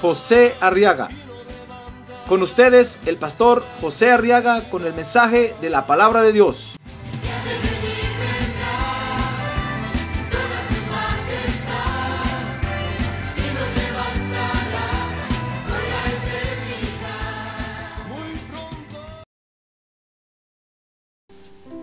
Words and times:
José 0.00 0.54
Arriaga. 0.60 1.08
Con 2.28 2.42
ustedes, 2.42 2.98
el 3.06 3.18
pastor 3.18 3.64
José 3.80 4.10
Arriaga 4.10 4.62
con 4.68 4.84
el 4.84 4.92
mensaje 4.92 5.54
de 5.60 5.70
la 5.70 5.86
palabra 5.86 6.22
de 6.22 6.32
Dios. 6.32 6.74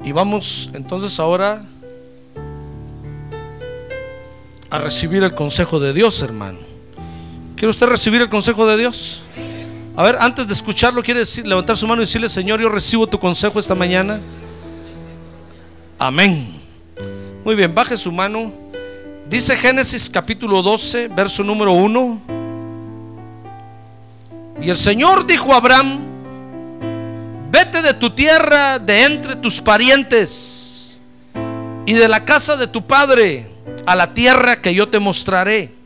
Y 0.04 0.12
vamos 0.12 0.70
entonces 0.73 1.18
ahora 1.21 1.63
a 4.70 4.77
recibir 4.77 5.23
el 5.23 5.34
consejo 5.34 5.80
de 5.80 5.93
Dios, 5.93 6.21
hermano. 6.21 6.73
¿Quiere 7.63 7.72
usted 7.72 7.88
recibir 7.88 8.22
el 8.22 8.27
consejo 8.27 8.67
de 8.67 8.76
Dios? 8.76 9.22
A 9.95 10.04
ver, 10.04 10.17
antes 10.20 10.45
de 10.45 10.54
escucharlo, 10.54 11.02
quiere 11.02 11.21
decir, 11.21 11.48
levantar 11.48 11.77
su 11.77 11.87
mano 11.87 12.01
y 12.01 12.04
decirle, 12.04 12.27
Señor, 12.27 12.60
yo 12.60 12.68
recibo 12.68 13.07
tu 13.07 13.18
consejo 13.18 13.57
esta 13.57 13.74
mañana. 13.74 14.20
Amén. 15.98 16.46
Muy 17.46 17.55
bien, 17.55 17.74
baje 17.74 17.96
su 17.96 18.12
mano. 18.12 18.52
Dice 19.29 19.55
Génesis 19.55 20.10
capítulo 20.10 20.62
12, 20.62 21.07
verso 21.07 21.41
número 21.41 21.71
1. 21.71 22.21
Y 24.62 24.70
el 24.70 24.77
Señor 24.77 25.26
dijo 25.26 25.54
a 25.54 25.55
Abraham, 25.55 25.99
vete 27.49 27.82
de 27.82 27.93
tu 27.93 28.09
tierra, 28.09 28.77
de 28.77 29.05
entre 29.05 29.37
tus 29.37 29.62
parientes 29.62 30.99
y 31.85 31.93
de 31.93 32.09
la 32.09 32.26
casa 32.26 32.57
de 32.57 32.68
tu 32.68 32.85
padre 32.85 33.48
a 33.85 33.96
la 33.96 34.13
tierra 34.13 34.62
que 34.62 34.74
yo 34.74 34.90
te 34.90 34.99
mostraré. 34.99 35.82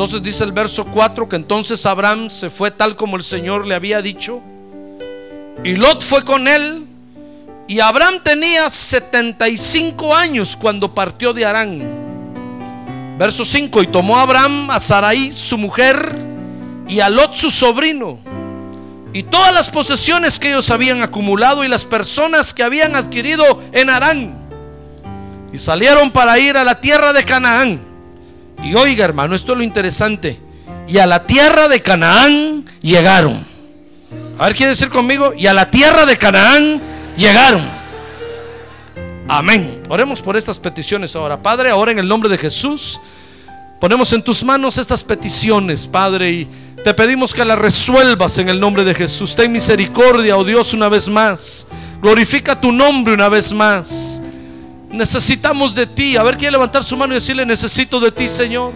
Entonces 0.00 0.22
dice 0.22 0.44
el 0.44 0.52
verso 0.52 0.86
4 0.86 1.28
que 1.28 1.36
entonces 1.36 1.84
Abraham 1.84 2.30
se 2.30 2.48
fue 2.48 2.70
tal 2.70 2.96
como 2.96 3.18
el 3.18 3.22
Señor 3.22 3.66
le 3.66 3.74
había 3.74 4.00
dicho. 4.00 4.40
Y 5.62 5.76
Lot 5.76 6.02
fue 6.02 6.24
con 6.24 6.48
él. 6.48 6.86
Y 7.68 7.80
Abraham 7.80 8.14
tenía 8.24 8.70
75 8.70 10.16
años 10.16 10.56
cuando 10.56 10.94
partió 10.94 11.34
de 11.34 11.44
Arán. 11.44 11.82
Verso 13.18 13.44
5. 13.44 13.82
Y 13.82 13.88
tomó 13.88 14.16
Abraham 14.16 14.70
a 14.70 14.80
Sarai 14.80 15.32
su 15.32 15.58
mujer 15.58 16.18
y 16.88 17.00
a 17.00 17.10
Lot 17.10 17.34
su 17.34 17.50
sobrino. 17.50 18.18
Y 19.12 19.24
todas 19.24 19.52
las 19.52 19.68
posesiones 19.68 20.40
que 20.40 20.48
ellos 20.48 20.70
habían 20.70 21.02
acumulado 21.02 21.62
y 21.62 21.68
las 21.68 21.84
personas 21.84 22.54
que 22.54 22.62
habían 22.62 22.96
adquirido 22.96 23.62
en 23.70 23.90
Arán. 23.90 24.48
Y 25.52 25.58
salieron 25.58 26.10
para 26.10 26.38
ir 26.38 26.56
a 26.56 26.64
la 26.64 26.80
tierra 26.80 27.12
de 27.12 27.22
Canaán. 27.22 27.89
Y 28.62 28.74
oiga, 28.74 29.04
hermano, 29.04 29.34
esto 29.34 29.52
es 29.52 29.58
lo 29.58 29.64
interesante. 29.64 30.38
Y 30.86 30.98
a 30.98 31.06
la 31.06 31.26
tierra 31.26 31.68
de 31.68 31.80
Canaán 31.80 32.64
llegaron. 32.82 33.46
A 34.38 34.46
ver, 34.46 34.56
¿quiere 34.56 34.70
decir 34.70 34.88
conmigo? 34.88 35.32
Y 35.36 35.46
a 35.46 35.54
la 35.54 35.70
tierra 35.70 36.06
de 36.06 36.16
Canaán 36.16 36.80
llegaron. 37.16 37.62
Amén. 39.28 39.82
Oremos 39.88 40.20
por 40.20 40.36
estas 40.36 40.58
peticiones 40.58 41.14
ahora. 41.14 41.40
Padre, 41.40 41.70
ahora 41.70 41.92
en 41.92 41.98
el 41.98 42.08
nombre 42.08 42.28
de 42.28 42.36
Jesús, 42.36 43.00
ponemos 43.80 44.12
en 44.12 44.22
tus 44.22 44.42
manos 44.42 44.76
estas 44.78 45.04
peticiones, 45.04 45.86
Padre, 45.86 46.32
y 46.32 46.48
te 46.82 46.94
pedimos 46.94 47.32
que 47.32 47.44
las 47.44 47.58
resuelvas 47.58 48.38
en 48.38 48.48
el 48.48 48.58
nombre 48.58 48.84
de 48.84 48.94
Jesús. 48.94 49.36
Ten 49.36 49.52
misericordia, 49.52 50.36
oh 50.36 50.44
Dios, 50.44 50.72
una 50.72 50.88
vez 50.88 51.08
más. 51.08 51.68
Glorifica 52.02 52.60
tu 52.60 52.72
nombre 52.72 53.14
una 53.14 53.28
vez 53.28 53.52
más. 53.52 54.20
Necesitamos 54.90 55.74
de 55.74 55.86
ti. 55.86 56.16
A 56.16 56.22
ver, 56.22 56.36
quiere 56.36 56.52
levantar 56.52 56.84
su 56.84 56.96
mano 56.96 57.12
y 57.12 57.16
decirle, 57.16 57.46
necesito 57.46 58.00
de 58.00 58.10
ti, 58.10 58.28
Señor. 58.28 58.72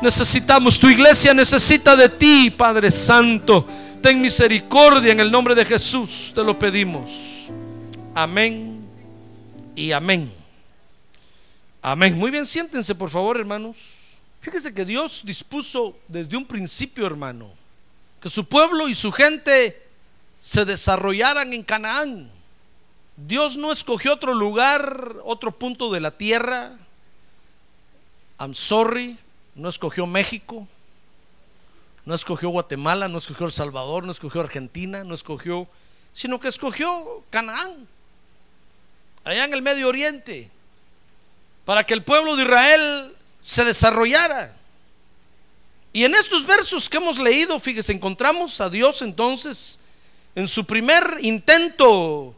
Necesitamos, 0.00 0.78
tu 0.78 0.88
iglesia 0.88 1.32
necesita 1.32 1.94
de 1.96 2.08
ti, 2.08 2.50
Padre 2.50 2.90
Santo. 2.90 3.66
Ten 4.02 4.20
misericordia 4.20 5.12
en 5.12 5.20
el 5.20 5.30
nombre 5.30 5.54
de 5.54 5.64
Jesús. 5.64 6.32
Te 6.34 6.42
lo 6.42 6.58
pedimos. 6.58 7.50
Amén 8.14 8.86
y 9.74 9.92
amén. 9.92 10.32
Amén. 11.80 12.18
Muy 12.18 12.30
bien, 12.30 12.46
siéntense, 12.46 12.94
por 12.94 13.10
favor, 13.10 13.36
hermanos. 13.36 13.76
Fíjese 14.40 14.74
que 14.74 14.84
Dios 14.84 15.22
dispuso 15.24 15.98
desde 16.06 16.36
un 16.36 16.44
principio, 16.44 17.06
hermano, 17.06 17.50
que 18.20 18.28
su 18.28 18.46
pueblo 18.46 18.88
y 18.88 18.94
su 18.94 19.10
gente 19.10 19.82
se 20.38 20.64
desarrollaran 20.64 21.52
en 21.52 21.62
Canaán. 21.62 22.33
Dios 23.16 23.56
no 23.56 23.70
escogió 23.70 24.14
otro 24.14 24.34
lugar, 24.34 25.16
otro 25.24 25.52
punto 25.52 25.90
de 25.90 26.00
la 26.00 26.10
tierra. 26.10 26.72
I'm 28.40 28.54
sorry, 28.54 29.16
no 29.54 29.68
escogió 29.68 30.06
México, 30.06 30.66
no 32.04 32.14
escogió 32.14 32.48
Guatemala, 32.48 33.06
no 33.06 33.18
escogió 33.18 33.46
El 33.46 33.52
Salvador, 33.52 34.04
no 34.04 34.12
escogió 34.12 34.40
Argentina, 34.40 35.04
no 35.04 35.14
escogió, 35.14 35.68
sino 36.12 36.40
que 36.40 36.48
escogió 36.48 37.22
Canaán, 37.30 37.86
allá 39.22 39.44
en 39.44 39.54
el 39.54 39.62
Medio 39.62 39.88
Oriente, 39.88 40.50
para 41.64 41.84
que 41.84 41.94
el 41.94 42.02
pueblo 42.02 42.34
de 42.34 42.42
Israel 42.42 43.14
se 43.40 43.64
desarrollara. 43.64 44.56
Y 45.92 46.02
en 46.02 46.16
estos 46.16 46.44
versos 46.44 46.90
que 46.90 46.96
hemos 46.96 47.20
leído, 47.20 47.60
fíjese, 47.60 47.92
encontramos 47.92 48.60
a 48.60 48.68
Dios 48.68 49.00
entonces 49.02 49.78
en 50.34 50.48
su 50.48 50.64
primer 50.64 51.18
intento 51.22 52.34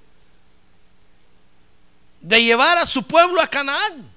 de 2.26 2.42
llevar 2.42 2.76
a 2.76 2.86
su 2.86 3.04
pueblo 3.04 3.40
a 3.40 3.46
Canaán. 3.46 4.10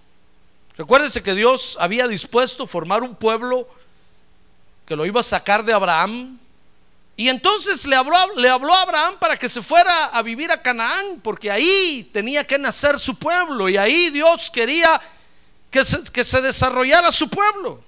Recuérdense 0.75 1.22
que 1.22 1.36
Dios 1.36 1.78
había 1.80 2.08
dispuesto 2.08 2.66
formar 2.66 3.03
un 3.03 3.16
pueblo 3.16 3.70
que 4.84 4.96
lo 4.96 5.06
iba 5.06 5.20
a 5.20 5.24
sacar 5.24 5.64
de 5.64 5.74
Abraham. 5.74 6.40
Y 7.16 7.30
entonces 7.30 7.86
le 7.86 7.96
habló, 7.96 8.18
le 8.38 8.50
habló 8.50 8.74
a 8.74 8.81
Abraham 8.81 9.16
para 9.19 9.38
que 9.38 9.48
se 9.48 9.62
fuera 9.62 10.06
a 10.06 10.24
vivir 10.24 10.52
a 10.52 10.59
Canaán, 10.59 11.19
porque 11.22 11.52
ahí 11.52 12.09
tenía 12.12 12.44
que 12.44 12.58
nacer 12.58 12.98
su 12.98 13.16
pueblo 13.16 13.69
y 13.69 13.78
ahí 13.78 14.09
Dios 14.09 14.50
quería 14.50 15.00
que 15.69 15.86
se, 15.86 16.02
que 16.06 16.24
se 16.24 16.42
desarrollara 16.42 17.12
su 17.12 17.30
pueblo. 17.30 17.84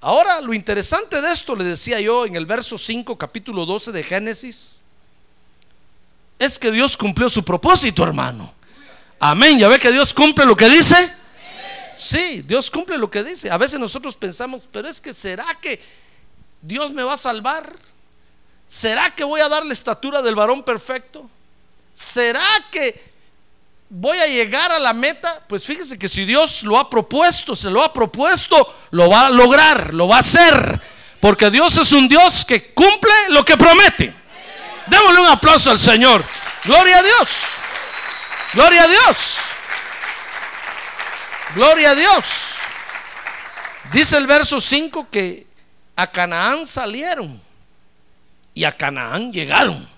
Ahora, 0.00 0.40
lo 0.40 0.54
interesante 0.54 1.20
de 1.20 1.32
esto, 1.32 1.54
le 1.54 1.64
decía 1.64 2.00
yo 2.00 2.24
en 2.24 2.36
el 2.36 2.46
verso 2.46 2.78
5, 2.78 3.18
capítulo 3.18 3.66
12 3.66 3.92
de 3.92 4.02
Génesis, 4.02 4.82
es 6.38 6.58
que 6.58 6.70
Dios 6.70 6.96
cumplió 6.96 7.28
su 7.28 7.44
propósito, 7.44 8.02
hermano. 8.04 8.54
Amén. 9.26 9.58
¿Ya 9.58 9.68
ve 9.68 9.78
que 9.78 9.90
Dios 9.90 10.12
cumple 10.12 10.44
lo 10.44 10.54
que 10.54 10.68
dice? 10.68 11.10
Sí, 11.96 12.42
Dios 12.42 12.70
cumple 12.70 12.98
lo 12.98 13.10
que 13.10 13.24
dice. 13.24 13.50
A 13.50 13.56
veces 13.56 13.80
nosotros 13.80 14.18
pensamos, 14.18 14.60
pero 14.70 14.86
es 14.86 15.00
que 15.00 15.14
¿será 15.14 15.46
que 15.62 15.80
Dios 16.60 16.92
me 16.92 17.02
va 17.02 17.14
a 17.14 17.16
salvar? 17.16 17.74
¿Será 18.66 19.14
que 19.14 19.24
voy 19.24 19.40
a 19.40 19.48
dar 19.48 19.64
la 19.64 19.72
estatura 19.72 20.20
del 20.20 20.34
varón 20.34 20.62
perfecto? 20.62 21.26
¿Será 21.90 22.46
que 22.70 23.02
voy 23.88 24.18
a 24.18 24.26
llegar 24.26 24.70
a 24.70 24.78
la 24.78 24.92
meta? 24.92 25.42
Pues 25.48 25.64
fíjese 25.64 25.98
que 25.98 26.06
si 26.06 26.26
Dios 26.26 26.62
lo 26.62 26.78
ha 26.78 26.90
propuesto, 26.90 27.56
se 27.56 27.70
lo 27.70 27.82
ha 27.82 27.94
propuesto, 27.94 28.76
lo 28.90 29.08
va 29.08 29.28
a 29.28 29.30
lograr, 29.30 29.94
lo 29.94 30.06
va 30.06 30.16
a 30.16 30.20
hacer. 30.20 30.82
Porque 31.18 31.50
Dios 31.50 31.74
es 31.78 31.92
un 31.92 32.10
Dios 32.10 32.44
que 32.44 32.74
cumple 32.74 33.12
lo 33.30 33.42
que 33.42 33.56
promete. 33.56 34.12
Démosle 34.86 35.20
un 35.20 35.28
aplauso 35.28 35.70
al 35.70 35.78
Señor. 35.78 36.22
Gloria 36.66 36.98
a 36.98 37.02
Dios. 37.02 37.63
Gloria 38.54 38.84
a 38.84 38.88
Dios. 38.88 39.38
Gloria 41.56 41.90
a 41.90 41.94
Dios. 41.94 42.54
Dice 43.92 44.16
el 44.16 44.28
verso 44.28 44.60
5 44.60 45.08
que 45.10 45.46
a 45.96 46.06
Canaán 46.06 46.64
salieron 46.64 47.40
y 48.54 48.64
a 48.64 48.76
Canaán 48.76 49.32
llegaron. 49.32 49.88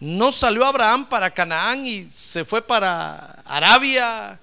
No 0.00 0.32
salió 0.32 0.64
Abraham 0.66 1.06
para 1.06 1.30
Canaán 1.30 1.86
y 1.86 2.08
se 2.10 2.44
fue 2.44 2.62
para 2.62 3.42
Arabia 3.44 4.38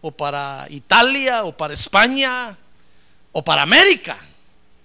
o 0.00 0.10
para 0.12 0.66
Italia 0.70 1.44
o 1.44 1.56
para 1.56 1.74
España 1.74 2.56
o 3.32 3.42
para 3.42 3.62
América. 3.62 4.16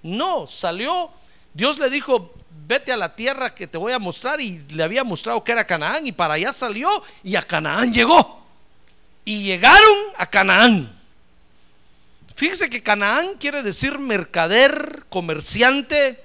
No, 0.01 0.47
salió, 0.47 1.11
Dios 1.53 1.77
le 1.77 1.89
dijo, 1.91 2.33
vete 2.69 2.91
a 2.91 2.97
la 2.97 3.15
tierra 3.15 3.55
que 3.55 3.65
te 3.65 3.79
voy 3.79 3.93
a 3.93 3.97
mostrar 3.97 4.39
y 4.39 4.59
le 4.69 4.83
había 4.83 5.03
mostrado 5.03 5.43
que 5.43 5.51
era 5.51 5.65
Canaán 5.65 6.05
y 6.05 6.11
para 6.11 6.35
allá 6.35 6.53
salió 6.53 6.87
y 7.23 7.35
a 7.35 7.41
Canaán 7.41 7.91
llegó. 7.91 8.45
Y 9.25 9.41
llegaron 9.43 9.97
a 10.15 10.27
Canaán. 10.27 10.95
Fíjese 12.35 12.69
que 12.69 12.83
Canaán 12.83 13.37
quiere 13.39 13.63
decir 13.63 13.97
mercader 13.97 15.05
comerciante, 15.09 16.23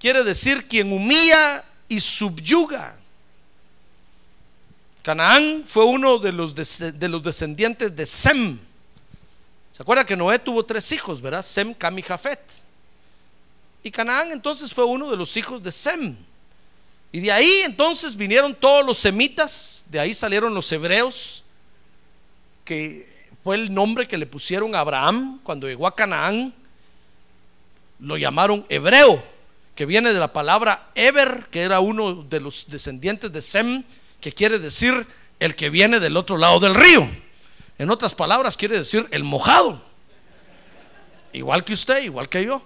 quiere 0.00 0.24
decir 0.24 0.66
quien 0.66 0.92
humilla 0.92 1.64
y 1.88 2.00
subyuga. 2.00 2.98
Canaán 5.02 5.62
fue 5.64 5.84
uno 5.84 6.18
de 6.18 6.32
los, 6.32 6.56
de 6.56 7.08
los 7.08 7.22
descendientes 7.22 7.94
de 7.94 8.04
Sem. 8.04 8.58
¿Se 9.72 9.82
acuerda 9.82 10.04
que 10.04 10.16
Noé 10.16 10.40
tuvo 10.40 10.64
tres 10.64 10.90
hijos, 10.90 11.20
verdad? 11.20 11.42
Sem, 11.42 11.72
Cam 11.72 11.96
y 12.00 12.02
Jafet. 12.02 12.61
Y 13.82 13.90
Canaán 13.90 14.30
entonces 14.32 14.72
fue 14.72 14.84
uno 14.84 15.10
de 15.10 15.16
los 15.16 15.36
hijos 15.36 15.62
de 15.62 15.72
Sem. 15.72 16.16
Y 17.10 17.20
de 17.20 17.30
ahí 17.30 17.62
entonces 17.64 18.16
vinieron 18.16 18.54
todos 18.54 18.86
los 18.86 18.98
semitas, 18.98 19.84
de 19.90 20.00
ahí 20.00 20.14
salieron 20.14 20.54
los 20.54 20.70
hebreos, 20.72 21.44
que 22.64 23.28
fue 23.44 23.56
el 23.56 23.74
nombre 23.74 24.08
que 24.08 24.16
le 24.16 24.26
pusieron 24.26 24.74
a 24.74 24.80
Abraham 24.80 25.40
cuando 25.42 25.66
llegó 25.66 25.86
a 25.86 25.94
Canaán. 25.94 26.54
Lo 27.98 28.16
llamaron 28.16 28.64
hebreo, 28.68 29.22
que 29.74 29.84
viene 29.84 30.12
de 30.12 30.18
la 30.18 30.32
palabra 30.32 30.90
Eber, 30.94 31.46
que 31.50 31.60
era 31.60 31.80
uno 31.80 32.22
de 32.22 32.40
los 32.40 32.66
descendientes 32.68 33.30
de 33.30 33.42
Sem, 33.42 33.84
que 34.20 34.32
quiere 34.32 34.58
decir 34.58 35.06
el 35.38 35.54
que 35.54 35.70
viene 35.70 36.00
del 36.00 36.16
otro 36.16 36.36
lado 36.38 36.60
del 36.60 36.74
río. 36.74 37.08
En 37.78 37.90
otras 37.90 38.14
palabras, 38.14 38.56
quiere 38.56 38.78
decir 38.78 39.06
el 39.10 39.24
mojado. 39.24 39.82
Igual 41.32 41.64
que 41.64 41.72
usted, 41.74 42.02
igual 42.02 42.28
que 42.28 42.44
yo. 42.44 42.62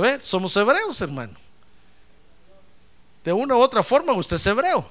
Ve, 0.00 0.20
somos 0.20 0.56
hebreos, 0.56 1.00
hermano. 1.00 1.34
De 3.24 3.32
una 3.32 3.54
u 3.56 3.60
otra 3.60 3.82
forma, 3.82 4.12
usted 4.12 4.36
es 4.36 4.46
hebreo. 4.46 4.88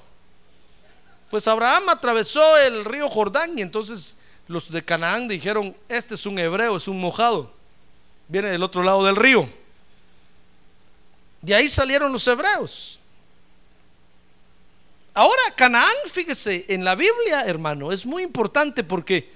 Pues 1.30 1.48
Abraham 1.48 1.89
atravesó 1.89 2.57
el 2.57 2.86
río 2.86 3.09
Jordán 3.09 3.57
y 3.57 3.62
entonces 3.62 4.18
los 4.48 4.69
de 4.69 4.83
Canaán 4.83 5.27
dijeron, 5.27 5.75
este 5.88 6.15
es 6.15 6.25
un 6.25 6.38
hebreo, 6.38 6.77
es 6.77 6.88
un 6.88 7.00
mojado. 7.00 7.51
Viene 8.27 8.50
del 8.50 8.63
otro 8.63 8.83
lado 8.83 9.03
del 9.03 9.15
río. 9.15 9.50
De 11.42 11.56
ahí 11.56 11.68
salieron 11.68 12.12
los 12.12 12.27
hebreos. 12.27 13.00
Ahora, 15.13 15.42
Canaán, 15.56 15.95
fíjese, 16.07 16.65
en 16.69 16.86
la 16.86 16.95
Biblia, 16.95 17.45
hermano, 17.45 17.92
es 17.92 18.06
muy 18.06 18.24
importante 18.24 18.83
porque 18.83 19.30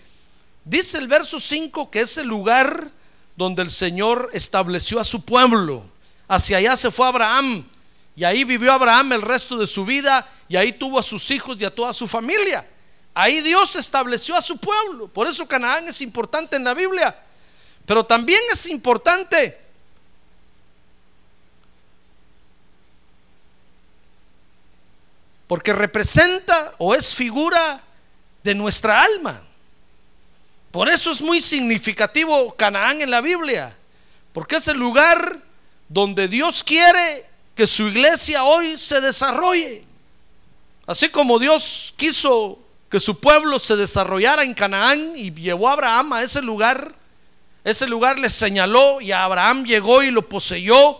dice 0.64 0.98
el 0.98 1.08
verso 1.08 1.40
5 1.40 1.92
que 1.92 2.02
es 2.02 2.18
el 2.18 2.28
lugar 2.28 2.92
donde 3.36 3.62
el 3.62 3.70
Señor 3.70 4.30
estableció 4.34 5.00
a 5.00 5.04
su 5.04 5.24
pueblo. 5.24 5.84
Hacia 6.28 6.58
allá 6.58 6.76
se 6.76 6.92
fue 6.92 7.08
Abraham 7.08 7.68
y 8.16 8.24
ahí 8.24 8.44
vivió 8.44 8.72
Abraham 8.72 9.14
el 9.14 9.22
resto 9.22 9.58
de 9.58 9.68
su 9.68 9.86
vida 9.86 10.28
y 10.48 10.56
ahí 10.56 10.72
tuvo 10.72 11.00
a 11.00 11.04
sus 11.04 11.30
hijos 11.32 11.58
y 11.60 11.66
a 11.66 11.74
toda 11.74 11.94
su 11.94 12.08
familia. 12.08 12.68
Ahí 13.14 13.42
Dios 13.42 13.76
estableció 13.76 14.36
a 14.36 14.42
su 14.42 14.58
pueblo. 14.58 15.08
Por 15.08 15.28
eso 15.28 15.48
Canaán 15.48 15.88
es 15.88 16.02
importante 16.02 16.56
en 16.56 16.64
la 16.64 16.74
Biblia. 16.74 17.16
Pero 17.86 18.06
también 18.06 18.42
es 18.52 18.66
importante 18.68 19.58
porque 25.48 25.74
representa 25.74 26.74
o 26.78 26.96
es 26.96 27.16
figura 27.16 27.82
de 28.44 28.56
nuestra 28.56 29.02
alma. 29.02 29.45
Por 30.76 30.90
eso 30.90 31.10
es 31.10 31.22
muy 31.22 31.40
significativo 31.40 32.54
Canaán 32.54 33.00
en 33.00 33.10
la 33.10 33.22
Biblia, 33.22 33.74
porque 34.34 34.58
es 34.58 34.68
el 34.68 34.76
lugar 34.76 35.42
donde 35.88 36.28
Dios 36.28 36.66
quiere 36.66 37.26
que 37.56 37.66
su 37.66 37.84
iglesia 37.84 38.44
hoy 38.44 38.78
se 38.78 39.00
desarrolle. 39.00 39.86
Así 40.86 41.08
como 41.08 41.40
Dios 41.40 41.94
quiso 41.96 42.60
que 42.90 43.00
su 43.00 43.22
pueblo 43.22 43.58
se 43.58 43.78
desarrollara 43.78 44.44
en 44.44 44.54
Canaán 44.54 45.14
y 45.16 45.32
llevó 45.32 45.70
a 45.70 45.74
Abraham 45.76 46.12
a 46.12 46.24
ese 46.24 46.42
lugar, 46.42 46.94
ese 47.64 47.88
lugar 47.88 48.20
le 48.20 48.30
señaló 48.30 49.00
y 49.00 49.14
Abraham 49.14 49.64
llegó 49.64 50.04
y 50.04 50.12
lo 50.12 50.28
poseyó. 50.28 51.00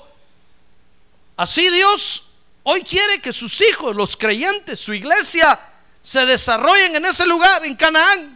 Así 1.36 1.70
Dios 1.70 2.28
Hoy 2.64 2.82
quiere 2.82 3.20
que 3.22 3.34
sus 3.34 3.60
hijos, 3.60 3.94
los 3.94 4.16
creyentes, 4.16 4.80
su 4.80 4.94
iglesia, 4.94 5.60
se 6.02 6.26
desarrollen 6.26 6.96
en 6.96 7.06
ese 7.06 7.26
lugar, 7.26 7.66
en 7.66 7.76
Canaán. 7.76 8.35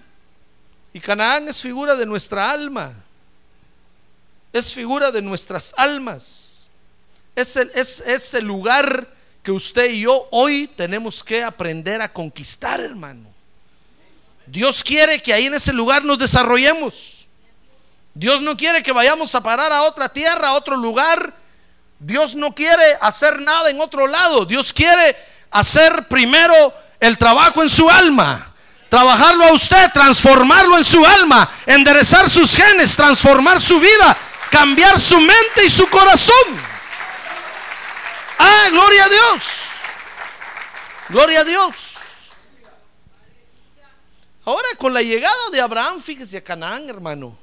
Y 0.93 0.99
Canaán 0.99 1.47
es 1.47 1.61
figura 1.61 1.95
de 1.95 2.05
nuestra 2.05 2.49
alma. 2.49 2.93
Es 4.51 4.73
figura 4.73 5.11
de 5.11 5.21
nuestras 5.21 5.73
almas. 5.77 6.69
Es 7.35 7.55
el, 7.55 7.71
es, 7.75 8.33
el 8.33 8.45
lugar 8.45 9.07
que 9.43 9.51
usted 9.51 9.91
y 9.91 10.01
yo 10.01 10.27
hoy 10.31 10.67
tenemos 10.67 11.23
que 11.23 11.43
aprender 11.43 12.01
a 12.01 12.11
conquistar, 12.11 12.79
hermano. 12.79 13.29
Dios 14.45 14.83
quiere 14.83 15.21
que 15.21 15.33
ahí 15.33 15.45
en 15.45 15.53
ese 15.53 15.71
lugar 15.71 16.03
nos 16.03 16.17
desarrollemos. 16.17 17.27
Dios 18.13 18.41
no 18.41 18.57
quiere 18.57 18.81
que 18.81 18.91
vayamos 18.91 19.33
a 19.35 19.41
parar 19.41 19.71
a 19.71 19.83
otra 19.83 20.09
tierra, 20.09 20.49
a 20.49 20.53
otro 20.53 20.75
lugar 20.75 21.33
Dios 21.99 22.33
no 22.33 22.55
quiere 22.55 22.97
hacer 23.01 23.41
nada 23.41 23.69
en 23.69 23.81
otro 23.81 24.07
lado. 24.07 24.45
Dios 24.45 24.71
quiere 24.71 25.15
hacer 25.51 26.07
primero 26.07 26.73
el 26.99 27.17
trabajo 27.17 27.61
en 27.61 27.69
su 27.69 27.89
alma. 27.89 28.48
Trabajarlo 28.89 29.45
a 29.45 29.53
usted, 29.53 29.91
transformarlo 29.93 30.77
en 30.77 30.83
su 30.83 31.05
alma, 31.05 31.49
enderezar 31.67 32.27
sus 32.29 32.55
genes, 32.55 32.95
transformar 32.95 33.61
su 33.61 33.79
vida, 33.79 34.17
cambiar 34.49 34.99
su 34.99 35.19
mente 35.19 35.65
y 35.65 35.69
su 35.69 35.87
corazón. 35.87 36.35
Ah, 38.39 38.67
gloria 38.71 39.05
a 39.05 39.09
Dios. 39.09 39.43
Gloria 41.09 41.41
a 41.41 41.43
Dios. 41.43 41.95
Ahora 44.45 44.67
con 44.77 44.93
la 44.93 45.01
llegada 45.01 45.49
de 45.51 45.61
Abraham, 45.61 46.01
fíjese 46.01 46.37
a 46.37 46.43
Canaán, 46.43 46.89
hermano. 46.89 47.37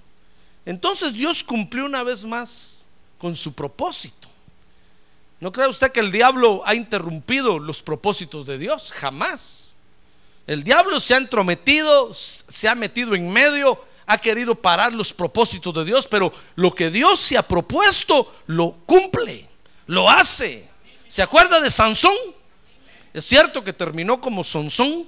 Entonces 0.65 1.13
Dios 1.13 1.45
cumplió 1.45 1.85
una 1.85 2.03
vez 2.03 2.25
más 2.25 2.87
con 3.19 3.37
su 3.37 3.55
propósito. 3.55 4.29
¿No 5.39 5.53
cree 5.53 5.69
usted 5.69 5.93
que 5.93 6.01
el 6.01 6.11
diablo 6.11 6.63
ha 6.65 6.75
interrumpido 6.75 7.59
los 7.59 7.83
propósitos 7.83 8.47
de 8.47 8.59
Dios? 8.59 8.91
Jamás. 8.93 9.66
El 10.47 10.63
diablo 10.63 11.01
se 11.01 11.15
ha 11.15 11.19
entrometido, 11.19 12.13
se 12.15 12.69
ha 12.69 12.75
metido 12.75 13.15
en 13.15 13.33
medio, 13.33 13.83
ha 14.07 14.19
querido 14.19 14.55
parar 14.55 14.93
los 14.93 15.13
propósitos 15.13 15.75
de 15.75 15.85
Dios, 15.85 16.07
pero 16.07 16.33
lo 16.55 16.73
que 16.73 16.91
Dios 16.91 17.21
se 17.21 17.37
ha 17.37 17.43
propuesto 17.43 18.33
lo 18.47 18.73
cumple, 18.87 19.49
lo 19.87 20.09
hace. 20.09 20.69
¿Se 21.09 21.23
acuerda 21.23 21.61
de 21.61 21.71
Sansón? 21.71 22.15
Es 23.13 23.25
cierto 23.25 23.65
que 23.65 23.73
terminó 23.73 24.21
como 24.21 24.45
Sansón, 24.45 25.07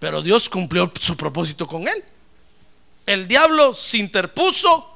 pero 0.00 0.20
Dios 0.20 0.48
cumplió 0.48 0.90
su 0.98 1.16
propósito 1.16 1.68
con 1.68 1.86
él. 1.86 2.04
El 3.06 3.28
diablo 3.28 3.72
se 3.74 3.98
interpuso, 3.98 4.88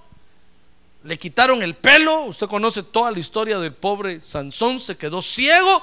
le 1.04 1.16
quitaron 1.16 1.62
el 1.62 1.74
pelo, 1.74 2.22
usted 2.22 2.48
conoce 2.48 2.82
toda 2.82 3.12
la 3.12 3.20
historia 3.20 3.60
del 3.60 3.72
pobre 3.72 4.20
Sansón, 4.20 4.80
se 4.80 4.96
quedó 4.96 5.22
ciego, 5.22 5.80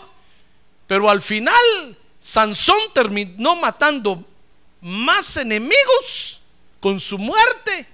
pero 0.88 1.10
al 1.10 1.22
final 1.22 1.98
Sansón 2.24 2.80
terminó 2.94 3.54
matando 3.58 4.24
más 4.80 5.36
enemigos 5.36 6.40
con 6.80 6.98
su 6.98 7.18
muerte 7.18 7.86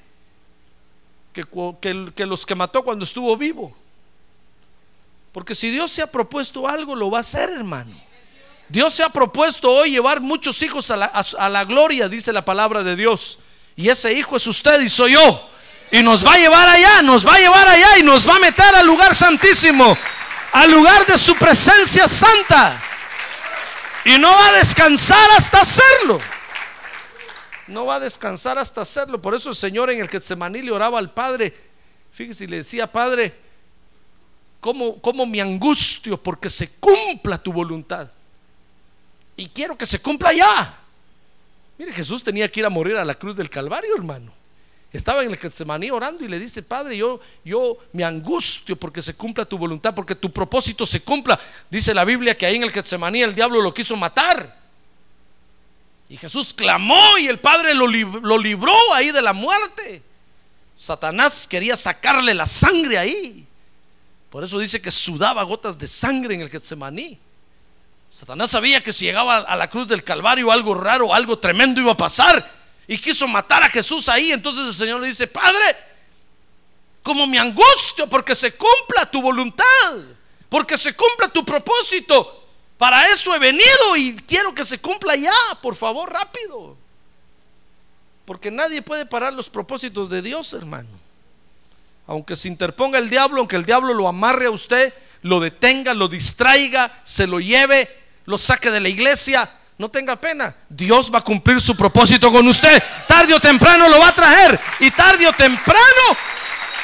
que, 1.33 2.25
los 2.27 2.45
que 2.45 2.53
mató 2.53 2.83
cuando 2.83 3.05
estuvo 3.05 3.35
vivo. 3.35 3.75
Porque 5.31 5.55
si 5.55 5.71
Dios 5.71 5.91
se 5.91 6.03
ha 6.03 6.07
propuesto 6.11 6.67
algo, 6.67 6.95
lo 6.95 7.09
va 7.09 7.17
a 7.17 7.21
hacer, 7.21 7.49
hermano. 7.49 7.99
Dios 8.67 8.93
se 8.93 9.01
ha 9.01 9.09
propuesto 9.09 9.67
hoy 9.71 9.89
llevar 9.89 10.21
muchos 10.21 10.61
hijos 10.61 10.91
a 10.91 10.97
la, 10.97 11.05
a 11.07 11.49
la 11.49 11.65
gloria, 11.65 12.07
dice 12.07 12.31
la 12.31 12.45
palabra 12.45 12.83
de 12.83 12.95
Dios. 12.95 13.39
Y 13.75 13.89
ese 13.89 14.13
hijo 14.13 14.37
es 14.37 14.45
usted 14.45 14.79
y 14.81 14.89
soy 14.89 15.13
yo. 15.13 15.49
Y 15.89 16.03
nos 16.03 16.23
va 16.23 16.35
a 16.35 16.37
llevar 16.37 16.69
allá, 16.69 17.01
nos 17.01 17.25
va 17.25 17.33
a 17.33 17.39
llevar 17.39 17.67
allá 17.67 17.97
y 17.97 18.03
nos 18.03 18.29
va 18.29 18.35
a 18.35 18.39
meter 18.39 18.75
al 18.75 18.85
lugar 18.85 19.15
santísimo, 19.15 19.97
al 20.51 20.69
lugar 20.69 21.07
de 21.07 21.17
su 21.17 21.35
presencia 21.35 22.07
santa. 22.07 22.88
Y 24.05 24.17
no 24.17 24.29
va 24.29 24.49
a 24.49 24.51
descansar 24.53 25.29
hasta 25.37 25.61
hacerlo. 25.61 26.19
No 27.67 27.85
va 27.85 27.95
a 27.95 27.99
descansar 27.99 28.57
hasta 28.57 28.81
hacerlo. 28.81 29.21
Por 29.21 29.35
eso 29.35 29.49
el 29.49 29.55
Señor 29.55 29.91
en 29.91 29.99
el 29.99 30.09
Getsemaní 30.09 30.61
le 30.61 30.71
oraba 30.71 30.97
al 30.97 31.11
Padre. 31.11 31.53
Fíjese, 32.11 32.47
le 32.47 32.57
decía, 32.57 32.91
Padre, 32.91 33.35
¿cómo, 34.59 34.99
¿cómo 35.01 35.25
me 35.25 35.41
angustio 35.41 36.21
porque 36.21 36.49
se 36.49 36.71
cumpla 36.75 37.37
tu 37.37 37.53
voluntad? 37.53 38.09
Y 39.35 39.47
quiero 39.47 39.77
que 39.77 39.85
se 39.85 39.99
cumpla 39.99 40.33
ya. 40.33 40.77
Mire, 41.77 41.93
Jesús 41.93 42.23
tenía 42.23 42.49
que 42.49 42.59
ir 42.59 42.65
a 42.65 42.69
morir 42.69 42.97
a 42.97 43.05
la 43.05 43.15
cruz 43.15 43.35
del 43.35 43.49
Calvario, 43.49 43.95
hermano. 43.95 44.38
Estaba 44.91 45.23
en 45.23 45.29
el 45.29 45.37
Getsemaní 45.37 45.91
orando 45.91 46.25
y 46.25 46.27
le 46.27 46.39
dice, 46.39 46.63
Padre, 46.63 46.97
yo, 46.97 47.19
yo 47.45 47.77
me 47.93 48.03
angustio 48.03 48.75
porque 48.75 49.01
se 49.03 49.13
cumpla 49.13 49.45
tu 49.45 49.57
voluntad, 49.57 49.93
porque 49.93 50.15
tu 50.15 50.31
propósito 50.33 50.85
se 50.85 51.01
cumpla. 51.01 51.39
Dice 51.69 51.93
la 51.93 52.03
Biblia 52.03 52.35
que 52.35 52.47
ahí 52.47 52.55
en 52.55 52.63
el 52.63 52.71
Getsemaní 52.71 53.21
el 53.21 53.35
diablo 53.35 53.61
lo 53.61 53.71
quiso 53.71 53.95
matar. 53.95 54.57
Y 56.09 56.17
Jesús 56.17 56.55
clamó 56.55 57.19
y 57.19 57.27
el 57.27 57.39
Padre 57.39 57.75
lo, 57.75 57.85
lo 57.85 58.37
libró 58.39 58.75
ahí 58.95 59.11
de 59.11 59.21
la 59.21 59.33
muerte. 59.33 60.01
Satanás 60.73 61.47
quería 61.47 61.77
sacarle 61.77 62.33
la 62.33 62.47
sangre 62.47 62.97
ahí. 62.97 63.45
Por 64.31 64.43
eso 64.43 64.57
dice 64.57 64.81
que 64.81 64.89
sudaba 64.89 65.43
gotas 65.43 65.77
de 65.77 65.87
sangre 65.87 66.33
en 66.33 66.41
el 66.41 66.49
Getsemaní. 66.49 67.19
Satanás 68.09 68.49
sabía 68.49 68.81
que 68.81 68.91
si 68.91 69.05
llegaba 69.05 69.37
a 69.37 69.55
la 69.55 69.69
cruz 69.69 69.87
del 69.87 70.03
Calvario 70.03 70.51
algo 70.51 70.73
raro, 70.73 71.13
algo 71.13 71.37
tremendo 71.37 71.79
iba 71.79 71.91
a 71.91 71.97
pasar 71.97 72.58
y 72.89 72.97
quiso 72.97 73.27
matar 73.27 73.61
a 73.61 73.69
Jesús 73.69 74.09
ahí. 74.09 74.31
Entonces 74.31 74.65
el 74.65 74.73
Señor 74.73 74.99
le 74.99 75.07
dice, 75.07 75.27
Padre, 75.27 75.77
como 77.03 77.27
me 77.27 77.37
angustio 77.37 78.09
porque 78.09 78.33
se 78.33 78.53
cumpla 78.55 79.05
tu 79.11 79.21
voluntad, 79.21 79.65
porque 80.49 80.75
se 80.75 80.95
cumpla 80.95 81.27
tu 81.29 81.45
propósito. 81.45 82.47
Para 82.79 83.07
eso 83.09 83.35
he 83.35 83.37
venido 83.37 83.95
y 83.95 84.15
quiero 84.27 84.55
que 84.55 84.65
se 84.65 84.79
cumpla 84.79 85.15
ya, 85.15 85.31
por 85.61 85.75
favor, 85.75 86.11
rápido. 86.11 86.75
Porque 88.25 88.49
nadie 88.49 88.81
puede 88.81 89.05
parar 89.05 89.33
los 89.33 89.51
propósitos 89.51 90.09
de 90.09 90.23
Dios, 90.23 90.51
hermano. 90.53 90.89
Aunque 92.07 92.35
se 92.35 92.47
interponga 92.47 92.97
el 92.97 93.11
diablo, 93.11 93.37
aunque 93.37 93.55
el 93.55 93.65
diablo 93.65 93.93
lo 93.93 94.07
amarre 94.07 94.47
a 94.47 94.51
usted, 94.51 94.91
lo 95.21 95.39
detenga, 95.39 95.93
lo 95.93 96.07
distraiga, 96.07 97.01
se 97.03 97.27
lo 97.27 97.39
lleve, 97.39 97.87
lo 98.25 98.39
saque 98.39 98.71
de 98.71 98.79
la 98.79 98.89
iglesia, 98.89 99.58
no 99.79 99.89
tenga 99.89 100.17
pena. 100.17 100.53
Dios 100.67 101.09
va 101.11 101.19
a 101.19 101.23
cumplir 101.23 101.59
su 101.61 101.75
propósito 101.75 102.29
con 102.29 102.45
usted. 102.49 102.83
Tarde 103.07 103.33
o 103.33 103.39
temprano 103.39 103.87
lo 103.87 103.97
va 103.97 104.09
a 104.09 104.15
traer. 104.15 104.59
Y 104.81 104.91
tarde 104.91 105.25
o 105.25 105.31
temprano 105.31 105.79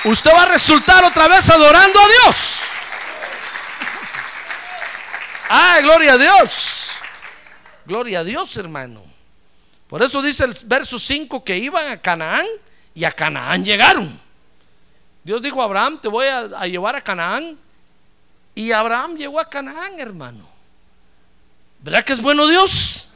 usted 0.05 0.31
va 0.33 0.43
a 0.43 0.45
resultar 0.45 1.03
otra 1.03 1.27
vez 1.27 1.49
adorando 1.49 1.99
a 1.99 2.07
Dios. 2.07 2.61
Ah, 5.49 5.79
gloria 5.81 6.13
a 6.13 6.17
Dios. 6.17 6.91
Gloria 7.85 8.19
a 8.19 8.23
Dios, 8.23 8.55
hermano. 8.55 9.03
Por 9.87 10.01
eso 10.01 10.21
dice 10.21 10.45
el 10.45 10.55
verso 10.63 10.97
5 10.97 11.43
que 11.43 11.57
iban 11.57 11.89
a 11.89 11.97
Canaán 11.97 12.45
y 12.93 13.03
a 13.03 13.11
Canaán 13.11 13.65
llegaron. 13.65 14.21
Dios 15.21 15.41
dijo 15.41 15.61
a 15.61 15.65
Abraham, 15.65 15.99
te 16.01 16.07
voy 16.07 16.27
a, 16.27 16.39
a 16.59 16.65
llevar 16.65 16.95
a 16.95 17.01
Canaán. 17.01 17.59
Y 18.55 18.71
Abraham 18.71 19.17
llegó 19.17 19.37
a 19.37 19.49
Canaán, 19.49 19.99
hermano. 19.99 20.54
¿Verdad 21.85 22.03
que 22.03 22.13
es 22.13 22.21
bueno 22.21 22.47
Dios? 22.47 23.09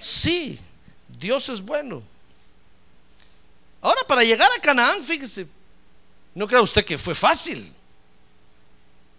Sí, 0.00 0.58
Dios 1.06 1.48
es 1.50 1.60
bueno. 1.60 2.02
Ahora, 3.80 4.00
para 4.08 4.24
llegar 4.24 4.50
a 4.50 4.60
Canaán, 4.60 5.04
fíjese, 5.04 5.46
no 6.34 6.48
crea 6.48 6.60
usted 6.60 6.84
que 6.84 6.98
fue 6.98 7.14
fácil. 7.14 7.72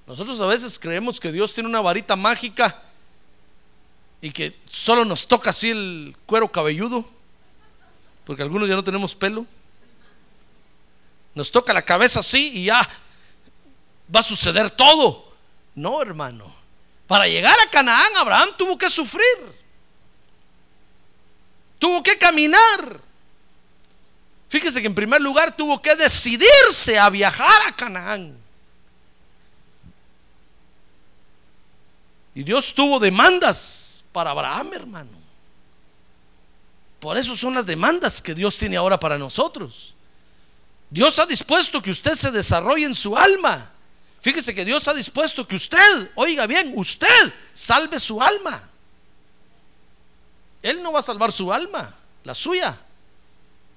Nosotros 0.05 0.41
a 0.41 0.47
veces 0.47 0.77
creemos 0.77 1.17
que 1.17 1.31
Dios 1.31 1.53
tiene 1.53 1.69
una 1.69 1.79
varita 1.79 2.17
mágica 2.17 2.83
y 4.19 4.31
que 4.31 4.59
solo 4.69 5.05
nos 5.05 5.25
toca 5.25 5.51
así 5.51 5.69
el 5.69 6.13
cuero 6.25 6.51
cabelludo, 6.51 7.05
porque 8.25 8.43
algunos 8.43 8.67
ya 8.67 8.75
no 8.75 8.83
tenemos 8.83 9.15
pelo. 9.15 9.45
Nos 11.33 11.49
toca 11.49 11.71
la 11.71 11.83
cabeza 11.83 12.19
así 12.19 12.51
y 12.53 12.65
ya 12.65 12.81
va 14.13 14.19
a 14.19 14.23
suceder 14.23 14.69
todo. 14.69 15.31
No, 15.73 16.01
hermano. 16.01 16.58
Para 17.09 17.27
llegar 17.27 17.59
a 17.59 17.67
Canaán, 17.71 18.15
Abraham 18.17 18.49
tuvo 18.55 18.77
que 18.77 18.87
sufrir. 18.87 19.25
Tuvo 21.79 22.03
que 22.03 22.15
caminar. 22.19 23.01
Fíjese 24.47 24.79
que 24.79 24.85
en 24.85 24.93
primer 24.93 25.19
lugar 25.19 25.57
tuvo 25.57 25.81
que 25.81 25.95
decidirse 25.95 26.99
a 26.99 27.09
viajar 27.09 27.63
a 27.67 27.75
Canaán. 27.75 28.37
Y 32.35 32.43
Dios 32.43 32.75
tuvo 32.75 32.99
demandas 32.99 34.05
para 34.11 34.29
Abraham, 34.29 34.73
hermano. 34.73 35.17
Por 36.99 37.17
eso 37.17 37.35
son 37.35 37.55
las 37.55 37.65
demandas 37.65 38.21
que 38.21 38.35
Dios 38.35 38.55
tiene 38.55 38.77
ahora 38.77 38.99
para 38.99 39.17
nosotros. 39.17 39.95
Dios 40.91 41.17
ha 41.17 41.25
dispuesto 41.25 41.81
que 41.81 41.89
usted 41.89 42.13
se 42.13 42.29
desarrolle 42.29 42.85
en 42.85 42.93
su 42.93 43.17
alma. 43.17 43.71
Fíjese 44.21 44.53
que 44.53 44.65
Dios 44.65 44.87
ha 44.87 44.93
dispuesto 44.93 45.47
que 45.47 45.55
usted, 45.55 46.11
oiga 46.15 46.45
bien, 46.45 46.73
usted 46.75 47.33
salve 47.53 47.99
su 47.99 48.21
alma. 48.21 48.69
Él 50.61 50.83
no 50.83 50.91
va 50.91 50.99
a 50.99 51.03
salvar 51.03 51.31
su 51.31 51.53
alma, 51.53 51.93
la 52.23 52.35
suya. 52.35 52.77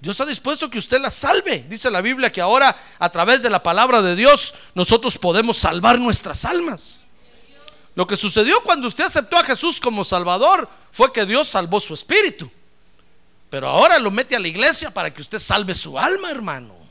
Dios 0.01 0.21
ha 0.21 0.27
dispuesto 0.27 0.69
que 0.69 0.79
usted 0.79 1.01
la 1.01 1.11
salve. 1.11 1.65
Dice 1.69 1.89
la 1.89 2.01
Biblia 2.01 2.33
que 2.33 2.41
ahora 2.41 2.77
a 2.99 3.09
través 3.11 3.41
de 3.41 3.51
la 3.51 3.63
palabra 3.63 4.03
de 4.03 4.17
Dios 4.17 4.53
nosotros 4.75 5.17
podemos 5.17 5.59
salvar 5.59 5.97
nuestras 5.99 6.45
almas. 6.45 7.07
Lo 7.95 8.05
que 8.07 8.17
sucedió 8.17 8.61
cuando 8.63 8.89
usted 8.89 9.05
aceptó 9.05 9.37
a 9.37 9.45
Jesús 9.45 9.81
como 9.81 10.05
Salvador 10.05 10.69
fue 10.91 11.13
que 11.13 11.25
Dios 11.25 11.49
salvó 11.49 11.81
su 11.81 11.95
espíritu. 11.95 12.51
Pero 13.49 13.69
ahora 13.69 13.99
lo 14.01 14.11
mete 14.11 14.35
a 14.35 14.41
la 14.41 14.49
iglesia 14.49 14.91
para 14.91 15.15
que 15.15 15.21
usted 15.21 15.39
salve 15.39 15.75
su 15.75 15.97
alma, 15.97 16.33
hermano. 16.33 16.82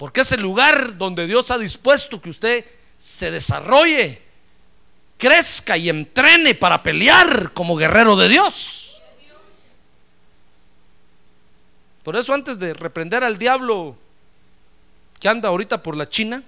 Porque 0.00 0.22
es 0.22 0.32
el 0.32 0.40
lugar 0.40 0.96
donde 0.96 1.26
Dios 1.26 1.50
ha 1.50 1.58
dispuesto 1.58 2.22
que 2.22 2.30
usted 2.30 2.64
se 2.96 3.30
desarrolle, 3.30 4.22
crezca 5.18 5.76
y 5.76 5.90
entrene 5.90 6.54
para 6.54 6.82
pelear 6.82 7.52
como 7.52 7.76
guerrero 7.76 8.16
de 8.16 8.30
Dios. 8.30 8.98
Por 12.02 12.16
eso 12.16 12.32
antes 12.32 12.58
de 12.58 12.72
reprender 12.72 13.22
al 13.22 13.36
diablo 13.36 13.94
que 15.20 15.28
anda 15.28 15.50
ahorita 15.50 15.82
por 15.82 15.94
la 15.94 16.08
China, 16.08 16.42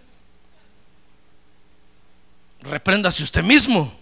repréndase 2.63 3.23
usted 3.23 3.43
mismo. 3.43 3.93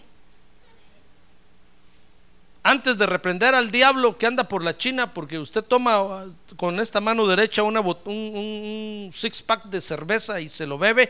Antes 2.63 2.97
de 2.97 3.07
reprender 3.07 3.55
al 3.55 3.71
diablo 3.71 4.17
que 4.17 4.27
anda 4.27 4.47
por 4.47 4.63
la 4.63 4.77
China, 4.77 5.13
porque 5.13 5.39
usted 5.39 5.63
toma 5.63 6.25
con 6.57 6.79
esta 6.79 7.01
mano 7.01 7.25
derecha 7.25 7.63
un, 7.63 7.75
un 7.77 9.11
six 9.13 9.41
pack 9.41 9.65
de 9.65 9.81
cerveza 9.81 10.39
y 10.39 10.47
se 10.47 10.67
lo 10.67 10.77
bebe, 10.77 11.09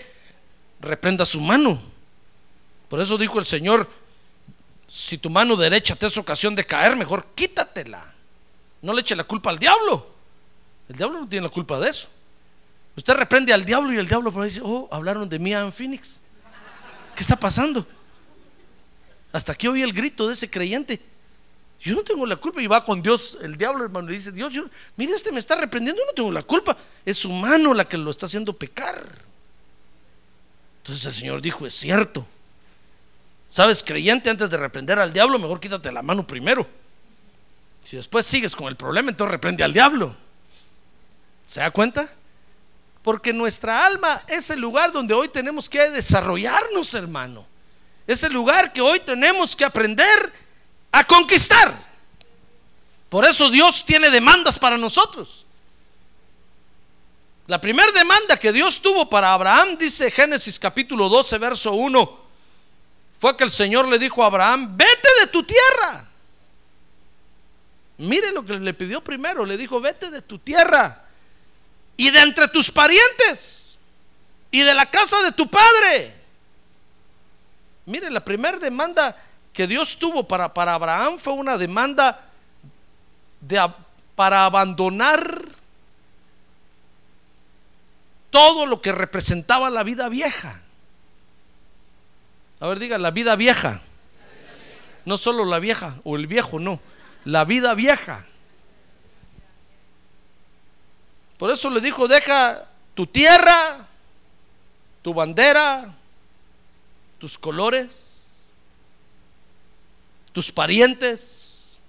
reprenda 0.80 1.26
su 1.26 1.42
mano. 1.42 1.80
Por 2.88 3.02
eso 3.02 3.18
dijo 3.18 3.38
el 3.38 3.46
Señor, 3.46 3.90
si 4.88 5.18
tu 5.18 5.30
mano 5.30 5.56
derecha 5.56 5.96
te 5.96 6.06
es 6.06 6.18
ocasión 6.18 6.56
de 6.56 6.66
caer, 6.66 6.96
mejor 6.96 7.26
quítatela. 7.36 8.14
No 8.82 8.94
le 8.94 9.02
eche 9.02 9.16
la 9.16 9.24
culpa 9.26 9.50
al 9.50 9.60
diablo. 9.60 10.08
El 10.90 10.96
diablo 10.96 11.20
no 11.20 11.30
tiene 11.30 11.48
la 11.48 11.52
culpa 11.52 11.80
de 11.80 11.90
eso. 11.90 12.10
Usted 12.96 13.14
reprende 13.14 13.54
al 13.54 13.64
diablo 13.64 13.94
y 13.94 13.98
el 13.98 14.08
diablo 14.08 14.32
por 14.32 14.44
ahí 14.44 14.50
dice, 14.50 14.62
oh, 14.64 14.90
hablaron 14.92 15.30
de 15.30 15.40
mí 15.40 15.54
en 15.54 15.72
Phoenix. 15.72 16.20
¿Qué 17.16 17.22
está 17.22 17.36
pasando? 17.36 17.86
Hasta 19.32 19.54
aquí 19.54 19.68
oí 19.68 19.82
el 19.82 19.94
grito 19.94 20.28
de 20.28 20.34
ese 20.34 20.50
creyente. 20.50 21.02
Yo 21.82 21.96
no 21.96 22.04
tengo 22.04 22.26
la 22.28 22.36
culpa 22.36 22.62
y 22.62 22.68
va 22.68 22.86
con 22.86 23.02
Dios, 23.02 23.40
el 23.42 23.58
diablo 23.58 23.84
hermano, 23.84 24.12
y 24.12 24.16
dice, 24.16 24.32
Dios, 24.32 24.54
yo, 24.54 24.66
mire, 24.98 25.14
este 25.14 25.32
me 25.32 25.40
está 25.40 25.56
reprendiendo, 25.56 26.00
yo 26.00 26.06
no 26.06 26.14
tengo 26.14 26.32
la 26.32 26.44
culpa, 26.44 26.78
es 27.04 27.18
su 27.18 27.32
mano 27.32 27.74
la 27.74 27.88
que 27.88 27.98
lo 27.98 28.12
está 28.12 28.28
haciendo 28.28 28.54
pecar. 28.54 29.04
Entonces 30.78 31.06
el 31.06 31.14
Señor 31.14 31.42
dijo, 31.42 31.66
es 31.66 31.74
cierto. 31.74 32.26
¿Sabes, 33.50 33.84
creyente, 33.84 34.30
antes 34.30 34.50
de 34.50 34.58
reprender 34.58 35.00
al 35.00 35.12
diablo, 35.12 35.40
mejor 35.40 35.60
quítate 35.60 35.92
la 35.92 36.04
mano 36.04 36.26
primero. 36.26 36.68
Si 37.84 37.98
después 37.98 38.28
sigues 38.28 38.56
con 38.56 38.68
el 38.68 38.76
problema, 38.76 39.10
entonces 39.10 39.32
reprende 39.32 39.64
al 39.64 39.74
diablo. 39.74 40.16
¿Se 41.48 41.62
da 41.62 41.72
cuenta? 41.72 42.08
Porque 43.02 43.34
nuestra 43.34 43.88
alma 43.88 44.22
es 44.28 44.52
el 44.52 44.60
lugar 44.60 44.92
donde 44.92 45.16
hoy 45.16 45.30
tenemos 45.30 45.68
que 45.68 45.90
desarrollarnos, 45.90 46.94
hermano. 46.94 47.46
Es 48.06 48.24
el 48.24 48.34
lugar 48.34 48.72
que 48.72 48.82
hoy 48.82 49.00
tenemos 49.00 49.56
que 49.56 49.66
aprender 49.66 50.32
a 50.92 51.04
conquistar. 51.04 51.92
Por 53.10 53.26
eso 53.26 53.50
Dios 53.50 53.86
tiene 53.86 54.10
demandas 54.10 54.58
para 54.58 54.78
nosotros. 54.78 55.46
La 57.48 57.60
primera 57.60 57.92
demanda 57.92 58.38
que 58.38 58.54
Dios 58.54 58.82
tuvo 58.82 59.10
para 59.10 59.34
Abraham, 59.34 59.78
dice 59.78 60.10
Génesis 60.10 60.58
capítulo 60.58 61.10
12, 61.10 61.38
verso 61.38 61.74
1, 61.74 62.20
fue 63.20 63.36
que 63.36 63.44
el 63.44 63.52
Señor 63.52 63.88
le 63.88 64.00
dijo 64.00 64.24
a 64.24 64.28
Abraham, 64.28 64.78
vete 64.78 65.10
de 65.20 65.28
tu 65.28 65.44
tierra. 65.44 66.08
Mire 67.98 68.32
lo 68.32 68.46
que 68.46 68.54
le 68.54 68.74
pidió 68.74 69.04
primero, 69.04 69.46
le 69.46 69.58
dijo, 69.58 69.80
vete 69.82 70.10
de 70.10 70.22
tu 70.22 70.40
tierra 70.40 71.04
y 71.98 72.10
de 72.10 72.22
entre 72.22 72.48
tus 72.48 72.72
parientes 72.72 73.78
y 74.50 74.62
de 74.62 74.74
la 74.74 74.90
casa 74.90 75.22
de 75.22 75.34
tu 75.34 75.50
padre. 75.50 76.16
Mire, 77.86 78.10
la 78.10 78.24
primera 78.24 78.58
demanda 78.58 79.16
que 79.54 79.68
Dios 79.68 79.98
tuvo 79.98 80.28
para, 80.28 80.54
para 80.54 80.74
Abraham 80.74 81.18
fue 81.18 81.34
una 81.34 81.58
demanda 81.58 82.30
de, 83.42 83.60
para 84.16 84.46
abandonar 84.46 85.42
todo 88.30 88.66
lo 88.66 88.82
que 88.82 88.92
representaba 88.92 89.70
la 89.70 89.84
vida 89.84 90.10
vieja. 90.10 90.62
A 92.60 92.68
ver, 92.68 92.80
diga, 92.80 92.98
la 92.98 93.12
vida 93.12 93.36
vieja. 93.36 93.82
No 95.04 95.18
solo 95.18 95.46
la 95.46 95.60
vieja 95.60 95.96
o 96.04 96.16
el 96.16 96.28
viejo, 96.28 96.60
no. 96.60 96.80
La 97.26 97.44
vida 97.44 97.74
vieja. 97.74 98.26
Por 101.38 101.50
eso 101.50 101.72
le 101.72 101.82
dijo, 101.82 102.08
deja 102.08 102.68
tu 102.94 103.08
tierra, 103.08 103.88
tu 105.02 105.14
bandera, 105.14 105.92
tus 107.18 107.38
colores, 107.40 108.11
tus 110.34 110.52
parientes 110.52 111.80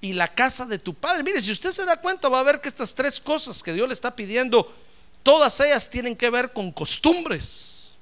y 0.00 0.12
la 0.12 0.32
casa 0.32 0.64
de 0.64 0.78
tu 0.78 0.94
padre. 0.94 1.22
Mire, 1.22 1.40
si 1.40 1.52
usted 1.52 1.70
se 1.70 1.84
da 1.84 2.00
cuenta, 2.00 2.28
va 2.28 2.40
a 2.40 2.44
ver 2.44 2.60
que 2.60 2.68
estas 2.68 2.94
tres 2.94 3.20
cosas 3.20 3.62
que 3.62 3.72
Dios 3.72 3.86
le 3.86 3.94
está 3.94 4.14
pidiendo, 4.14 4.72
todas 5.22 5.60
ellas 5.60 5.88
tienen 5.88 6.16
que 6.16 6.30
ver 6.30 6.52
con 6.52 6.72
costumbres. 6.72 7.94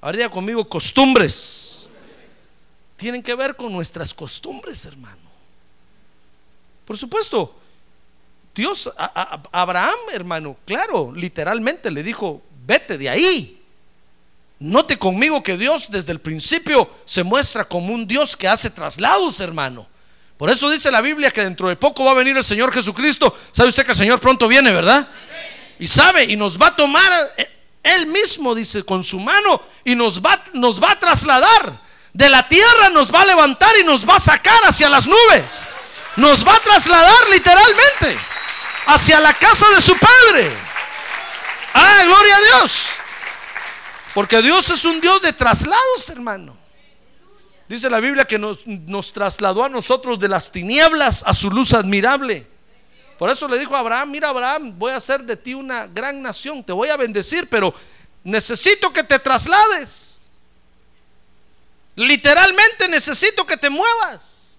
Ahora 0.00 0.28
conmigo, 0.28 0.68
costumbres. 0.68 1.86
Tienen 2.96 3.22
que 3.22 3.34
ver 3.34 3.56
con 3.56 3.72
nuestras 3.72 4.14
costumbres, 4.14 4.84
hermano. 4.84 5.26
Por 6.84 6.96
supuesto, 6.96 7.54
Dios 8.54 8.90
a, 8.96 9.42
Abraham, 9.52 9.98
hermano, 10.12 10.56
claro, 10.64 11.12
literalmente 11.14 11.90
le 11.90 12.02
dijo, 12.02 12.42
vete 12.64 12.96
de 12.96 13.08
ahí. 13.08 13.65
Note 14.58 14.98
conmigo 14.98 15.42
que 15.42 15.58
Dios 15.58 15.90
desde 15.90 16.12
el 16.12 16.20
principio 16.20 16.90
se 17.04 17.22
muestra 17.22 17.64
como 17.64 17.92
un 17.92 18.06
Dios 18.06 18.36
que 18.36 18.48
hace 18.48 18.70
traslados, 18.70 19.40
hermano. 19.40 19.86
Por 20.38 20.50
eso 20.50 20.70
dice 20.70 20.90
la 20.90 21.00
Biblia 21.00 21.30
que 21.30 21.42
dentro 21.42 21.68
de 21.68 21.76
poco 21.76 22.04
va 22.04 22.12
a 22.12 22.14
venir 22.14 22.36
el 22.36 22.44
Señor 22.44 22.72
Jesucristo. 22.72 23.36
¿Sabe 23.52 23.68
usted 23.68 23.84
que 23.84 23.92
el 23.92 23.98
Señor 23.98 24.20
pronto 24.20 24.48
viene, 24.48 24.72
verdad? 24.72 25.08
Y 25.78 25.86
sabe, 25.86 26.24
y 26.24 26.36
nos 26.36 26.60
va 26.60 26.68
a 26.68 26.76
tomar 26.76 27.34
eh, 27.36 27.48
Él 27.82 28.06
mismo, 28.06 28.54
dice, 28.54 28.82
con 28.82 29.04
su 29.04 29.20
mano, 29.20 29.62
y 29.84 29.94
nos 29.94 30.20
va, 30.20 30.42
nos 30.54 30.82
va 30.82 30.92
a 30.92 30.98
trasladar. 30.98 31.86
De 32.14 32.30
la 32.30 32.48
tierra 32.48 32.88
nos 32.90 33.14
va 33.14 33.22
a 33.22 33.26
levantar 33.26 33.70
y 33.78 33.84
nos 33.84 34.08
va 34.08 34.16
a 34.16 34.20
sacar 34.20 34.58
hacia 34.64 34.88
las 34.88 35.06
nubes. 35.06 35.68
Nos 36.16 36.46
va 36.46 36.54
a 36.54 36.60
trasladar 36.60 37.28
literalmente 37.30 38.16
hacia 38.86 39.20
la 39.20 39.34
casa 39.34 39.66
de 39.74 39.82
su 39.82 39.94
Padre. 39.98 40.50
Ah, 41.74 42.02
gloria 42.04 42.36
a 42.36 42.40
Dios. 42.40 42.85
Porque 44.16 44.40
Dios 44.40 44.70
es 44.70 44.82
un 44.86 44.98
Dios 44.98 45.20
de 45.20 45.34
traslados, 45.34 46.08
hermano. 46.08 46.56
Dice 47.68 47.90
la 47.90 48.00
Biblia 48.00 48.24
que 48.24 48.38
nos, 48.38 49.12
trasladó 49.12 49.62
a 49.62 49.68
nosotros 49.68 50.18
de 50.18 50.26
las 50.26 50.50
tinieblas 50.50 51.22
a 51.26 51.34
su 51.34 51.50
luz 51.50 51.74
admirable. 51.74 52.46
Por 53.18 53.28
eso 53.28 53.46
le 53.46 53.58
dijo 53.58 53.76
a 53.76 53.80
Abraham, 53.80 54.10
mira 54.10 54.30
Abraham, 54.30 54.72
voy 54.78 54.92
a 54.92 54.96
hacer 54.96 55.22
de 55.22 55.36
ti 55.36 55.52
una 55.52 55.86
gran 55.86 56.22
nación, 56.22 56.64
te 56.64 56.72
voy 56.72 56.88
a 56.88 56.96
bendecir, 56.96 57.46
pero 57.50 57.74
necesito 58.24 58.90
que 58.90 59.04
te 59.04 59.18
traslades. 59.18 60.18
Literalmente 61.94 62.88
necesito 62.88 63.46
que 63.46 63.58
te 63.58 63.68
muevas. 63.68 64.56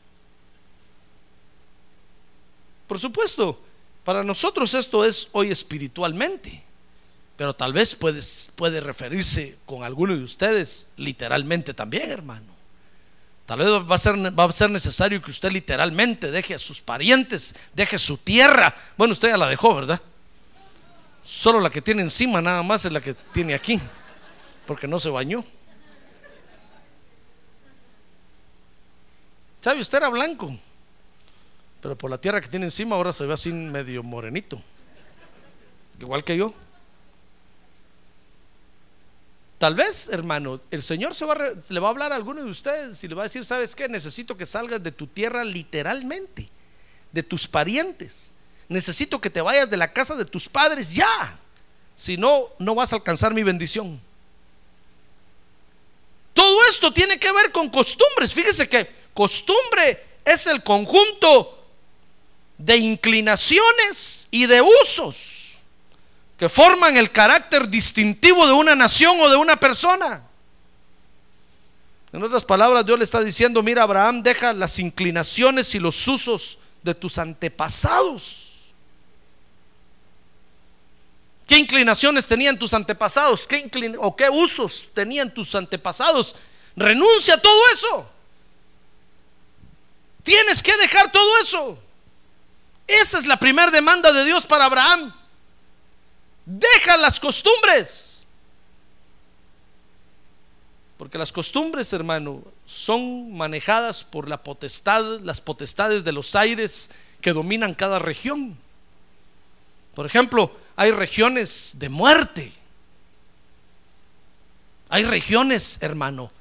Por 2.85 2.99
supuesto, 2.99 3.59
para 4.03 4.23
nosotros 4.23 4.75
esto 4.75 5.03
es 5.03 5.29
hoy 5.31 5.49
espiritualmente. 5.49 6.66
Pero 7.37 7.55
tal 7.55 7.71
vez 7.71 7.93
puede, 7.93 8.21
puede 8.55 8.81
referirse 8.81 9.57
con 9.65 9.83
alguno 9.83 10.15
de 10.15 10.23
ustedes 10.23 10.87
literalmente 10.97 11.73
también, 11.73 12.09
hermano. 12.09 12.57
Tal 13.45 13.59
vez 13.59 13.69
va 13.69 13.95
a, 13.95 13.97
ser, 13.97 14.15
va 14.37 14.43
a 14.43 14.51
ser 14.51 14.69
necesario 14.69 15.21
que 15.21 15.31
usted 15.31 15.51
literalmente 15.51 16.31
deje 16.31 16.55
a 16.55 16.59
sus 16.59 16.81
parientes, 16.81 17.55
deje 17.73 17.97
su 17.97 18.17
tierra. 18.17 18.75
Bueno, 18.97 19.13
usted 19.13 19.29
ya 19.29 19.37
la 19.37 19.47
dejó, 19.47 19.75
¿verdad? 19.75 20.01
Solo 21.23 21.61
la 21.61 21.69
que 21.69 21.81
tiene 21.81 22.01
encima 22.01 22.41
nada 22.41 22.63
más 22.63 22.83
es 22.83 22.91
la 22.91 22.99
que 22.99 23.13
tiene 23.13 23.53
aquí, 23.53 23.79
porque 24.65 24.87
no 24.87 24.99
se 24.99 25.09
bañó. 25.09 25.45
¿Sabe? 29.61 29.79
Usted 29.79 29.99
era 29.99 30.09
blanco, 30.09 30.57
pero 31.81 31.97
por 31.97 32.09
la 32.09 32.17
tierra 32.17 32.41
que 32.41 32.47
tiene 32.47 32.65
encima 32.65 32.95
ahora 32.95 33.13
se 33.13 33.25
ve 33.25 33.33
así 33.33 33.51
medio 33.53 34.03
morenito, 34.03 34.61
igual 35.99 36.23
que 36.23 36.35
yo. 36.35 36.53
Tal 39.57 39.73
vez, 39.73 40.09
hermano, 40.09 40.61
el 40.69 40.83
Señor 40.83 41.15
se 41.15 41.25
va 41.25 41.35
le 41.69 41.79
va 41.79 41.87
a 41.87 41.91
hablar 41.91 42.11
a 42.11 42.15
alguno 42.15 42.43
de 42.43 42.49
ustedes 42.49 43.03
y 43.03 43.07
le 43.07 43.15
va 43.15 43.23
a 43.23 43.25
decir, 43.25 43.43
¿sabes 43.43 43.75
qué? 43.75 43.89
Necesito 43.89 44.37
que 44.37 44.45
salgas 44.45 44.83
de 44.83 44.91
tu 44.91 45.07
tierra 45.07 45.43
literalmente, 45.43 46.47
de 47.11 47.23
tus 47.23 47.47
parientes. 47.47 48.33
Necesito 48.69 49.19
que 49.19 49.31
te 49.31 49.41
vayas 49.41 49.69
de 49.69 49.77
la 49.77 49.91
casa 49.91 50.15
de 50.15 50.25
tus 50.25 50.47
padres 50.47 50.91
ya. 50.91 51.39
Si 51.95 52.17
no, 52.17 52.49
no 52.59 52.75
vas 52.75 52.93
a 52.93 52.97
alcanzar 52.97 53.33
mi 53.33 53.41
bendición. 53.41 53.99
Todo 56.35 56.63
esto 56.69 56.93
tiene 56.93 57.17
que 57.17 57.31
ver 57.31 57.51
con 57.51 57.69
costumbres. 57.69 58.31
Fíjese 58.33 58.69
que 58.69 58.87
costumbre 59.15 60.05
es 60.23 60.45
el 60.45 60.61
conjunto 60.61 61.65
de 62.59 62.77
inclinaciones 62.77 64.27
y 64.29 64.45
de 64.45 64.61
usos 64.61 65.36
que 66.37 66.47
forman 66.49 66.95
el 66.97 67.11
carácter 67.11 67.67
distintivo 67.67 68.45
de 68.45 68.53
una 68.53 68.75
nación 68.75 69.19
o 69.19 69.29
de 69.29 69.35
una 69.35 69.55
persona. 69.55 70.23
En 72.13 72.23
otras 72.23 72.45
palabras, 72.45 72.85
Dios 72.85 72.97
le 72.97 73.03
está 73.03 73.21
diciendo, 73.21 73.61
mira 73.63 73.83
Abraham, 73.83 74.21
deja 74.21 74.53
las 74.53 74.79
inclinaciones 74.79 75.73
y 75.75 75.79
los 75.79 76.07
usos 76.07 76.59
de 76.83 76.95
tus 76.95 77.17
antepasados. 77.17 78.47
¿Qué 81.47 81.57
inclinaciones 81.57 82.25
tenían 82.27 82.59
tus 82.59 82.73
antepasados? 82.73 83.47
¿Qué 83.47 83.69
¿O 83.99 84.15
qué 84.15 84.29
usos 84.29 84.89
tenían 84.93 85.33
tus 85.33 85.55
antepasados? 85.55 86.35
Renuncia 86.75 87.35
a 87.35 87.41
todo 87.41 87.59
eso. 87.73 88.09
Tienes 90.23 90.61
que 90.61 90.75
dejar 90.77 91.11
todo 91.11 91.37
eso. 91.41 91.79
Esa 92.85 93.17
es 93.17 93.25
la 93.25 93.39
primera 93.39 93.71
demanda 93.71 94.11
de 94.11 94.25
Dios 94.25 94.45
para 94.45 94.65
Abraham. 94.65 95.13
Deja 96.49 96.95
las 96.95 97.19
costumbres. 97.19 98.25
Porque 100.97 101.17
las 101.17 101.33
costumbres, 101.33 101.91
hermano, 101.91 102.41
son 102.65 103.35
manejadas 103.35 104.05
por 104.05 104.29
la 104.29 104.41
potestad, 104.41 105.19
las 105.19 105.41
potestades 105.41 106.05
de 106.05 106.13
los 106.13 106.35
aires 106.35 106.91
que 107.19 107.33
dominan 107.33 107.73
cada 107.73 107.99
región. 107.99 108.57
Por 109.93 110.05
ejemplo, 110.05 110.57
hay 110.77 110.91
regiones 110.91 111.73
de 111.79 111.89
muerte. 111.89 112.53
Hay 114.87 115.03
regiones, 115.03 115.79
hermano, 115.81 116.31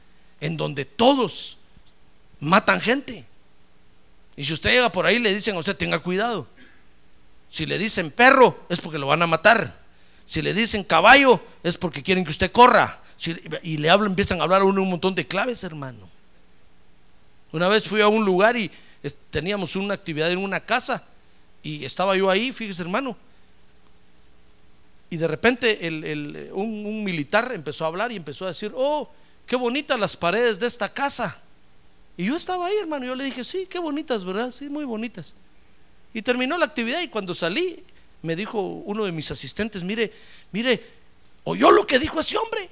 en 0.40 0.57
donde 0.57 0.85
todos 0.85 1.59
matan 2.38 2.81
gente. 2.81 3.27
Y 4.37 4.45
si 4.45 4.53
usted 4.53 4.71
llega 4.71 4.92
por 4.92 5.05
ahí, 5.05 5.19
le 5.19 5.35
dicen 5.35 5.57
a 5.57 5.59
usted, 5.59 5.77
tenga 5.77 5.99
cuidado. 5.99 6.47
Si 7.51 7.66
le 7.66 7.77
dicen 7.77 8.12
perro, 8.12 8.64
es 8.69 8.81
porque 8.81 8.99
lo 8.99 9.09
van 9.09 9.23
a 9.23 9.27
matar. 9.27 9.86
Si 10.27 10.43
le 10.43 10.53
dicen 10.53 10.85
caballo, 10.85 11.41
es 11.62 11.77
porque 11.79 12.03
quieren 12.03 12.25
que 12.25 12.31
usted 12.31 12.51
corra. 12.51 13.01
y 13.62 13.79
le 13.79 13.89
hablan, 13.89 14.11
empiezan 14.11 14.41
a 14.41 14.45
hablar 14.45 14.62
a 14.62 14.65
uno 14.65 14.83
un 14.83 14.91
montón 14.91 15.15
de 15.15 15.27
claves, 15.27 15.65
hermano. 15.65 16.09
Una 17.53 17.69
vez 17.69 17.85
fui 17.85 18.01
a 18.01 18.09
un 18.09 18.25
lugar 18.25 18.57
y 18.57 18.71
teníamos 19.31 19.77
una 19.77 19.95
actividad 19.95 20.31
en 20.31 20.39
una 20.39 20.61
casa 20.61 21.05
y 21.62 21.85
estaba 21.85 22.17
yo 22.17 22.29
ahí, 22.29 22.53
fíjese, 22.53 22.83
hermano. 22.83 23.17
Y 25.09 25.17
de 25.17 25.29
repente 25.29 25.79
un, 26.53 26.85
un 26.85 27.05
militar 27.05 27.53
empezó 27.55 27.85
a 27.85 27.89
hablar 27.89 28.11
y 28.11 28.17
empezó 28.17 28.45
a 28.45 28.49
decir, 28.49 28.73
oh, 28.75 29.09
qué 29.47 29.55
bonitas 29.57 29.99
las 29.99 30.17
paredes 30.17 30.59
de 30.59 30.67
esta 30.67 30.89
casa. 30.89 31.41
Y 32.17 32.27
yo 32.27 32.37
estaba 32.37 32.67
ahí, 32.67 32.77
hermano. 32.81 33.07
Yo 33.07 33.15
le 33.15 33.25
dije, 33.25 33.45
sí, 33.45 33.67
qué 33.71 33.79
bonitas, 33.79 34.25
¿verdad? 34.25 34.51
Sí, 34.51 34.69
muy 34.69 34.85
bonitas. 34.85 35.35
Y 36.12 36.23
terminó 36.23 36.57
la 36.57 36.67
actividad 36.67 37.01
y 37.03 37.09
cuando 37.09 37.35
salí, 37.35 37.85
me 38.27 38.37
dijo 38.37 38.61
uno 38.61 39.05
de 39.05 39.12
mis 39.12 39.31
asistentes, 39.31 39.85
mire, 39.85 40.12
mire, 40.53 40.85
¿oyó 41.45 41.71
lo 41.71 41.87
que 41.87 41.99
dijo 41.99 42.21
ese 42.21 42.37
hombre? 42.37 42.69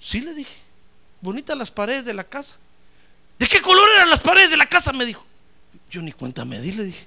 Sí, 0.00 0.20
le 0.20 0.32
dije, 0.32 0.54
bonitas 1.20 1.58
las 1.58 1.70
paredes 1.70 2.04
de 2.04 2.14
la 2.14 2.24
casa. 2.24 2.56
¿De 3.38 3.46
qué 3.46 3.60
color 3.60 3.88
eran 3.96 4.08
las 4.08 4.20
paredes 4.20 4.50
de 4.50 4.56
la 4.56 4.66
casa? 4.66 4.92
Me 4.92 5.04
dijo. 5.04 5.24
Yo 5.90 6.00
ni 6.02 6.12
cuenta 6.12 6.44
me 6.44 6.60
di, 6.60 6.72
le 6.72 6.84
dije. 6.84 7.06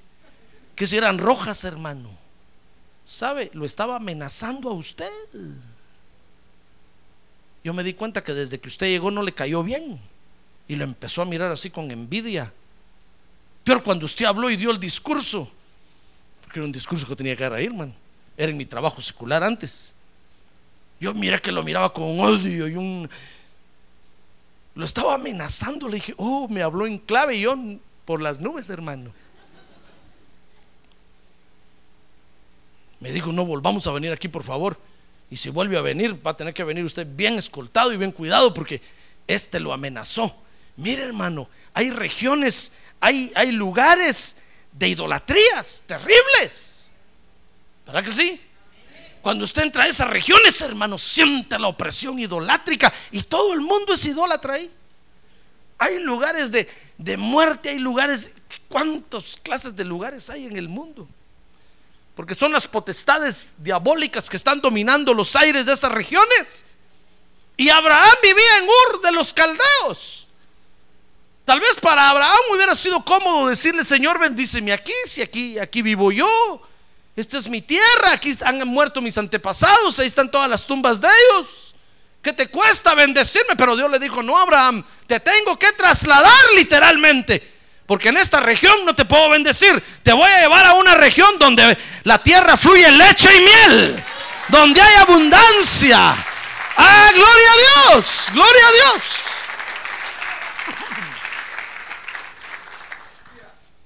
Que 0.76 0.86
si 0.86 0.96
eran 0.96 1.18
rojas, 1.18 1.64
hermano. 1.64 2.10
¿Sabe? 3.04 3.50
Lo 3.54 3.64
estaba 3.64 3.96
amenazando 3.96 4.70
a 4.70 4.74
usted. 4.74 5.10
Yo 7.64 7.74
me 7.74 7.82
di 7.82 7.94
cuenta 7.94 8.24
que 8.24 8.34
desde 8.34 8.60
que 8.60 8.68
usted 8.68 8.86
llegó 8.86 9.10
no 9.10 9.22
le 9.22 9.32
cayó 9.32 9.62
bien. 9.62 10.00
Y 10.68 10.76
lo 10.76 10.84
empezó 10.84 11.22
a 11.22 11.26
mirar 11.26 11.50
así 11.50 11.70
con 11.70 11.90
envidia. 11.90 12.52
Pero 13.64 13.82
cuando 13.82 14.06
usted 14.06 14.24
habló 14.24 14.50
y 14.50 14.56
dio 14.56 14.70
el 14.70 14.80
discurso, 14.80 15.50
que 16.52 16.60
era 16.60 16.66
un 16.66 16.72
discurso 16.72 17.06
que 17.06 17.16
tenía 17.16 17.34
que 17.34 17.42
dar 17.42 17.54
ahí, 17.54 17.66
hermano. 17.66 17.94
Era 18.36 18.50
en 18.50 18.56
mi 18.56 18.66
trabajo 18.66 19.00
secular 19.00 19.42
antes. 19.42 19.94
Yo 21.00 21.14
mira 21.14 21.38
que 21.38 21.50
lo 21.50 21.64
miraba 21.64 21.92
con 21.92 22.20
odio 22.20 22.68
y 22.68 22.76
un... 22.76 23.08
Lo 24.74 24.84
estaba 24.84 25.14
amenazando, 25.14 25.88
le 25.88 25.96
dije, 25.96 26.14
oh, 26.16 26.48
me 26.48 26.62
habló 26.62 26.86
en 26.86 26.98
clave 26.98 27.36
y 27.36 27.40
yo 27.42 27.56
por 28.04 28.22
las 28.22 28.40
nubes, 28.40 28.70
hermano. 28.70 29.12
Me 33.00 33.10
dijo, 33.10 33.32
no 33.32 33.44
volvamos 33.44 33.86
a 33.86 33.92
venir 33.92 34.12
aquí, 34.12 34.28
por 34.28 34.44
favor. 34.44 34.78
Y 35.30 35.36
si 35.36 35.50
vuelve 35.50 35.76
a 35.76 35.80
venir, 35.80 36.24
va 36.24 36.32
a 36.32 36.36
tener 36.36 36.54
que 36.54 36.64
venir 36.64 36.84
usted 36.84 37.06
bien 37.06 37.34
escoltado 37.34 37.92
y 37.92 37.96
bien 37.96 38.12
cuidado 38.12 38.54
porque 38.54 38.80
este 39.26 39.60
lo 39.60 39.72
amenazó. 39.72 40.34
Mire, 40.76 41.02
hermano, 41.02 41.48
hay 41.74 41.90
regiones, 41.90 42.72
hay, 43.00 43.32
hay 43.34 43.52
lugares 43.52 44.42
de 44.72 44.88
idolatrías 44.88 45.82
terribles. 45.86 46.88
¿Verdad 47.86 48.04
que 48.04 48.12
sí? 48.12 48.40
Cuando 49.22 49.44
usted 49.44 49.62
entra 49.62 49.84
a 49.84 49.86
esas 49.86 50.08
regiones, 50.08 50.60
hermano, 50.60 50.98
siente 50.98 51.58
la 51.58 51.68
opresión 51.68 52.18
idolátrica 52.18 52.92
y 53.12 53.22
todo 53.22 53.54
el 53.54 53.60
mundo 53.60 53.94
es 53.94 54.04
idólatra 54.04 54.54
ahí. 54.54 54.70
Hay 55.78 55.98
lugares 56.00 56.50
de, 56.50 56.68
de 56.98 57.16
muerte, 57.16 57.70
hay 57.70 57.78
lugares, 57.78 58.32
¿cuántas 58.68 59.36
clases 59.36 59.76
de 59.76 59.84
lugares 59.84 60.28
hay 60.30 60.46
en 60.46 60.56
el 60.56 60.68
mundo? 60.68 61.08
Porque 62.14 62.34
son 62.34 62.52
las 62.52 62.66
potestades 62.66 63.54
diabólicas 63.58 64.28
que 64.28 64.36
están 64.36 64.60
dominando 64.60 65.14
los 65.14 65.34
aires 65.36 65.66
de 65.66 65.72
esas 65.72 65.92
regiones. 65.92 66.64
Y 67.56 67.68
Abraham 67.68 68.16
vivía 68.22 68.58
en 68.58 68.64
Ur 68.64 69.02
de 69.02 69.12
los 69.12 69.32
caldeos. 69.32 70.28
Tal 71.44 71.58
vez 71.60 71.76
para 71.80 72.08
Abraham 72.08 72.38
hubiera 72.54 72.74
sido 72.74 73.04
cómodo 73.04 73.48
decirle, 73.48 73.82
Señor, 73.82 74.18
bendíceme 74.18 74.72
aquí, 74.72 74.92
si 75.06 75.22
aquí, 75.22 75.58
aquí 75.58 75.82
vivo 75.82 76.12
yo. 76.12 76.62
Esta 77.16 77.38
es 77.38 77.48
mi 77.48 77.60
tierra, 77.60 78.12
aquí 78.12 78.36
han 78.44 78.66
muerto 78.68 79.02
mis 79.02 79.18
antepasados, 79.18 79.98
ahí 79.98 80.06
están 80.06 80.30
todas 80.30 80.48
las 80.48 80.66
tumbas 80.66 81.00
de 81.00 81.08
ellos. 81.08 81.74
¿Qué 82.22 82.32
te 82.32 82.46
cuesta 82.46 82.94
bendecirme? 82.94 83.56
Pero 83.56 83.76
Dios 83.76 83.90
le 83.90 83.98
dijo, 83.98 84.22
no, 84.22 84.38
Abraham, 84.38 84.84
te 85.06 85.18
tengo 85.18 85.58
que 85.58 85.72
trasladar 85.72 86.44
literalmente. 86.54 87.52
Porque 87.84 88.10
en 88.10 88.16
esta 88.16 88.38
región 88.38 88.74
no 88.86 88.94
te 88.94 89.04
puedo 89.04 89.28
bendecir. 89.28 89.82
Te 90.04 90.12
voy 90.12 90.30
a 90.30 90.40
llevar 90.42 90.64
a 90.66 90.74
una 90.74 90.94
región 90.94 91.36
donde 91.38 91.76
la 92.04 92.22
tierra 92.22 92.56
fluye 92.56 92.90
leche 92.92 93.28
y 93.36 93.40
miel. 93.40 94.04
Donde 94.48 94.80
hay 94.80 94.94
abundancia. 94.94 95.98
Ah, 96.76 97.10
gloria 97.12 97.52
a 97.52 97.94
Dios. 97.96 98.26
Gloria 98.32 98.66
a 98.66 98.72
Dios. 98.72 99.02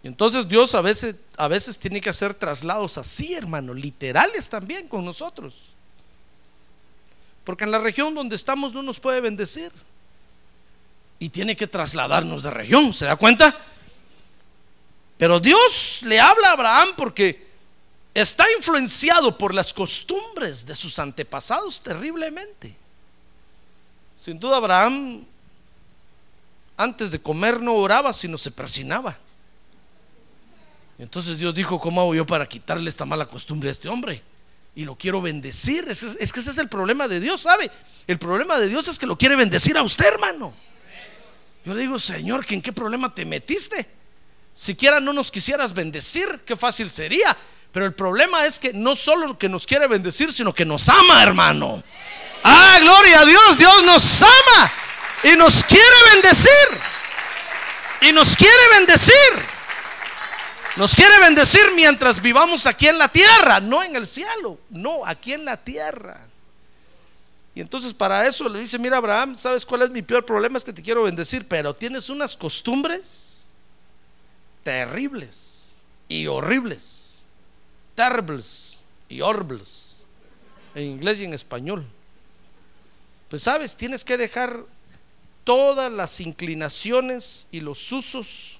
Entonces 0.07 0.49
Dios 0.49 0.75
a 0.75 0.81
veces, 0.81 1.17
a 1.37 1.49
veces 1.49 1.79
tiene 1.79 2.01
que 2.01 2.11
hacer 2.11 2.35
traslados 2.35 2.97
así, 2.99 3.35
hermano, 3.35 3.75
literales 3.75 4.49
también 4.49 4.89
con 4.89 5.05
nosotros. 5.05 5.55
Porque 7.45 7.65
en 7.65 7.71
la 7.71 7.79
región 7.79 8.15
donde 8.15 8.37
estamos 8.37 8.73
no 8.73 8.83
nos 8.83 9.01
puede 9.01 9.21
bendecir. 9.21 9.73
Y 11.19 11.31
tiene 11.31 11.57
que 11.57 11.67
trasladarnos 11.67 12.43
de 12.43 12.51
región, 12.51 12.93
¿se 12.93 13.07
da 13.07 13.17
cuenta? 13.17 13.57
Pero 15.17 15.41
Dios 15.41 16.01
le 16.03 16.21
habla 16.21 16.49
a 16.49 16.53
Abraham 16.53 16.89
porque 16.97 17.47
está 18.13 18.45
influenciado 18.57 19.37
por 19.37 19.55
las 19.55 19.73
costumbres 19.73 20.67
de 20.67 20.75
sus 20.75 20.99
antepasados 20.99 21.81
terriblemente. 21.81 22.77
Sin 24.19 24.39
duda 24.39 24.59
Abraham 24.59 25.27
antes 26.77 27.11
de 27.11 27.21
comer 27.21 27.61
no 27.61 27.75
oraba, 27.75 28.13
sino 28.13 28.37
se 28.37 28.51
persinaba. 28.51 29.19
Entonces 30.99 31.39
Dios 31.39 31.55
dijo, 31.55 31.79
¿cómo 31.79 32.01
hago 32.01 32.15
yo 32.15 32.27
para 32.27 32.47
quitarle 32.47 32.89
esta 32.89 33.05
mala 33.05 33.27
costumbre 33.27 33.69
a 33.69 33.73
este 33.73 33.89
hombre? 33.89 34.23
Y 34.75 34.85
lo 34.85 34.97
quiero 34.97 35.21
bendecir. 35.21 35.87
Es 35.89 36.01
que, 36.01 36.07
es 36.25 36.33
que 36.33 36.41
ese 36.41 36.51
es 36.51 36.59
el 36.59 36.69
problema 36.69 37.09
de 37.09 37.21
Dios, 37.21 37.43
¿sabe? 37.43 37.71
El 38.07 38.19
problema 38.19 38.59
de 38.59 38.69
Dios 38.69 38.89
es 38.89 38.99
que 38.99 39.07
lo 39.07 39.17
quiere 39.17 39.37
bendecir 39.37 39.77
a 39.77 39.83
usted, 39.83 40.07
hermano. 40.07 40.55
Yo 41.65 41.75
le 41.75 41.81
digo, 41.81 41.99
Señor, 41.99 42.47
¿en 42.49 42.63
qué 42.63 42.73
problema 42.73 43.15
te 43.15 43.25
metiste? 43.25 43.87
Siquiera 44.55 45.01
no 45.01 45.13
nos 45.13 45.31
quisieras 45.31 45.75
bendecir, 45.75 46.43
qué 46.47 46.57
fácil 46.57 46.89
sería. 46.89 47.37
Pero 47.73 47.85
el 47.85 47.93
problema 47.93 48.47
es 48.47 48.59
que 48.59 48.73
no 48.73 48.97
solo 48.97 49.37
que 49.37 49.49
nos 49.51 49.67
quiere 49.67 49.87
bendecir, 49.87 50.33
sino 50.33 50.55
que 50.55 50.65
nos 50.65 50.89
ama, 50.89 51.23
hermano. 51.23 51.83
Ah, 52.43 52.79
gloria 52.81 53.21
a 53.21 53.25
Dios, 53.27 53.59
Dios 53.59 53.83
nos 53.85 54.23
ama 54.23 54.73
y 55.25 55.37
nos 55.37 55.63
quiere 55.65 55.97
bendecir. 56.15 56.51
Y 58.03 58.13
nos 58.13 58.35
quiere 58.37 58.69
bendecir. 58.79 59.56
Nos 60.77 60.95
quiere 60.95 61.19
bendecir 61.21 61.63
mientras 61.75 62.21
vivamos 62.21 62.67
aquí 62.67 62.87
en 62.87 62.99
la 62.99 63.09
tierra, 63.09 63.61
no 63.61 63.83
en 63.83 63.97
el 63.97 64.07
cielo, 64.07 64.59
no, 64.69 65.07
aquí 65.07 65.33
en 65.33 65.47
la 65.47 65.57
tierra. 65.57 66.27
Y 67.55 67.63
entonces 67.63 67.95
para 67.95 68.27
eso 68.27 68.47
le 68.51 68.61
dice, 68.61 68.79
mira 68.79 68.99
Abraham, 68.99 69.39
¿sabes 69.39 69.65
cuál 69.65 69.83
es 69.83 69.91
mi 69.91 70.03
peor 70.03 70.27
problema? 70.27 70.59
Es 70.59 70.65
que 70.65 70.75
te 70.75 70.83
quiero 70.83 71.05
bendecir, 71.05 71.49
pero 71.49 71.75
tienes 71.75 72.11
unas 72.11 72.37
costumbres 72.37 73.47
terribles 74.63 75.73
y 76.09 76.27
horribles, 76.27 77.17
terribles 77.95 78.77
y 79.09 79.23
horribles, 79.23 80.05
en 80.75 80.83
inglés 80.83 81.21
y 81.21 81.25
en 81.25 81.33
español. 81.33 81.87
Pues 83.31 83.45
sabes, 83.45 83.77
tienes 83.77 84.05
que 84.05 84.19
dejar 84.19 84.63
todas 85.45 85.91
las 85.91 86.21
inclinaciones 86.21 87.47
y 87.51 87.61
los 87.61 87.91
usos 87.91 88.56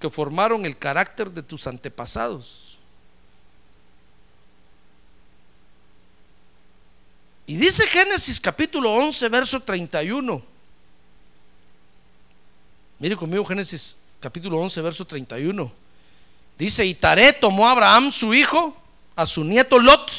que 0.00 0.10
formaron 0.10 0.64
el 0.64 0.76
carácter 0.76 1.30
de 1.30 1.42
tus 1.42 1.66
antepasados. 1.66 2.78
Y 7.46 7.56
dice 7.56 7.86
Génesis 7.86 8.40
capítulo 8.40 8.92
11, 8.92 9.28
verso 9.30 9.60
31. 9.60 10.42
Mire 12.98 13.16
conmigo 13.16 13.44
Génesis 13.44 13.96
capítulo 14.20 14.58
11, 14.58 14.80
verso 14.82 15.04
31. 15.06 15.72
Dice, 16.58 16.84
y 16.84 16.94
Taré 16.94 17.32
tomó 17.32 17.66
a 17.66 17.70
Abraham 17.70 18.10
su 18.10 18.34
hijo, 18.34 18.76
a 19.16 19.24
su 19.26 19.44
nieto 19.44 19.78
Lot, 19.78 20.10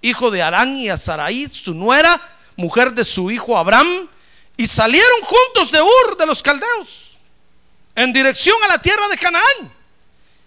hijo 0.00 0.30
de 0.30 0.40
Arán, 0.40 0.76
y 0.76 0.88
a 0.88 0.96
Sarai, 0.96 1.48
su 1.48 1.74
nuera, 1.74 2.20
mujer 2.56 2.92
de 2.94 3.04
su 3.04 3.30
hijo 3.30 3.58
Abraham, 3.58 4.08
y 4.56 4.66
salieron 4.66 5.20
juntos 5.22 5.72
de 5.72 5.82
Ur 5.82 6.16
de 6.16 6.26
los 6.26 6.42
caldeos, 6.42 7.09
en 8.02 8.14
dirección 8.14 8.56
a 8.64 8.68
la 8.68 8.80
tierra 8.80 9.08
de 9.08 9.18
Canaán, 9.18 9.72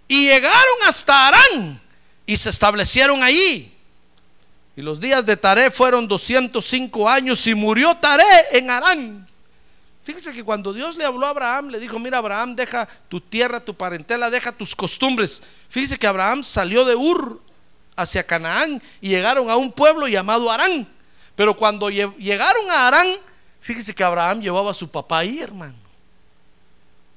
y 0.08 0.28
llegaron 0.28 0.78
hasta 0.88 1.28
Arán, 1.28 1.80
y 2.26 2.36
se 2.36 2.50
establecieron 2.50 3.22
allí. 3.22 3.72
Y 4.76 4.82
los 4.82 5.00
días 5.00 5.24
de 5.24 5.38
Taré 5.38 5.70
fueron 5.70 6.08
205 6.08 7.08
años, 7.08 7.46
y 7.46 7.54
murió 7.54 7.96
Taré 7.96 8.24
en 8.54 8.72
Arán. 8.72 9.28
Fíjese 10.04 10.34
que 10.34 10.44
cuando 10.44 10.74
Dios 10.74 10.98
le 10.98 11.06
habló 11.06 11.28
a 11.28 11.30
Abraham, 11.30 11.70
le 11.70 11.80
dijo, 11.80 12.00
mira 12.00 12.18
Abraham, 12.18 12.56
deja 12.56 12.88
tu 13.08 13.22
tierra, 13.22 13.64
tu 13.64 13.76
parentela, 13.76 14.32
deja 14.32 14.52
tus 14.52 14.76
costumbres. 14.76 15.44
Fíjese 15.70 15.98
que 15.98 16.08
Abraham 16.08 16.44
salió 16.44 16.84
de 16.86 16.96
Ur 16.96 17.40
hacia 17.96 18.26
Canaán 18.26 18.82
y 19.00 19.10
llegaron 19.10 19.50
a 19.52 19.58
un 19.58 19.72
pueblo 19.72 20.08
llamado 20.08 20.52
Arán. 20.52 20.92
Pero 21.36 21.56
cuando 21.56 21.90
llegaron 21.92 22.72
a 22.72 22.88
Arán, 22.88 23.08
fíjese 23.62 23.94
que 23.94 24.04
Abraham 24.04 24.42
llevaba 24.42 24.72
a 24.72 24.74
su 24.74 24.90
papá 24.90 25.20
ahí, 25.20 25.40
hermano. 25.40 25.83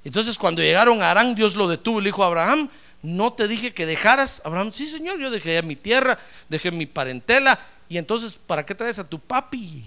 Entonces 0.07 0.39
cuando 0.39 0.63
llegaron 0.63 1.03
a 1.03 1.11
Arán, 1.11 1.35
Dios 1.35 1.57
lo 1.57 1.67
detuvo 1.67 1.99
y 1.99 2.05
le 2.05 2.09
dijo 2.11 2.23
a 2.23 2.29
Abraham, 2.29 2.69
no 3.03 3.33
te 3.33 3.49
dije 3.49 3.75
que 3.75 3.87
dejaras. 3.87 4.41
Abraham, 4.45 4.71
sí 4.73 4.87
señor, 4.87 5.19
yo 5.19 5.33
dejé 5.33 5.61
mi 5.65 5.75
tierra, 5.75 6.17
dejé 6.49 6.71
mi 6.71 6.87
parentela. 6.87 7.59
Y 7.89 7.99
entonces, 7.99 8.37
¿para 8.37 8.65
qué 8.65 8.73
traes 8.73 9.01
a 9.01 9.09
tu 9.09 9.19
papi? 9.19 9.85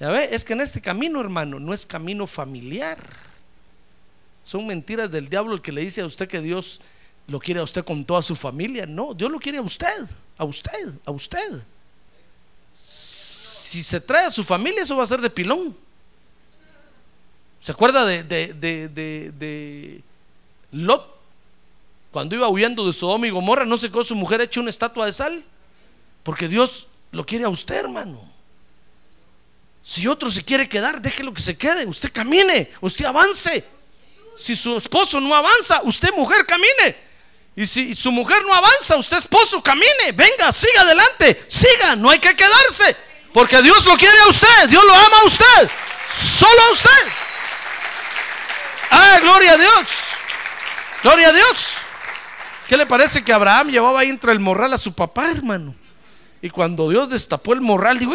Ya 0.00 0.10
ve, 0.10 0.28
es 0.32 0.44
que 0.44 0.54
en 0.54 0.60
este 0.60 0.80
camino, 0.80 1.20
hermano, 1.20 1.60
no 1.60 1.72
es 1.72 1.86
camino 1.86 2.26
familiar. 2.26 2.98
Son 4.42 4.66
mentiras 4.66 5.08
del 5.12 5.28
diablo 5.28 5.54
el 5.54 5.62
que 5.62 5.70
le 5.70 5.82
dice 5.82 6.00
a 6.00 6.06
usted 6.06 6.26
que 6.26 6.40
Dios 6.40 6.80
lo 7.28 7.38
quiere 7.38 7.60
a 7.60 7.62
usted 7.62 7.84
con 7.84 8.04
toda 8.04 8.22
su 8.22 8.34
familia. 8.34 8.86
No, 8.86 9.14
Dios 9.14 9.30
lo 9.30 9.38
quiere 9.38 9.58
a 9.58 9.62
usted, 9.62 10.04
a 10.36 10.44
usted, 10.44 10.94
a 11.04 11.12
usted. 11.12 11.62
Si 12.74 13.84
se 13.84 14.00
trae 14.00 14.26
a 14.26 14.30
su 14.32 14.42
familia, 14.42 14.82
eso 14.82 14.96
va 14.96 15.04
a 15.04 15.06
ser 15.06 15.20
de 15.20 15.30
pilón. 15.30 15.85
¿Se 17.66 17.72
acuerda 17.72 18.06
de, 18.06 18.22
de, 18.22 18.54
de, 18.54 18.88
de 19.32 20.00
Lot? 20.70 21.04
Cuando 22.12 22.36
iba 22.36 22.46
huyendo 22.46 22.86
de 22.86 22.92
Sodoma 22.92 23.26
y 23.26 23.30
Gomorra, 23.30 23.64
no 23.64 23.76
se 23.76 23.88
quedó 23.90 24.04
su 24.04 24.14
mujer 24.14 24.40
hecha 24.40 24.60
una 24.60 24.70
estatua 24.70 25.06
de 25.06 25.12
sal. 25.12 25.42
Porque 26.22 26.46
Dios 26.46 26.86
lo 27.10 27.26
quiere 27.26 27.44
a 27.44 27.48
usted, 27.48 27.74
hermano. 27.74 28.20
Si 29.82 30.06
otro 30.06 30.30
se 30.30 30.44
quiere 30.44 30.68
quedar, 30.68 31.02
déjelo 31.02 31.34
que 31.34 31.42
se 31.42 31.58
quede. 31.58 31.86
Usted 31.86 32.12
camine, 32.12 32.70
usted 32.82 33.04
avance. 33.04 33.64
Si 34.36 34.54
su 34.54 34.76
esposo 34.76 35.18
no 35.18 35.34
avanza, 35.34 35.80
usted 35.82 36.12
mujer 36.12 36.46
camine. 36.46 36.96
Y 37.56 37.66
si 37.66 37.96
su 37.96 38.12
mujer 38.12 38.44
no 38.44 38.54
avanza, 38.54 38.96
usted 38.96 39.16
esposo 39.16 39.60
camine. 39.60 40.12
Venga, 40.14 40.52
siga 40.52 40.82
adelante, 40.82 41.44
siga, 41.48 41.96
no 41.96 42.10
hay 42.10 42.20
que 42.20 42.36
quedarse. 42.36 42.94
Porque 43.32 43.60
Dios 43.60 43.84
lo 43.86 43.96
quiere 43.96 44.20
a 44.20 44.28
usted, 44.28 44.68
Dios 44.68 44.84
lo 44.84 44.94
ama 44.94 45.18
a 45.22 45.24
usted, 45.24 45.70
solo 46.12 46.62
a 46.62 46.72
usted. 46.72 47.25
Ah, 48.90 49.18
gloria 49.20 49.52
a 49.52 49.58
Dios. 49.58 49.88
Gloria 51.02 51.28
a 51.28 51.32
Dios. 51.32 51.66
¿Qué 52.68 52.76
le 52.76 52.86
parece 52.86 53.22
que 53.22 53.32
Abraham 53.32 53.68
llevaba 53.68 54.00
ahí 54.00 54.08
entre 54.08 54.32
el 54.32 54.40
morral 54.40 54.72
a 54.72 54.78
su 54.78 54.92
papá, 54.92 55.30
hermano? 55.30 55.74
Y 56.42 56.50
cuando 56.50 56.88
Dios 56.90 57.08
destapó 57.08 57.52
el 57.52 57.60
morral, 57.60 57.98
digo, 57.98 58.12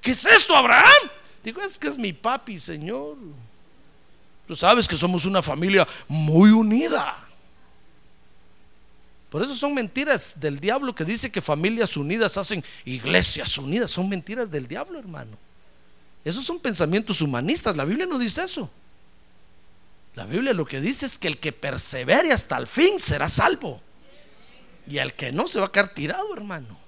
¿Qué 0.00 0.10
es 0.10 0.24
esto, 0.26 0.54
Abraham? 0.54 1.10
Digo, 1.42 1.60
es 1.62 1.78
que 1.78 1.88
es 1.88 1.98
mi 1.98 2.12
papi, 2.12 2.58
Señor. 2.58 3.16
Tú 4.46 4.54
sabes 4.54 4.86
que 4.86 4.96
somos 4.96 5.24
una 5.24 5.42
familia 5.42 5.86
muy 6.08 6.50
unida. 6.50 7.16
Por 9.30 9.42
eso 9.42 9.56
son 9.56 9.74
mentiras 9.74 10.34
del 10.38 10.60
diablo 10.60 10.94
que 10.94 11.04
dice 11.04 11.32
que 11.32 11.40
familias 11.40 11.96
unidas 11.96 12.36
hacen 12.36 12.62
iglesias 12.84 13.58
unidas. 13.58 13.90
Son 13.90 14.08
mentiras 14.08 14.50
del 14.50 14.68
diablo, 14.68 14.98
hermano. 14.98 15.36
Esos 16.24 16.44
son 16.44 16.60
pensamientos 16.60 17.20
humanistas. 17.20 17.76
La 17.76 17.84
Biblia 17.84 18.06
no 18.06 18.18
dice 18.18 18.44
eso. 18.44 18.70
La 20.14 20.26
Biblia 20.26 20.52
lo 20.52 20.64
que 20.64 20.80
dice 20.80 21.06
es 21.06 21.18
que 21.18 21.28
el 21.28 21.38
que 21.38 21.52
persevere 21.52 22.32
hasta 22.32 22.56
el 22.56 22.66
fin 22.66 23.00
será 23.00 23.28
salvo. 23.28 23.80
Y 24.86 24.98
el 24.98 25.14
que 25.14 25.32
no 25.32 25.48
se 25.48 25.58
va 25.58 25.66
a 25.66 25.72
quedar 25.72 25.88
tirado, 25.88 26.34
hermano. 26.34 26.78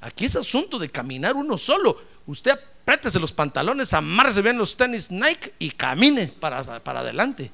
Aquí 0.00 0.24
es 0.26 0.36
asunto 0.36 0.78
de 0.78 0.90
caminar 0.90 1.34
uno 1.34 1.58
solo. 1.58 2.00
Usted 2.26 2.52
apriétese 2.52 3.18
los 3.18 3.32
pantalones, 3.32 3.92
amarse 3.92 4.42
bien 4.42 4.58
los 4.58 4.76
tenis 4.76 5.10
Nike 5.10 5.54
y 5.58 5.70
camine 5.70 6.28
para, 6.28 6.62
para 6.82 7.00
adelante. 7.00 7.50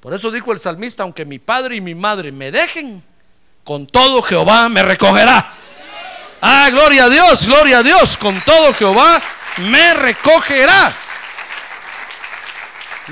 Por 0.00 0.12
eso 0.12 0.30
dijo 0.30 0.52
el 0.52 0.58
salmista, 0.58 1.04
aunque 1.04 1.24
mi 1.24 1.38
padre 1.38 1.76
y 1.76 1.80
mi 1.80 1.94
madre 1.94 2.32
me 2.32 2.50
dejen, 2.50 3.02
con 3.62 3.86
todo 3.86 4.20
Jehová 4.22 4.68
me 4.68 4.82
recogerá. 4.82 5.54
Ah, 6.40 6.68
gloria 6.70 7.04
a 7.04 7.08
Dios, 7.08 7.46
gloria 7.46 7.78
a 7.78 7.82
Dios, 7.84 8.18
con 8.18 8.40
todo 8.44 8.74
Jehová 8.74 9.22
me 9.58 9.94
recogerá. 9.94 10.96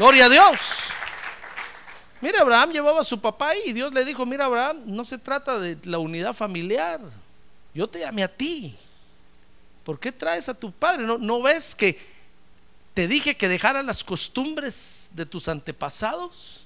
Gloria 0.01 0.25
a 0.25 0.29
Dios. 0.31 0.59
Mira, 2.23 2.41
Abraham 2.41 2.73
llevaba 2.73 3.03
a 3.03 3.05
su 3.05 3.21
papá 3.21 3.55
y 3.55 3.75
Dios 3.75 3.93
le 3.93 4.03
dijo, 4.03 4.25
mira, 4.25 4.47
Abraham, 4.47 4.81
no 4.87 5.05
se 5.05 5.19
trata 5.19 5.59
de 5.59 5.77
la 5.85 5.99
unidad 5.99 6.33
familiar. 6.33 7.03
Yo 7.75 7.87
te 7.87 8.01
llamé 8.01 8.23
a 8.23 8.35
ti. 8.35 8.75
¿Por 9.85 10.01
qué 10.01 10.11
traes 10.11 10.49
a 10.49 10.55
tu 10.55 10.73
padre? 10.73 11.03
¿No, 11.03 11.19
no 11.19 11.43
ves 11.43 11.75
que 11.75 12.01
te 12.95 13.09
dije 13.09 13.37
que 13.37 13.47
dejaras 13.47 13.85
las 13.85 14.03
costumbres 14.03 15.11
de 15.13 15.27
tus 15.27 15.49
antepasados? 15.49 16.65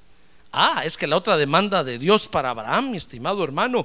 Ah, 0.53 0.83
es 0.85 0.97
que 0.97 1.09
la 1.09 1.17
otra 1.17 1.37
demanda 1.37 1.83
de 1.83 1.99
Dios 1.99 2.29
para 2.29 2.51
Abraham, 2.51 2.93
mi 2.93 2.99
estimado 2.99 3.43
hermano, 3.43 3.85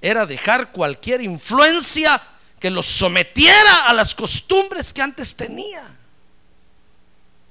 era 0.00 0.24
dejar 0.24 0.72
cualquier 0.72 1.20
influencia 1.20 2.18
que 2.58 2.70
los 2.70 2.86
sometiera 2.86 3.88
a 3.88 3.92
las 3.92 4.14
costumbres 4.14 4.94
que 4.94 5.02
antes 5.02 5.36
tenía. 5.36 5.98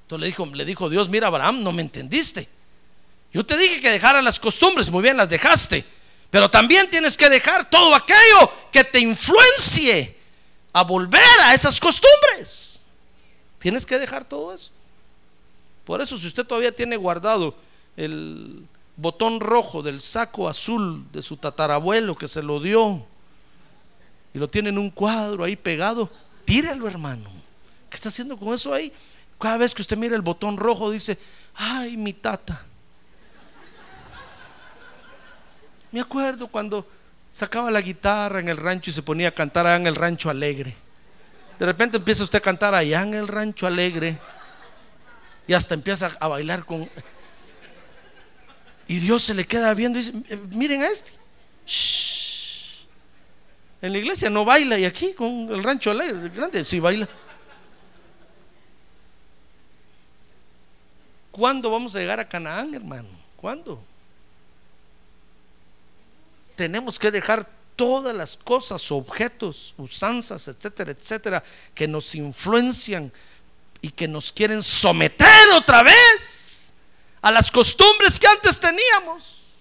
Entonces 0.06 0.22
le 0.22 0.28
dijo, 0.28 0.46
le 0.46 0.66
dijo 0.66 0.88
Dios, 0.88 1.10
mira 1.10 1.28
Abraham, 1.28 1.64
no 1.64 1.72
me 1.72 1.82
entendiste. 1.82 2.48
Yo 3.34 3.44
te 3.44 3.58
dije 3.58 3.82
que 3.82 3.90
dejara 3.90 4.22
las 4.22 4.40
costumbres, 4.40 4.92
muy 4.92 5.02
bien 5.02 5.18
las 5.18 5.28
dejaste, 5.28 5.84
pero 6.30 6.50
también 6.50 6.88
tienes 6.92 7.18
que 7.18 7.28
dejar 7.28 7.68
todo 7.72 7.96
aquello 7.96 8.52
que 8.72 8.84
te 8.84 9.00
influencie 9.00 10.16
a 10.74 10.84
volver 10.84 11.40
a 11.42 11.56
esas 11.56 11.80
costumbres. 11.80 12.80
Tienes 13.58 13.84
que 13.84 13.98
dejar 13.98 14.26
todo 14.26 14.54
eso. 14.54 14.70
Por 15.86 16.02
eso 16.02 16.20
si 16.20 16.28
usted 16.28 16.46
todavía 16.46 16.76
tiene 16.76 16.98
guardado 16.98 17.56
el 17.98 18.64
botón 18.96 19.40
rojo 19.40 19.82
del 19.82 20.02
saco 20.02 20.48
azul 20.48 21.04
de 21.12 21.24
su 21.24 21.36
tatarabuelo 21.38 22.16
que 22.16 22.28
se 22.28 22.44
lo 22.44 22.60
dio 22.60 23.06
y 24.36 24.38
lo 24.38 24.48
tiene 24.48 24.70
en 24.70 24.78
un 24.78 24.92
cuadro 24.92 25.44
ahí 25.44 25.56
pegado, 25.56 26.12
tírelo 26.46 26.88
hermano. 26.88 27.30
¿Qué 27.90 27.96
está 27.96 28.10
haciendo 28.10 28.38
con 28.38 28.54
eso 28.54 28.72
ahí? 28.72 28.94
Cada 29.40 29.58
vez 29.58 29.74
que 29.74 29.82
usted 29.82 29.98
mira 29.98 30.16
el 30.16 30.22
botón 30.22 30.58
rojo 30.58 30.92
dice, 30.92 31.18
ay 31.56 31.98
mi 31.98 32.14
tata. 32.14 32.66
Me 35.92 36.02
acuerdo 36.02 36.48
cuando 36.48 36.88
sacaba 37.34 37.70
la 37.72 37.82
guitarra 37.82 38.40
en 38.40 38.50
el 38.50 38.58
rancho 38.58 38.90
y 38.90 38.94
se 38.94 39.04
ponía 39.04 39.30
a 39.30 39.32
cantar 39.32 39.68
allá 39.68 39.78
en 39.78 39.88
el 39.88 39.96
rancho 39.96 40.30
alegre. 40.30 40.76
De 41.60 41.66
repente 41.66 41.98
empieza 41.98 42.24
usted 42.24 42.40
a 42.40 42.42
cantar 42.42 42.76
allá 42.76 43.02
en 43.02 43.14
el 43.14 43.28
rancho 43.28 43.66
alegre 43.68 44.18
y 45.48 45.54
hasta 45.54 45.74
empieza 45.74 46.12
a 46.20 46.28
bailar 46.28 46.66
con... 46.66 46.90
Y 48.88 49.00
Dios 49.00 49.24
se 49.24 49.34
le 49.34 49.46
queda 49.46 49.74
viendo 49.74 49.98
y 50.00 50.04
dice, 50.04 50.34
"Eh, 50.34 50.40
miren 50.54 50.84
este. 50.84 51.12
En 53.82 53.92
la 53.92 53.98
iglesia 53.98 54.30
no 54.30 54.46
baila 54.46 54.78
y 54.78 54.86
aquí 54.86 55.14
con 55.14 55.28
el 55.52 55.64
rancho 55.64 55.92
alegre, 55.92 56.30
grande, 56.30 56.64
sí 56.64 56.80
baila. 56.80 57.08
¿Cuándo 61.36 61.70
vamos 61.70 61.94
a 61.94 62.00
llegar 62.00 62.18
a 62.18 62.30
Canaán, 62.30 62.74
hermano? 62.74 63.10
¿Cuándo? 63.36 63.84
Tenemos 66.56 66.98
que 66.98 67.12
dejar 67.12 67.46
todas 67.76 68.16
las 68.16 68.38
cosas, 68.38 68.90
objetos, 68.90 69.74
usanzas, 69.78 70.48
etcétera, 70.48 70.92
etcétera, 70.92 71.44
que 71.74 71.90
nos 71.90 72.16
influencian 72.16 73.12
y 73.82 73.90
que 73.90 74.08
nos 74.08 74.32
quieren 74.32 74.64
someter 74.64 75.50
otra 75.54 75.84
vez 75.84 76.74
a 77.22 77.32
las 77.32 77.52
costumbres 77.52 78.18
que 78.18 78.28
antes 78.28 78.58
teníamos. 78.58 79.52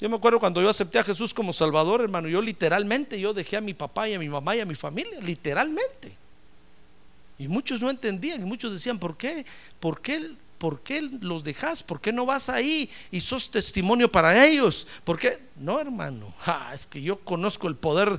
Yo 0.00 0.08
me 0.08 0.16
acuerdo 0.16 0.40
cuando 0.40 0.62
yo 0.62 0.70
acepté 0.70 1.00
a 1.00 1.04
Jesús 1.04 1.34
como 1.34 1.52
Salvador, 1.52 2.00
hermano, 2.00 2.28
yo 2.28 2.40
literalmente, 2.40 3.20
yo 3.20 3.34
dejé 3.34 3.58
a 3.58 3.60
mi 3.60 3.74
papá 3.74 4.08
y 4.08 4.14
a 4.14 4.18
mi 4.18 4.30
mamá 4.30 4.56
y 4.56 4.60
a 4.60 4.64
mi 4.64 4.74
familia, 4.74 5.20
literalmente. 5.20 6.23
Y 7.38 7.48
muchos 7.48 7.80
no 7.80 7.90
entendían 7.90 8.42
y 8.42 8.44
muchos 8.44 8.72
decían, 8.72 8.98
¿por 8.98 9.16
qué? 9.16 9.44
¿Por 9.80 10.00
qué? 10.00 10.34
¿Por 10.58 10.80
qué 10.80 11.02
los 11.20 11.44
dejas? 11.44 11.82
¿Por 11.82 12.00
qué 12.00 12.12
no 12.12 12.24
vas 12.24 12.48
ahí 12.48 12.88
y 13.10 13.20
sos 13.20 13.50
testimonio 13.50 14.10
para 14.10 14.46
ellos? 14.46 14.86
¿Por 15.02 15.18
qué? 15.18 15.38
No, 15.56 15.80
hermano. 15.80 16.32
Es 16.72 16.86
que 16.86 17.02
yo 17.02 17.18
conozco 17.18 17.68
el 17.68 17.76
poder 17.76 18.18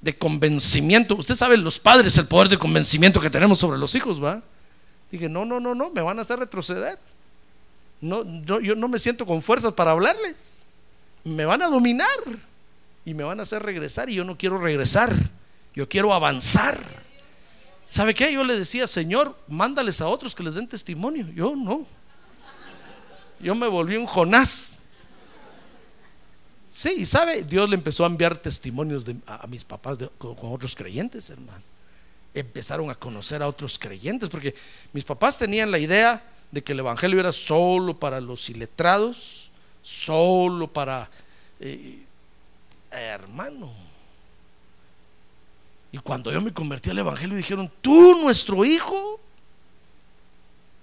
de 0.00 0.14
convencimiento. 0.14 1.16
Usted 1.16 1.34
sabe, 1.34 1.56
los 1.56 1.80
padres, 1.80 2.16
el 2.18 2.26
poder 2.26 2.48
de 2.48 2.58
convencimiento 2.58 3.20
que 3.20 3.30
tenemos 3.30 3.58
sobre 3.58 3.78
los 3.78 3.94
hijos, 3.94 4.22
¿va? 4.22 4.42
Dije, 5.10 5.28
no, 5.28 5.44
no, 5.44 5.58
no, 5.58 5.74
no, 5.74 5.90
me 5.90 6.02
van 6.02 6.18
a 6.18 6.22
hacer 6.22 6.38
retroceder. 6.38 6.98
No, 8.00 8.22
yo, 8.42 8.60
yo 8.60 8.76
no 8.76 8.86
me 8.86 8.98
siento 8.98 9.24
con 9.24 9.42
fuerzas 9.42 9.72
para 9.72 9.92
hablarles. 9.92 10.66
Me 11.24 11.46
van 11.46 11.62
a 11.62 11.68
dominar 11.68 12.06
y 13.06 13.14
me 13.14 13.24
van 13.24 13.40
a 13.40 13.44
hacer 13.44 13.62
regresar 13.62 14.10
y 14.10 14.14
yo 14.14 14.24
no 14.24 14.36
quiero 14.36 14.58
regresar. 14.58 15.14
Yo 15.74 15.88
quiero 15.88 16.12
avanzar. 16.12 16.78
¿Sabe 17.94 18.12
qué? 18.12 18.32
Yo 18.32 18.42
le 18.42 18.58
decía, 18.58 18.88
Señor, 18.88 19.38
mándales 19.46 20.00
a 20.00 20.08
otros 20.08 20.34
que 20.34 20.42
les 20.42 20.54
den 20.54 20.66
testimonio. 20.66 21.28
Yo 21.28 21.54
no. 21.54 21.86
Yo 23.38 23.54
me 23.54 23.68
volví 23.68 23.96
un 23.96 24.04
Jonás. 24.04 24.82
Sí, 26.72 26.92
y 26.98 27.06
sabe, 27.06 27.44
Dios 27.44 27.68
le 27.70 27.76
empezó 27.76 28.02
a 28.02 28.08
enviar 28.08 28.36
testimonios 28.36 29.06
a, 29.28 29.46
mis 29.46 29.64
papás 29.64 29.98
con 30.18 30.36
otros 30.40 30.74
creyentes, 30.74 31.30
hermano. 31.30 31.62
Empezaron 32.34 32.90
a 32.90 32.96
conocer 32.96 33.44
a 33.44 33.46
otros 33.46 33.78
creyentes, 33.78 34.28
porque 34.28 34.56
mis 34.92 35.04
papás 35.04 35.38
tenían 35.38 35.70
la 35.70 35.78
idea 35.78 36.20
de 36.50 36.64
que 36.64 36.72
el 36.72 36.80
Evangelio 36.80 37.20
era 37.20 37.30
solo 37.30 37.96
para 37.96 38.20
los 38.20 38.50
iletrados, 38.50 39.52
solo 39.84 40.66
para... 40.66 41.08
eh, 41.60 42.02
hermano, 42.90 43.83
y 45.94 45.98
cuando 45.98 46.32
yo 46.32 46.40
me 46.40 46.52
convertí 46.52 46.90
al 46.90 46.98
Evangelio 46.98 47.36
dijeron, 47.36 47.70
tú 47.80 48.20
nuestro 48.20 48.64
hijo, 48.64 49.20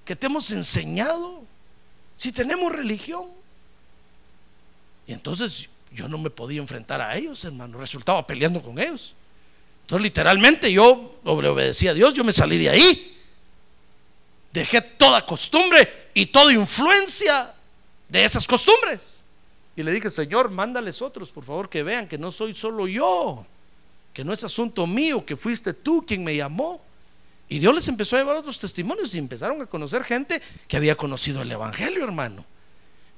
que 0.06 0.15
te 0.15 0.28
hemos 0.28 0.50
enseñado, 0.52 1.41
si 2.15 2.32
tenemos 2.32 2.71
religión. 2.71 3.26
Y 5.06 5.12
entonces 5.12 5.67
yo 5.91 6.08
no 6.08 6.17
me 6.17 6.30
podía 6.30 6.62
enfrentar 6.62 7.02
a 7.02 7.17
ellos, 7.17 7.43
hermano, 7.43 7.78
resultaba 7.78 8.26
peleando 8.26 8.62
con 8.63 8.80
ellos. 8.80 9.13
Entonces 9.82 10.02
literalmente 10.02 10.71
yo 10.71 11.19
le 11.26 11.50
obedecí 11.50 11.89
a 11.89 11.93
Dios, 11.93 12.13
yo 12.13 12.24
me 12.24 12.32
salí 12.32 12.58
de 12.58 12.69
ahí. 12.69 13.21
Dejé 14.54 14.80
toda 14.80 15.26
costumbre 15.26 16.10
y 16.13 16.28
toda 16.28 16.54
influencia 16.54 17.54
de 18.08 18.24
esas 18.24 18.47
costumbres. 18.47 19.24
Y 19.76 19.84
le 19.84 19.91
dije, 19.91 20.10
Señor, 20.10 20.52
mándales 20.52 21.02
otros, 21.02 21.32
por 21.32 21.43
favor, 21.43 21.69
que 21.69 21.84
vean 21.84 22.08
que 22.08 22.17
no 22.17 22.32
soy 22.32 22.56
solo 22.56 22.88
yo 22.88 23.45
que 24.13 24.24
no 24.24 24.34
es 24.34 24.43
asunto 24.43 24.86
mío, 24.86 25.26
que 25.26 25.36
fuiste 25.36 25.74
tú 25.74 26.06
quien 26.06 26.24
me 26.24 26.36
llamó. 26.36 26.82
Y 27.47 27.60
Dios 27.60 27.76
les 27.76 27.88
empezó 27.88 28.15
a 28.15 28.19
llevar 28.19 28.38
otros 28.38 28.60
testimonios 28.60 29.13
y 29.15 29.19
empezaron 29.19 29.62
a 29.62 29.65
conocer 29.65 30.04
gente 30.04 30.41
que 30.67 30.78
había 30.78 30.95
conocido 30.95 31.41
el 31.41 31.52
Evangelio, 31.52 32.04
hermano. 32.04 32.45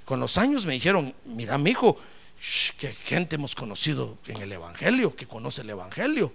Con 0.06 0.19
los 0.19 0.38
años 0.38 0.65
me 0.65 0.73
dijeron, 0.73 1.13
mira, 1.25 1.58
mi 1.58 1.71
hijo, 1.71 1.97
qué 2.77 2.91
gente 2.91 3.36
hemos 3.36 3.56
conocido 3.56 4.17
en 4.27 4.41
el 4.41 4.51
Evangelio, 4.51 5.15
que 5.15 5.27
conoce 5.27 5.62
el 5.62 5.69
Evangelio. 5.69 6.32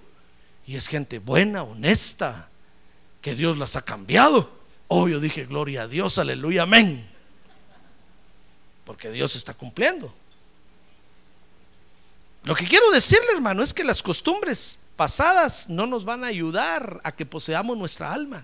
Y 0.66 0.77
es 0.77 0.87
gente 0.87 1.18
buena, 1.18 1.62
honesta, 1.62 2.49
que 3.21 3.35
Dios 3.35 3.59
las 3.59 3.77
ha 3.77 3.83
cambiado. 3.83 4.51
Oh, 4.88 5.09
yo 5.09 5.21
dije, 5.21 5.44
gloria 5.47 5.83
a 5.83 5.88
Dios, 5.88 6.18
aleluya, 6.18 6.62
amén. 6.62 7.07
Porque 8.85 9.11
Dios 9.11 9.37
está 9.37 9.55
cumpliendo. 9.55 10.14
Lo 12.49 12.55
que 12.55 12.65
quiero 12.65 12.91
decirle, 12.93 13.33
hermano, 13.35 13.63
es 13.63 13.75
que 13.75 13.85
las 13.85 14.03
costumbres 14.03 14.79
pasadas 14.97 15.69
no 15.69 15.87
nos 15.87 16.07
van 16.07 16.25
a 16.25 16.29
ayudar 16.29 16.99
a 17.05 17.13
que 17.13 17.27
poseamos 17.27 17.77
nuestra 17.77 18.11
alma. 18.11 18.43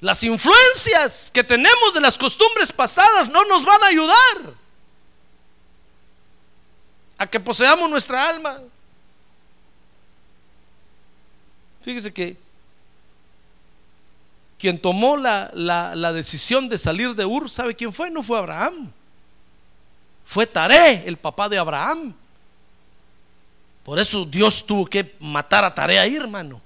Las 0.00 0.24
influencias 0.24 1.30
que 1.32 1.44
tenemos 1.44 1.94
de 1.94 2.00
las 2.00 2.18
costumbres 2.18 2.72
pasadas 2.72 3.28
no 3.28 3.44
nos 3.44 3.64
van 3.64 3.80
a 3.84 3.86
ayudar 3.86 4.54
a 7.18 7.26
que 7.28 7.38
poseamos 7.38 7.88
nuestra 7.88 8.30
alma. 8.30 8.60
Fíjese 11.82 12.12
que 12.12 12.36
quien 14.58 14.76
tomó 14.82 15.16
la, 15.16 15.52
la, 15.54 15.94
la 15.94 16.12
decisión 16.12 16.68
de 16.68 16.78
salir 16.78 17.14
de 17.14 17.24
Ur, 17.24 17.48
¿sabe 17.48 17.76
quién 17.76 17.92
fue? 17.92 18.10
No 18.10 18.24
fue 18.24 18.38
Abraham. 18.38 18.92
Fue 20.26 20.44
Taré, 20.44 21.04
el 21.06 21.16
papá 21.16 21.48
de 21.48 21.56
Abraham. 21.56 22.12
Por 23.84 24.00
eso 24.00 24.24
Dios 24.24 24.66
tuvo 24.66 24.84
que 24.84 25.14
matar 25.20 25.64
a 25.64 25.72
Taré 25.72 26.00
ahí, 26.00 26.16
hermano. 26.16 26.60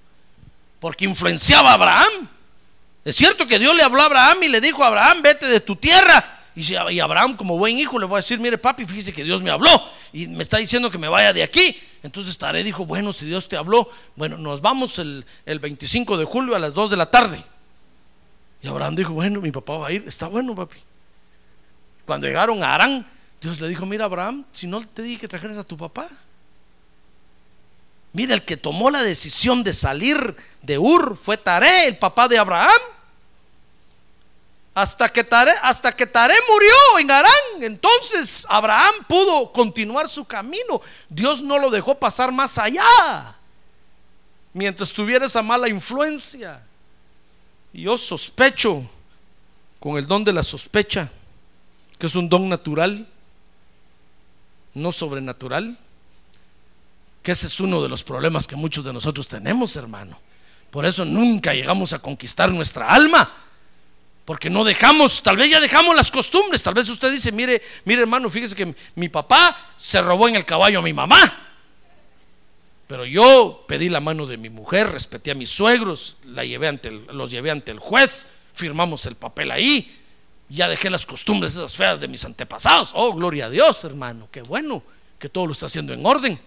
Porque 0.81 1.05
influenciaba 1.05 1.71
a 1.71 1.75
Abraham. 1.75 2.29
Es 3.05 3.15
cierto 3.17 3.47
que 3.47 3.59
Dios 3.59 3.77
le 3.77 3.83
habló 3.83 4.01
a 4.01 4.07
Abraham 4.07 4.39
y 4.45 4.49
le 4.49 4.63
dijo 4.63 4.83
a 4.83 4.87
Abraham, 4.87 5.21
vete 5.21 5.47
de 5.47 5.61
tu 5.61 5.77
tierra. 5.77 6.39
Y, 6.57 6.99
Abraham, 7.01 7.37
como 7.37 7.59
buen 7.59 7.79
hijo, 7.79 7.99
le 7.99 8.07
va 8.07 8.17
a 8.17 8.21
decir, 8.21 8.41
mire 8.41 8.57
papi, 8.57 8.87
fíjese 8.87 9.13
que 9.13 9.25
Dios 9.25 9.43
me 9.43 9.51
habló 9.51 9.71
y 10.13 10.27
me 10.29 10.43
está 10.43 10.57
diciendo 10.57 10.91
que 10.91 10.99
me 10.99 11.09
vaya 11.09 11.35
de 11.35 11.43
aquí. 11.43 11.79
Entonces 12.03 12.39
Taré 12.39 12.65
dijo, 12.65 12.87
bueno, 12.87 13.13
si 13.13 13.27
Dios 13.27 13.47
te 13.47 13.59
habló, 13.59 13.91
bueno, 14.17 14.39
nos 14.39 14.63
vamos 14.63 14.99
el, 14.99 15.27
el 15.45 15.59
25 15.59 16.17
de 16.17 16.25
julio 16.25 16.57
a 16.57 16.59
las 16.59 16.73
2 16.73 16.91
de 16.91 16.97
la 16.97 17.11
tarde. 17.11 17.43
Y 18.63 18.69
Abraham 18.69 18.97
dijo, 18.97 19.13
bueno, 19.13 19.43
mi 19.43 19.53
papá 19.53 19.77
va 19.77 19.89
a 19.89 19.93
ir, 19.93 20.05
está 20.07 20.29
bueno, 20.29 20.55
papi. 20.55 20.79
Cuando 22.07 22.27
llegaron 22.27 22.63
a 22.65 22.75
Arán, 22.75 23.07
Dios 23.41 23.61
le 23.61 23.69
dijo, 23.69 23.87
mira 23.87 24.05
Abraham, 24.05 24.45
si 24.53 24.67
no 24.67 24.87
te 24.87 25.03
dije 25.03 25.23
que 25.23 25.29
trajeras 25.29 25.59
a 25.59 25.65
tu 25.65 25.77
papá. 25.77 26.09
Mira, 28.13 28.35
el 28.35 28.45
que 28.45 28.57
tomó 28.57 28.91
la 28.91 29.03
decisión 29.03 29.63
de 29.63 29.73
salir 29.73 30.37
de 30.63 30.79
Ur 30.79 31.17
fue 31.17 31.37
Taré, 31.37 31.87
el 31.87 31.97
papá 31.97 32.29
de 32.29 32.39
Abraham. 32.39 32.81
Hasta 34.75 35.09
que, 35.09 35.25
Taré, 35.25 35.53
hasta 35.63 35.93
que 35.93 36.07
murió 36.07 36.99
en 37.01 37.11
Arán, 37.11 37.33
entonces 37.61 38.47
Abraham 38.49 38.95
pudo 39.09 39.53
continuar 39.53 40.09
su 40.09 40.25
camino. 40.25 40.81
Dios 41.09 41.43
no 41.43 41.59
lo 41.59 41.71
dejó 41.71 41.99
pasar 41.99 42.33
más 42.33 42.59
allá. 42.59 43.37
Mientras 44.53 44.93
tuviera 44.93 45.27
esa 45.27 45.43
mala 45.43 45.69
influencia. 45.69 46.63
Yo 47.73 47.97
sospecho, 47.97 48.83
con 49.79 49.97
el 49.97 50.07
don 50.07 50.25
de 50.25 50.33
la 50.33 50.43
sospecha, 50.43 51.11
que 51.99 52.07
es 52.07 52.15
un 52.17 52.29
don 52.29 52.49
natural, 52.49 53.07
no 54.75 54.93
sobrenatural, 54.93 55.79
que 57.23 57.33
ese 57.33 57.47
es 57.47 57.61
uno 57.61 57.83
de 57.83 57.89
los 57.89 58.03
problemas 58.03 58.47
que 58.47 58.57
muchos 58.57 58.85
de 58.85 58.93
nosotros 58.93 59.29
tenemos, 59.29 59.77
hermano. 59.77 60.19
Por 60.71 60.87
eso 60.87 61.05
nunca 61.05 61.53
llegamos 61.53 61.93
a 61.93 61.99
conquistar 61.99 62.51
nuestra 62.53 62.89
alma. 62.89 63.31
Porque 64.25 64.49
no 64.49 64.63
dejamos, 64.63 65.23
tal 65.23 65.37
vez 65.37 65.51
ya 65.51 65.61
dejamos 65.61 65.97
las 65.97 66.11
costumbres. 66.11 66.63
Tal 66.63 66.75
vez 66.75 66.89
usted 66.89 67.11
dice, 67.11 67.33
mire, 67.33 67.61
mire 67.85 68.03
hermano, 68.03 68.31
fíjese 68.31 68.55
que 68.55 68.75
mi 68.95 69.09
papá 69.09 69.75
se 69.77 70.01
robó 70.01 70.29
en 70.29 70.37
el 70.37 70.45
caballo 70.45 70.79
a 70.79 70.83
mi 70.83 70.93
mamá. 70.93 71.49
Pero 72.87 73.05
yo 73.05 73.65
pedí 73.67 73.89
la 73.89 74.01
mano 74.01 74.27
de 74.27 74.37
mi 74.37 74.49
mujer, 74.49 74.91
respeté 74.91 75.31
a 75.31 75.35
mis 75.35 75.51
suegros, 75.51 76.17
la 76.25 76.45
llevé 76.45 76.69
ante 76.69 76.91
los 76.91 77.31
llevé 77.31 77.51
ante 77.51 77.71
el 77.71 77.79
juez, 77.79 78.27
firmamos 78.53 79.07
el 79.07 79.15
papel 79.15 79.51
ahí. 79.51 80.00
Ya 80.51 80.69
dejé 80.69 80.91
las 80.91 81.07
costumbres 81.07 81.53
esas 81.53 81.77
feas 81.77 82.01
de 82.01 82.09
mis 82.09 82.25
antepasados. 82.25 82.91
Oh, 82.95 83.15
gloria 83.15 83.47
a 83.47 83.51
Dios, 83.51 83.85
hermano. 83.85 84.29
Qué 84.33 84.43
bueno 84.43 84.83
que 85.19 85.29
todo 85.29 85.47
lo 85.47 85.53
está 85.53 85.67
haciendo 85.67 85.93
en 85.95 86.05
orden. 86.05 86.41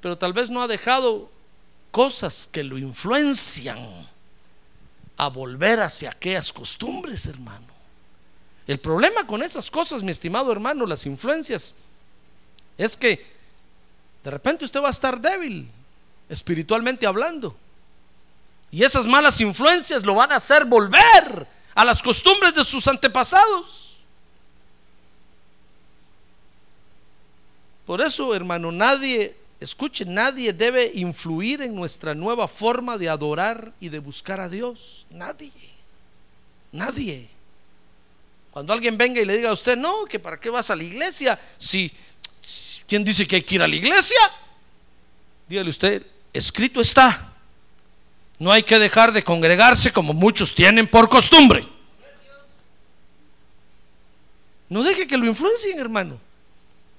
Pero 0.00 0.16
tal 0.16 0.32
vez 0.32 0.48
no 0.48 0.62
ha 0.62 0.66
dejado 0.66 1.30
cosas 1.90 2.48
que 2.50 2.64
lo 2.64 2.78
influencian 2.78 3.78
a 5.18 5.28
volver 5.28 5.80
hacia 5.80 6.10
aquellas 6.10 6.52
costumbres, 6.52 7.26
hermano. 7.26 7.66
El 8.66 8.80
problema 8.80 9.26
con 9.26 9.42
esas 9.42 9.70
cosas, 9.70 10.02
mi 10.02 10.10
estimado 10.10 10.50
hermano, 10.50 10.86
las 10.86 11.04
influencias, 11.04 11.74
es 12.78 12.96
que 12.96 13.24
de 14.24 14.30
repente 14.30 14.64
usted 14.64 14.82
va 14.82 14.88
a 14.88 14.90
estar 14.90 15.20
débil, 15.20 15.70
espiritualmente 16.30 17.06
hablando. 17.06 17.54
Y 18.70 18.82
esas 18.82 19.06
malas 19.06 19.38
influencias 19.42 20.02
lo 20.02 20.14
van 20.14 20.32
a 20.32 20.36
hacer 20.36 20.64
volver 20.64 21.53
a 21.74 21.84
las 21.84 22.02
costumbres 22.02 22.54
de 22.54 22.64
sus 22.64 22.86
antepasados. 22.88 23.96
Por 27.84 28.00
eso, 28.00 28.34
hermano, 28.34 28.72
nadie, 28.72 29.36
escuche, 29.60 30.04
nadie 30.04 30.52
debe 30.52 30.90
influir 30.94 31.62
en 31.62 31.74
nuestra 31.74 32.14
nueva 32.14 32.48
forma 32.48 32.96
de 32.96 33.08
adorar 33.08 33.72
y 33.80 33.90
de 33.90 33.98
buscar 33.98 34.40
a 34.40 34.48
Dios. 34.48 35.06
Nadie. 35.10 35.52
Nadie. 36.72 37.28
Cuando 38.50 38.72
alguien 38.72 38.96
venga 38.96 39.20
y 39.20 39.24
le 39.24 39.36
diga 39.36 39.50
a 39.50 39.52
usted, 39.52 39.76
no, 39.76 40.04
que 40.04 40.18
para 40.18 40.40
qué 40.40 40.48
vas 40.48 40.70
a 40.70 40.76
la 40.76 40.84
iglesia, 40.84 41.38
si, 41.58 41.92
¿quién 42.86 43.04
dice 43.04 43.26
que 43.26 43.36
hay 43.36 43.42
que 43.42 43.56
ir 43.56 43.62
a 43.62 43.68
la 43.68 43.76
iglesia? 43.76 44.18
Dígale 45.48 45.70
usted, 45.70 46.06
escrito 46.32 46.80
está. 46.80 47.33
No 48.38 48.50
hay 48.50 48.62
que 48.62 48.78
dejar 48.78 49.12
de 49.12 49.22
congregarse 49.22 49.92
como 49.92 50.12
muchos 50.12 50.54
tienen 50.54 50.86
por 50.86 51.08
costumbre. 51.08 51.66
No 54.68 54.82
deje 54.82 55.06
que 55.06 55.16
lo 55.16 55.26
influencien, 55.26 55.78
hermano. 55.78 56.18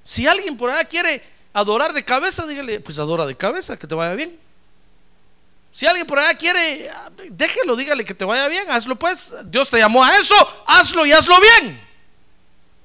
Si 0.03 0.27
alguien 0.27 0.55
por 0.55 0.69
allá 0.69 0.85
quiere 0.85 1.21
adorar 1.51 1.93
de 1.93 2.05
cabeza, 2.05 2.45
dígale, 2.45 2.79
pues 2.79 2.99
adora 2.99 3.25
de 3.25 3.35
cabeza, 3.35 3.77
que 3.77 3.87
te 3.87 3.95
vaya 3.95 4.13
bien. 4.13 4.37
Si 5.71 5.85
alguien 5.85 6.07
por 6.07 6.19
allá 6.19 6.37
quiere, 6.37 6.89
déjelo, 7.31 7.75
dígale 7.75 8.05
que 8.05 8.13
te 8.13 8.23
vaya 8.23 8.47
bien, 8.47 8.69
hazlo 8.69 8.95
pues. 8.95 9.33
Dios 9.45 9.69
te 9.69 9.77
llamó 9.77 10.03
a 10.03 10.15
eso, 10.15 10.35
hazlo 10.67 11.05
y 11.05 11.11
hazlo 11.11 11.35
bien. 11.39 11.81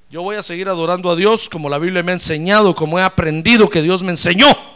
Yo 0.09 0.23
voy 0.23 0.35
a 0.35 0.43
seguir 0.43 0.67
adorando 0.67 1.09
a 1.09 1.15
Dios 1.15 1.47
como 1.47 1.69
la 1.69 1.77
Biblia 1.77 2.03
me 2.03 2.11
ha 2.11 2.15
enseñado, 2.15 2.75
como 2.75 2.99
he 2.99 3.03
aprendido 3.03 3.69
que 3.69 3.81
Dios 3.81 4.03
me 4.03 4.11
enseñó. 4.11 4.70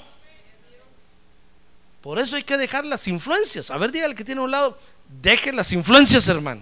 Por 2.05 2.19
eso 2.19 2.35
hay 2.35 2.43
que 2.43 2.55
dejar 2.55 2.85
las 2.85 3.07
influencias. 3.07 3.71
A 3.71 3.79
ver, 3.79 3.91
dígale 3.91 4.13
que 4.13 4.23
tiene 4.23 4.39
a 4.39 4.43
un 4.43 4.51
lado, 4.51 4.77
deje 5.23 5.51
las 5.51 5.71
influencias, 5.71 6.27
hermano. 6.27 6.61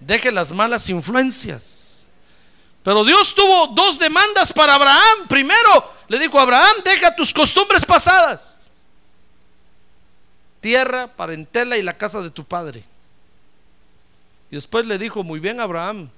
Deje 0.00 0.32
las 0.32 0.50
malas 0.50 0.88
influencias. 0.88 2.08
Pero 2.82 3.04
Dios 3.04 3.32
tuvo 3.32 3.68
dos 3.68 3.96
demandas 3.96 4.52
para 4.52 4.74
Abraham. 4.74 5.28
Primero, 5.28 5.92
le 6.08 6.18
dijo 6.18 6.36
a 6.36 6.42
Abraham, 6.42 6.74
deja 6.84 7.14
tus 7.14 7.32
costumbres 7.32 7.86
pasadas. 7.86 8.72
Tierra, 10.60 11.06
parentela 11.14 11.78
y 11.78 11.82
la 11.84 11.96
casa 11.96 12.20
de 12.20 12.30
tu 12.30 12.44
padre. 12.44 12.82
Y 14.50 14.56
después 14.56 14.84
le 14.84 14.98
dijo, 14.98 15.22
muy 15.22 15.38
bien 15.38 15.60
Abraham, 15.60 16.10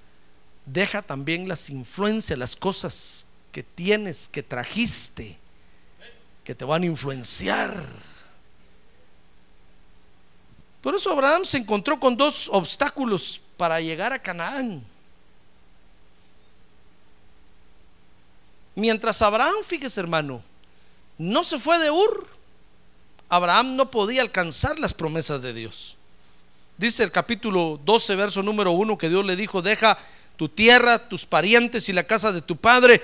deja 0.65 1.03
también 1.03 1.49
las 1.49 1.69
influencias, 1.69 2.39
las 2.39 2.57
cosas 2.57 3.27
que 3.53 3.63
tienes, 3.63 4.27
que 4.27 4.43
trajiste, 4.43 5.39
que 6.45 6.55
te 6.55 6.65
van 6.65 6.85
a 6.85 6.87
influenciar. 6.87 8.12
Por 10.83 10.97
eso 10.97 11.13
Abraham 11.13 11.45
se 11.45 11.59
encontró 11.59 11.99
con 11.99 12.17
dos 12.17 12.51
obstáculos 12.53 13.41
para 13.57 13.81
llegar 13.81 14.13
a 14.13 14.19
Canaán. 14.19 14.85
Mientras 18.75 19.23
Abraham, 19.23 19.55
fíjese 19.65 20.01
hermano, 20.01 20.43
no 21.19 21.45
se 21.45 21.61
fue 21.61 21.79
de 21.79 21.91
Ur, 21.91 22.27
Abraham 23.29 23.77
no 23.77 23.91
podía 23.91 24.23
alcanzar 24.23 24.79
las 24.81 24.93
promesas 24.93 25.41
de 25.41 25.55
Dios. 25.55 25.97
Dice 26.77 27.05
el 27.05 27.13
capítulo 27.13 27.79
12, 27.85 28.17
verso 28.17 28.43
número 28.43 28.73
1, 28.73 28.99
que 28.99 29.09
Dios 29.09 29.25
le 29.25 29.37
dijo, 29.37 29.63
deja 29.63 29.97
tu 30.37 30.49
tierra, 30.49 31.09
tus 31.09 31.27
parientes 31.27 31.89
y 31.89 31.93
la 31.93 32.09
casa 32.09 32.33
de 32.33 32.43
tu 32.43 32.57
padre, 32.57 33.01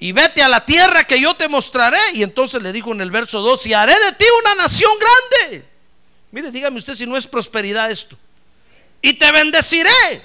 y 0.00 0.10
vete 0.10 0.42
a 0.42 0.48
la 0.48 0.66
tierra 0.66 1.04
que 1.04 1.20
yo 1.20 1.34
te 1.34 1.48
mostraré. 1.48 2.00
Y 2.14 2.24
entonces 2.24 2.60
le 2.62 2.72
dijo 2.72 2.90
en 2.90 3.02
el 3.02 3.12
verso 3.12 3.42
2, 3.42 3.66
y 3.66 3.74
haré 3.74 3.92
de 3.92 4.12
ti 4.14 4.24
una 4.42 4.54
nación 4.56 4.90
grande 4.98 5.69
Mire, 6.32 6.50
dígame 6.50 6.78
usted 6.78 6.94
si 6.94 7.06
no 7.06 7.16
es 7.16 7.26
prosperidad 7.26 7.90
esto. 7.90 8.16
Y 9.02 9.14
te 9.14 9.30
bendeciré. 9.32 10.22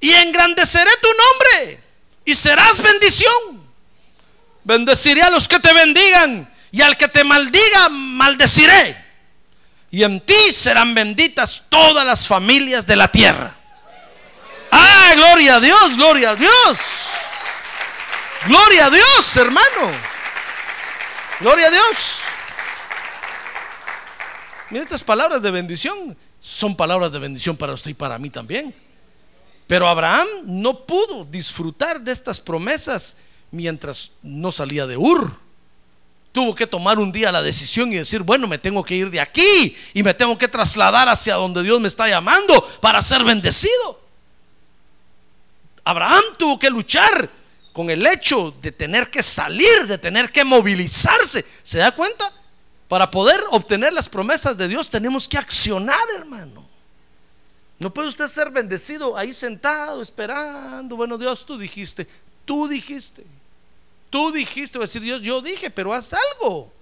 Y 0.00 0.12
engrandeceré 0.12 0.90
tu 1.00 1.08
nombre. 1.08 1.80
Y 2.24 2.34
serás 2.34 2.82
bendición. 2.82 3.64
Bendeciré 4.64 5.22
a 5.22 5.30
los 5.30 5.48
que 5.48 5.58
te 5.58 5.72
bendigan. 5.72 6.52
Y 6.70 6.82
al 6.82 6.96
que 6.96 7.08
te 7.08 7.24
maldiga, 7.24 7.88
maldeciré. 7.88 9.02
Y 9.90 10.02
en 10.02 10.20
ti 10.20 10.52
serán 10.52 10.92
benditas 10.92 11.62
todas 11.68 12.04
las 12.04 12.26
familias 12.26 12.84
de 12.86 12.96
la 12.96 13.06
tierra. 13.12 13.54
Ah, 14.72 15.12
gloria 15.14 15.56
a 15.56 15.60
Dios, 15.60 15.96
gloria 15.96 16.30
a 16.30 16.34
Dios. 16.34 16.78
Gloria 18.46 18.86
a 18.86 18.90
Dios, 18.90 19.36
hermano. 19.36 19.92
Gloria 21.38 21.68
a 21.68 21.70
Dios. 21.70 22.23
Estas 24.82 25.04
palabras 25.04 25.42
de 25.42 25.50
bendición 25.50 26.16
son 26.40 26.76
palabras 26.76 27.12
de 27.12 27.18
bendición 27.18 27.56
para 27.56 27.72
usted 27.72 27.90
y 27.90 27.94
para 27.94 28.18
mí 28.18 28.30
también. 28.30 28.74
Pero 29.66 29.88
Abraham 29.88 30.26
no 30.44 30.84
pudo 30.84 31.24
disfrutar 31.24 32.00
de 32.00 32.12
estas 32.12 32.40
promesas 32.40 33.16
mientras 33.50 34.10
no 34.22 34.52
salía 34.52 34.86
de 34.86 34.96
Ur. 34.96 35.32
Tuvo 36.32 36.54
que 36.54 36.66
tomar 36.66 36.98
un 36.98 37.12
día 37.12 37.30
la 37.30 37.42
decisión 37.42 37.92
y 37.92 37.96
decir, 37.96 38.22
bueno, 38.22 38.48
me 38.48 38.58
tengo 38.58 38.82
que 38.84 38.96
ir 38.96 39.10
de 39.10 39.20
aquí 39.20 39.76
y 39.94 40.02
me 40.02 40.12
tengo 40.12 40.36
que 40.36 40.48
trasladar 40.48 41.08
hacia 41.08 41.34
donde 41.36 41.62
Dios 41.62 41.80
me 41.80 41.88
está 41.88 42.08
llamando 42.08 42.60
para 42.80 43.00
ser 43.00 43.22
bendecido. 43.22 44.00
Abraham 45.84 46.24
tuvo 46.36 46.58
que 46.58 46.70
luchar 46.70 47.30
con 47.72 47.90
el 47.90 48.06
hecho 48.06 48.54
de 48.60 48.72
tener 48.72 49.10
que 49.10 49.22
salir, 49.22 49.86
de 49.86 49.98
tener 49.98 50.32
que 50.32 50.44
movilizarse. 50.44 51.44
¿Se 51.62 51.78
da 51.78 51.92
cuenta? 51.92 52.32
Para 52.88 53.10
poder 53.10 53.40
obtener 53.50 53.92
las 53.92 54.08
promesas 54.08 54.56
de 54.56 54.68
Dios 54.68 54.90
tenemos 54.90 55.26
que 55.26 55.38
accionar, 55.38 56.06
hermano. 56.16 56.64
No 57.78 57.92
puede 57.92 58.08
usted 58.08 58.28
ser 58.28 58.50
bendecido 58.50 59.16
ahí 59.16 59.32
sentado, 59.32 60.00
esperando. 60.00 60.96
Bueno, 60.96 61.18
Dios, 61.18 61.44
tú 61.44 61.58
dijiste, 61.58 62.06
tú 62.44 62.68
dijiste, 62.68 63.24
tú 64.10 64.30
dijiste, 64.30 64.78
va 64.78 64.84
a 64.84 64.86
decir 64.86 65.02
Dios, 65.02 65.22
yo 65.22 65.40
dije, 65.40 65.70
pero 65.70 65.92
haz 65.92 66.14
algo. 66.14 66.72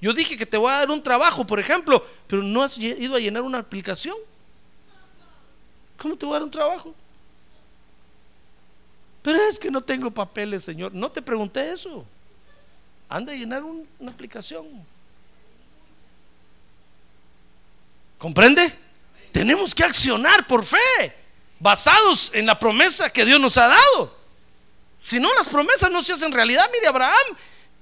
Yo 0.00 0.12
dije 0.12 0.36
que 0.36 0.46
te 0.46 0.56
voy 0.56 0.70
a 0.70 0.76
dar 0.78 0.90
un 0.90 1.02
trabajo, 1.02 1.46
por 1.46 1.58
ejemplo, 1.58 2.04
pero 2.26 2.42
no 2.42 2.62
has 2.62 2.78
ido 2.78 3.16
a 3.16 3.18
llenar 3.18 3.42
una 3.42 3.58
aplicación. 3.58 4.16
¿Cómo 5.98 6.16
te 6.16 6.26
voy 6.26 6.34
a 6.34 6.38
dar 6.38 6.44
un 6.44 6.50
trabajo? 6.50 6.94
Pero 9.22 9.38
es 9.48 9.58
que 9.58 9.70
no 9.70 9.80
tengo 9.80 10.10
papeles, 10.10 10.62
Señor. 10.62 10.92
No 10.94 11.10
te 11.10 11.20
pregunté 11.22 11.72
eso. 11.72 12.04
Anda 13.08 13.32
a 13.32 13.36
llenar 13.36 13.64
una 13.64 14.10
aplicación. 14.10 14.66
¿Comprende? 18.18 18.72
Tenemos 19.32 19.74
que 19.74 19.84
accionar 19.84 20.46
por 20.46 20.64
fe, 20.64 20.78
basados 21.58 22.30
en 22.32 22.46
la 22.46 22.58
promesa 22.58 23.10
que 23.10 23.24
Dios 23.24 23.40
nos 23.40 23.56
ha 23.58 23.68
dado. 23.68 24.16
Si 25.02 25.20
no, 25.20 25.32
las 25.34 25.48
promesas 25.48 25.90
no 25.90 26.02
se 26.02 26.14
hacen 26.14 26.32
realidad. 26.32 26.68
Mire, 26.72 26.88
Abraham, 26.88 27.36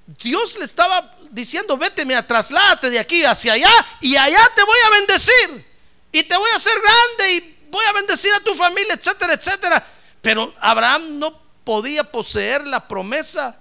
Dios 0.07 0.59
le 0.59 0.65
estaba 0.65 1.17
diciendo, 1.31 1.77
vete, 1.77 2.05
mira, 2.05 2.27
trasládate 2.27 2.91
de 2.91 2.99
aquí 2.99 3.25
hacia 3.25 3.55
allá 3.55 3.71
y 4.01 4.17
allá 4.17 4.51
te 4.55 4.63
voy 4.63 4.79
a 4.87 4.91
bendecir. 4.91 5.75
Y 6.13 6.23
te 6.25 6.37
voy 6.37 6.51
a 6.51 6.57
hacer 6.57 6.75
grande 6.81 7.35
y 7.35 7.67
voy 7.71 7.85
a 7.87 7.93
bendecir 7.93 8.33
a 8.35 8.41
tu 8.41 8.55
familia, 8.55 8.95
etcétera, 8.95 9.35
etcétera. 9.35 9.87
Pero 10.21 10.55
Abraham 10.61 11.19
no 11.19 11.41
podía 11.65 12.05
poseer 12.05 12.67
la 12.67 12.87
promesa 12.87 13.59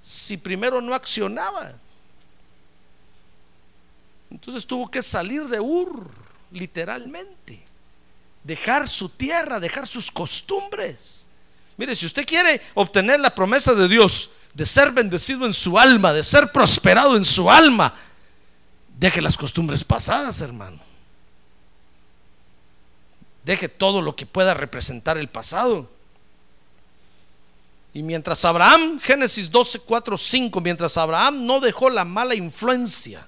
si 0.00 0.36
primero 0.36 0.80
no 0.80 0.94
accionaba. 0.94 1.72
Entonces 4.40 4.66
tuvo 4.66 4.90
que 4.90 5.02
salir 5.02 5.46
de 5.48 5.60
Ur, 5.60 6.08
literalmente. 6.50 7.62
Dejar 8.42 8.88
su 8.88 9.10
tierra, 9.10 9.60
dejar 9.60 9.86
sus 9.86 10.10
costumbres. 10.10 11.26
Mire, 11.76 11.94
si 11.94 12.06
usted 12.06 12.24
quiere 12.24 12.62
obtener 12.72 13.20
la 13.20 13.34
promesa 13.34 13.74
de 13.74 13.86
Dios, 13.86 14.30
de 14.54 14.64
ser 14.64 14.92
bendecido 14.92 15.44
en 15.44 15.52
su 15.52 15.78
alma, 15.78 16.14
de 16.14 16.22
ser 16.22 16.50
prosperado 16.52 17.18
en 17.18 17.24
su 17.26 17.50
alma, 17.50 17.94
deje 18.98 19.20
las 19.20 19.36
costumbres 19.36 19.84
pasadas, 19.84 20.40
hermano. 20.40 20.80
Deje 23.44 23.68
todo 23.68 24.00
lo 24.00 24.16
que 24.16 24.24
pueda 24.24 24.54
representar 24.54 25.18
el 25.18 25.28
pasado. 25.28 25.86
Y 27.92 28.02
mientras 28.02 28.42
Abraham, 28.46 29.00
Génesis 29.00 29.50
12, 29.50 29.80
4, 29.80 30.16
5, 30.16 30.60
mientras 30.62 30.96
Abraham 30.96 31.44
no 31.44 31.60
dejó 31.60 31.90
la 31.90 32.06
mala 32.06 32.34
influencia 32.34 33.26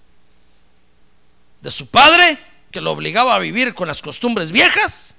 de 1.63 1.71
su 1.71 1.87
padre, 1.87 2.37
que 2.71 2.81
lo 2.81 2.91
obligaba 2.91 3.35
a 3.35 3.39
vivir 3.39 3.73
con 3.73 3.89
las 3.89 4.03
costumbres 4.03 4.53
viejas, 4.53 5.17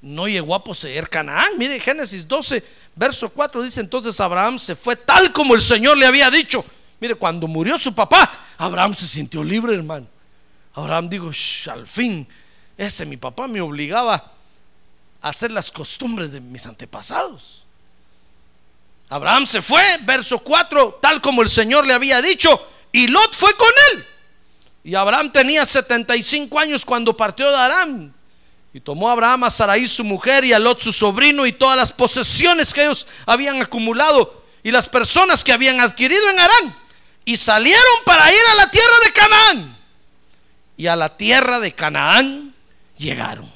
no 0.00 0.28
llegó 0.28 0.54
a 0.54 0.62
poseer 0.62 1.08
Canaán. 1.08 1.58
Mire, 1.58 1.80
Génesis 1.80 2.26
12, 2.26 2.64
verso 2.94 3.28
4 3.28 3.62
dice, 3.62 3.80
entonces 3.80 4.18
Abraham 4.20 4.58
se 4.58 4.76
fue 4.76 4.94
tal 4.96 5.32
como 5.32 5.54
el 5.54 5.60
Señor 5.60 5.96
le 5.96 6.06
había 6.06 6.30
dicho. 6.30 6.64
Mire, 7.00 7.16
cuando 7.16 7.46
murió 7.46 7.78
su 7.78 7.94
papá, 7.94 8.30
Abraham 8.56 8.94
se 8.94 9.06
sintió 9.06 9.42
libre, 9.42 9.74
hermano. 9.74 10.06
Abraham 10.74 11.08
dijo, 11.08 11.30
al 11.70 11.86
fin, 11.86 12.26
ese 12.76 13.04
mi 13.04 13.16
papá 13.16 13.48
me 13.48 13.60
obligaba 13.60 14.32
a 15.20 15.28
hacer 15.28 15.50
las 15.50 15.72
costumbres 15.72 16.30
de 16.30 16.40
mis 16.40 16.64
antepasados. 16.66 17.66
Abraham 19.08 19.46
se 19.46 19.62
fue, 19.62 19.82
verso 20.02 20.38
4, 20.38 21.00
tal 21.02 21.20
como 21.20 21.42
el 21.42 21.48
Señor 21.48 21.86
le 21.86 21.94
había 21.94 22.22
dicho, 22.22 22.60
y 22.92 23.08
Lot 23.08 23.34
fue 23.34 23.52
con 23.54 23.70
él. 23.92 24.06
Y 24.84 24.94
Abraham 24.94 25.30
tenía 25.30 25.64
75 25.64 26.58
años 26.58 26.84
cuando 26.84 27.16
partió 27.16 27.50
de 27.50 27.56
Aram. 27.56 28.12
Y 28.72 28.80
tomó 28.80 29.08
Abraham 29.08 29.44
a 29.44 29.50
Sarai 29.50 29.88
su 29.88 30.04
mujer 30.04 30.44
y 30.44 30.52
a 30.52 30.58
Lot 30.58 30.80
su 30.80 30.92
sobrino 30.92 31.46
y 31.46 31.52
todas 31.52 31.76
las 31.76 31.92
posesiones 31.92 32.72
que 32.72 32.82
ellos 32.82 33.06
habían 33.26 33.60
acumulado 33.62 34.44
y 34.62 34.70
las 34.70 34.88
personas 34.88 35.42
que 35.42 35.52
habían 35.52 35.80
adquirido 35.80 36.28
en 36.30 36.38
Arán. 36.38 36.76
Y 37.24 37.36
salieron 37.36 37.82
para 38.04 38.32
ir 38.32 38.40
a 38.52 38.54
la 38.54 38.70
tierra 38.70 38.94
de 39.04 39.12
Canaán. 39.12 39.78
Y 40.76 40.86
a 40.86 40.96
la 40.96 41.16
tierra 41.16 41.58
de 41.60 41.74
Canaán 41.74 42.54
llegaron. 42.96 43.50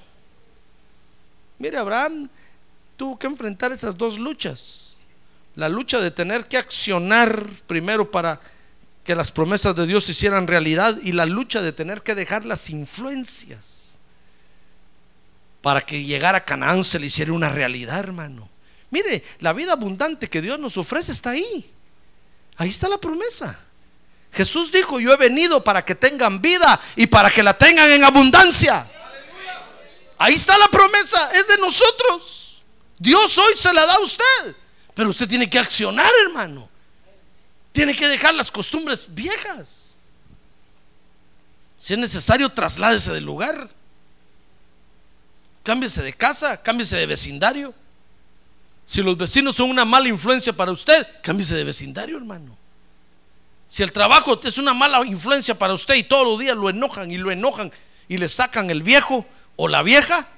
Mire, 1.59 1.79
Abraham 1.79 2.29
tuvo 2.97 3.19
que 3.19 3.27
enfrentar 3.27 3.73
esas 3.73 3.97
dos 3.97 4.19
luchas. 4.19 4.97
La 5.55 5.69
lucha 5.69 6.01
de 6.01 6.11
tener 6.11 6.47
que 6.49 6.57
accionar 6.57 7.47
primero 7.67 8.11
para 8.11 8.41
que 9.05 9.15
las 9.15 9.33
promesas 9.33 9.75
de 9.75 9.87
Dios 9.87 10.05
se 10.05 10.13
hicieran 10.13 10.47
realidad 10.47 10.97
y 11.03 11.13
la 11.13 11.27
lucha 11.27 11.61
de 11.61 11.73
tener 11.73 12.03
que 12.03 12.15
dejar 12.15 12.45
las 12.45 12.71
influencias 12.71 13.99
para 15.61 15.81
que 15.81 16.05
llegar 16.05 16.35
a 16.35 16.45
Canaán 16.45 16.85
se 16.85 16.99
le 16.99 17.07
hiciera 17.07 17.33
una 17.33 17.49
realidad, 17.49 17.99
hermano. 17.99 18.49
Mire, 18.91 19.25
la 19.39 19.53
vida 19.53 19.73
abundante 19.73 20.29
que 20.29 20.43
Dios 20.43 20.59
nos 20.59 20.77
ofrece 20.77 21.13
está 21.13 21.31
ahí. 21.31 21.73
Ahí 22.57 22.69
está 22.69 22.89
la 22.89 22.99
promesa. 22.99 23.59
Jesús 24.33 24.71
dijo, 24.73 24.99
yo 25.01 25.13
he 25.13 25.17
venido 25.17 25.63
para 25.63 25.85
que 25.85 25.95
tengan 25.95 26.41
vida 26.41 26.81
y 26.97 27.07
para 27.07 27.31
que 27.31 27.43
la 27.43 27.57
tengan 27.57 27.91
en 27.91 28.05
abundancia. 28.05 28.87
Ahí 30.19 30.35
está 30.35 30.57
la 30.59 30.69
promesa, 30.69 31.31
es 31.33 31.49
de 31.49 31.59
nosotros. 31.59 32.63
Dios 32.99 33.37
hoy 33.39 33.57
se 33.57 33.73
la 33.73 33.85
da 33.85 33.95
a 33.95 34.01
usted, 34.01 34.57
pero 34.95 35.11
usted 35.11 35.29
tiene 35.29 35.51
que 35.51 35.59
accionar, 35.59 36.11
hermano. 36.27 36.69
Tiene 37.73 37.95
que 37.95 38.07
dejar 38.07 38.35
las 38.35 38.51
costumbres 38.51 39.07
viejas. 39.09 39.97
Si 41.79 41.95
es 41.95 41.99
necesario, 41.99 42.49
trasládese 42.51 43.13
del 43.13 43.25
lugar. 43.25 43.69
Cámbiese 45.63 46.03
de 46.03 46.13
casa, 46.13 46.63
cámbiese 46.63 46.97
de 46.97 47.07
vecindario. 47.07 47.75
Si 48.85 49.03
los 49.03 49.17
vecinos 49.17 49.57
son 49.57 49.71
una 49.71 49.85
mala 49.85 50.09
influencia 50.09 50.53
para 50.53 50.71
usted, 50.71 51.07
cámbiese 51.23 51.57
de 51.57 51.65
vecindario, 51.65 52.17
hermano. 52.17 52.57
Si 53.69 53.83
el 53.83 53.91
trabajo 53.91 54.39
es 54.45 54.59
una 54.59 54.75
mala 54.75 55.05
influencia 55.07 55.59
para 55.59 55.73
usted 55.73 55.95
y 55.95 56.03
todos 56.03 56.27
los 56.27 56.39
días 56.39 56.57
lo 56.57 56.69
enojan 56.69 57.11
y 57.11 57.17
lo 57.17 57.31
enojan 57.31 57.73
y 58.07 58.19
le 58.19 58.29
sacan 58.29 58.69
el 58.69 58.83
viejo 58.83 59.25
o 59.57 59.67
la 59.67 59.83
vieja 59.83 60.29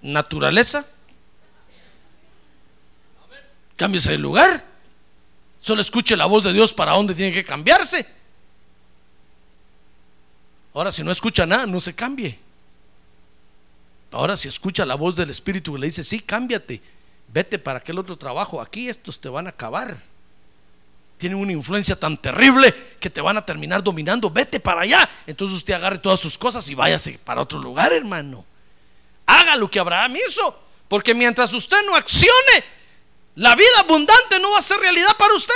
naturaleza, 0.00 0.86
cámbiese 3.76 4.12
de 4.12 4.18
lugar. 4.18 4.64
Solo 5.66 5.80
escuche 5.80 6.16
la 6.16 6.26
voz 6.26 6.44
de 6.44 6.52
Dios 6.52 6.72
para 6.72 6.92
dónde 6.92 7.12
tiene 7.12 7.32
que 7.32 7.42
cambiarse. 7.42 8.06
Ahora, 10.72 10.92
si 10.92 11.02
no 11.02 11.10
escucha 11.10 11.44
nada, 11.44 11.66
no 11.66 11.80
se 11.80 11.92
cambie. 11.92 12.38
Ahora, 14.12 14.36
si 14.36 14.46
escucha 14.46 14.86
la 14.86 14.94
voz 14.94 15.16
del 15.16 15.28
Espíritu 15.28 15.72
que 15.72 15.80
le 15.80 15.86
dice, 15.86 16.04
sí, 16.04 16.20
cámbiate, 16.20 16.80
vete 17.26 17.58
para 17.58 17.80
aquel 17.80 17.98
otro 17.98 18.16
trabajo, 18.16 18.60
aquí 18.60 18.88
estos 18.88 19.18
te 19.18 19.28
van 19.28 19.48
a 19.48 19.50
acabar. 19.50 19.96
Tienen 21.18 21.36
una 21.36 21.50
influencia 21.50 21.98
tan 21.98 22.16
terrible 22.16 22.72
que 23.00 23.10
te 23.10 23.20
van 23.20 23.36
a 23.36 23.44
terminar 23.44 23.82
dominando, 23.82 24.30
vete 24.30 24.60
para 24.60 24.82
allá. 24.82 25.10
Entonces 25.26 25.56
usted 25.56 25.74
agarre 25.74 25.98
todas 25.98 26.20
sus 26.20 26.38
cosas 26.38 26.68
y 26.68 26.76
váyase 26.76 27.18
para 27.24 27.40
otro 27.40 27.58
lugar, 27.58 27.92
hermano. 27.92 28.44
Haga 29.26 29.56
lo 29.56 29.68
que 29.68 29.80
Abraham 29.80 30.14
hizo, 30.28 30.62
porque 30.86 31.12
mientras 31.12 31.52
usted 31.54 31.78
no 31.86 31.96
accione, 31.96 32.75
la 33.36 33.54
vida 33.54 33.80
abundante 33.80 34.38
no 34.40 34.52
va 34.52 34.58
a 34.58 34.62
ser 34.62 34.78
realidad 34.80 35.14
para 35.18 35.34
usted. 35.34 35.54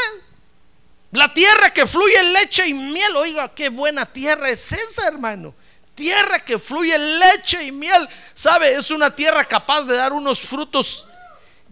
La 1.12 1.32
tierra 1.32 1.72
que 1.72 1.86
fluye 1.86 2.22
leche 2.24 2.66
y 2.68 2.74
miel, 2.74 3.16
oiga, 3.16 3.48
qué 3.54 3.70
buena 3.70 4.04
tierra 4.04 4.50
es 4.50 4.72
esa, 4.72 5.08
hermano. 5.08 5.54
Tierra 5.94 6.40
que 6.40 6.58
fluye 6.58 6.96
leche 6.98 7.64
y 7.64 7.72
miel, 7.72 8.06
¿sabe? 8.34 8.74
Es 8.74 8.90
una 8.90 9.14
tierra 9.14 9.44
capaz 9.44 9.86
de 9.86 9.96
dar 9.96 10.12
unos 10.12 10.40
frutos 10.40 11.06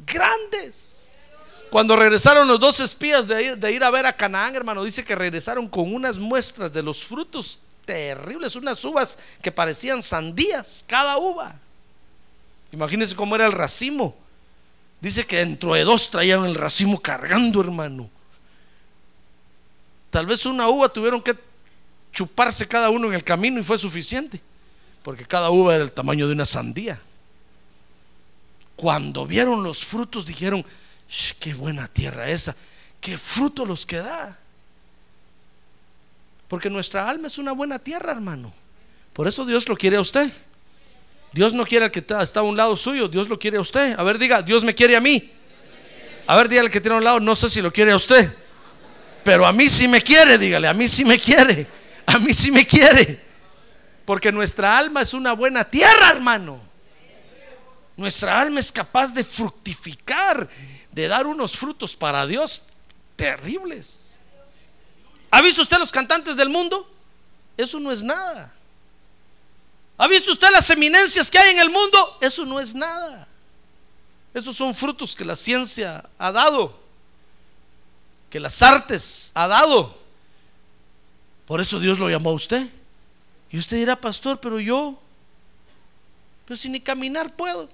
grandes. 0.07 1.11
Cuando 1.71 1.95
regresaron 1.95 2.49
los 2.49 2.59
dos 2.59 2.81
espías 2.81 3.29
de 3.29 3.43
ir, 3.43 3.59
de 3.59 3.71
ir 3.71 3.85
a 3.85 3.91
ver 3.91 4.07
a 4.07 4.17
Canaán, 4.17 4.57
hermano, 4.57 4.85
dice 4.85 5.05
que 5.05 5.15
regresaron 5.15 5.69
con 5.69 5.95
unas 5.95 6.17
muestras 6.17 6.73
de 6.73 6.83
los 6.83 7.05
frutos 7.05 7.61
terribles, 7.85 8.57
unas 8.57 8.83
uvas 8.83 9.19
que 9.43 9.53
parecían 9.53 10.03
sandías, 10.03 10.85
cada 10.89 11.19
uva. 11.19 11.55
Imagínense 12.73 13.15
cómo 13.15 13.35
era 13.35 13.45
el 13.45 13.53
racimo 13.53 14.17
Dice 15.01 15.27
que 15.27 15.39
dentro 15.39 15.75
de 15.75 15.85
dos 15.85 16.11
traían 16.11 16.45
el 16.45 16.55
racimo 16.55 17.01
cargando, 17.01 17.61
hermano. 17.61 18.11
Tal 20.11 20.27
vez 20.27 20.45
una 20.47 20.69
uva 20.69 20.89
tuvieron 20.89 21.21
que 21.21 21.37
chuparse 22.13 22.67
cada 22.67 22.91
uno 22.91 23.09
en 23.09 23.15
el 23.15 23.23
camino 23.23 23.61
y 23.61 23.63
fue 23.63 23.79
suficiente, 23.79 24.41
porque 25.03 25.25
cada 25.25 25.51
uva 25.51 25.75
era 25.75 25.85
el 25.85 25.93
tamaño 25.93 26.27
de 26.27 26.33
una 26.33 26.47
sandía. 26.47 27.01
Cuando 28.75 29.27
vieron 29.27 29.63
los 29.63 29.85
frutos 29.85 30.25
dijeron, 30.25 30.65
qué 31.39 31.55
buena 31.55 31.87
tierra 31.89 32.29
esa, 32.29 32.57
qué 33.01 33.19
fruto 33.19 33.65
los 33.65 33.85
que 33.85 33.99
da. 33.99 34.39
Porque 36.49 36.71
nuestra 36.71 37.09
alma 37.09 37.29
es 37.29 37.39
una 37.39 37.53
buena 37.53 37.79
tierra, 37.79 38.13
hermano. 38.13 38.53
Por 39.13 39.29
eso 39.29 39.45
Dios 39.45 39.69
lo 39.69 39.77
quiere 39.77 39.97
a 39.97 40.01
usted. 40.01 40.33
Dios 41.39 41.55
no 41.55 41.65
quiere 41.65 41.85
al 41.85 41.93
que 41.93 42.01
está, 42.01 42.41
a 42.41 42.43
un 42.43 42.57
lado 42.57 42.75
suyo, 42.75 43.07
Dios 43.07 43.29
lo 43.29 43.39
quiere 43.39 43.59
a 43.59 43.61
usted. 43.61 43.97
A 43.97 44.03
ver, 44.03 44.19
diga, 44.19 44.43
Dios 44.43 44.65
me 44.65 44.75
quiere 44.75 44.97
a 44.97 45.01
mí. 45.01 45.31
A 46.27 46.35
ver, 46.35 46.49
dígale 46.49 46.69
que 46.69 46.81
tiene 46.81 46.97
a 46.97 46.99
un 46.99 47.05
lado, 47.05 47.21
no 47.21 47.37
sé 47.37 47.49
si 47.49 47.63
lo 47.63 47.73
quiere 47.73 47.93
a 47.93 47.97
usted. 47.97 48.35
Pero 49.23 49.47
a 49.47 49.53
mí 49.53 49.69
sí 49.69 49.87
me 49.87 50.03
quiere, 50.03 50.37
dígale, 50.37 50.67
a 50.67 50.75
mí 50.75 50.89
sí 50.89 51.05
me 51.05 51.17
quiere. 51.17 51.65
A 52.07 52.19
mí 52.19 52.33
sí 52.33 52.51
me 52.51 52.67
quiere. 52.67 53.21
Porque 54.05 54.33
nuestra 54.33 54.77
alma 54.77 55.03
es 55.03 55.15
una 55.15 55.33
buena 55.33 55.63
tierra, 55.63 56.11
hermano. 56.11 56.61
Nuestra 57.97 58.41
alma 58.41 58.59
es 58.59 58.73
capaz 58.73 59.15
de 59.15 59.23
fructificar, 59.23 60.49
de 60.91 61.07
dar 61.07 61.25
unos 61.25 61.57
frutos 61.57 61.95
para 61.95 62.27
Dios 62.27 62.65
terribles. 63.15 64.19
¿Ha 65.31 65.41
visto 65.41 65.63
usted 65.63 65.79
los 65.79 65.93
cantantes 65.93 66.35
del 66.35 66.49
mundo? 66.49 66.91
Eso 67.57 67.79
no 67.79 67.93
es 67.93 68.03
nada. 68.03 68.53
¿Ha 69.99 70.07
visto 70.07 70.31
usted 70.33 70.49
las 70.53 70.71
eminencias 70.71 71.29
que 71.29 71.39
hay 71.39 71.51
en 71.51 71.59
el 71.59 71.71
mundo? 71.71 72.19
Eso 72.21 72.47
no 72.47 72.61
es 72.61 72.73
nada. 72.73 73.27
Esos 74.33 74.57
son 74.57 74.73
frutos 74.73 75.17
que 75.17 75.25
la 75.25 75.35
ciencia 75.35 76.09
ha 76.17 76.31
dado, 76.31 76.79
que 78.31 78.39
las 78.39 78.63
artes 78.63 79.33
ha 79.35 79.49
dado. 79.49 79.99
Por 81.47 81.61
eso 81.61 81.81
Dios 81.81 81.99
lo 81.99 82.09
llamó 82.09 82.31
a 82.31 82.35
usted. 82.35 82.65
Y 83.51 83.59
usted 83.59 83.79
dirá, 83.79 83.97
pastor, 83.97 84.39
pero 84.39 84.61
yo, 84.61 84.97
pero 86.45 86.57
si 86.57 86.69
ni 86.69 86.81
caminar 86.81 87.35
puedo. 87.35 87.69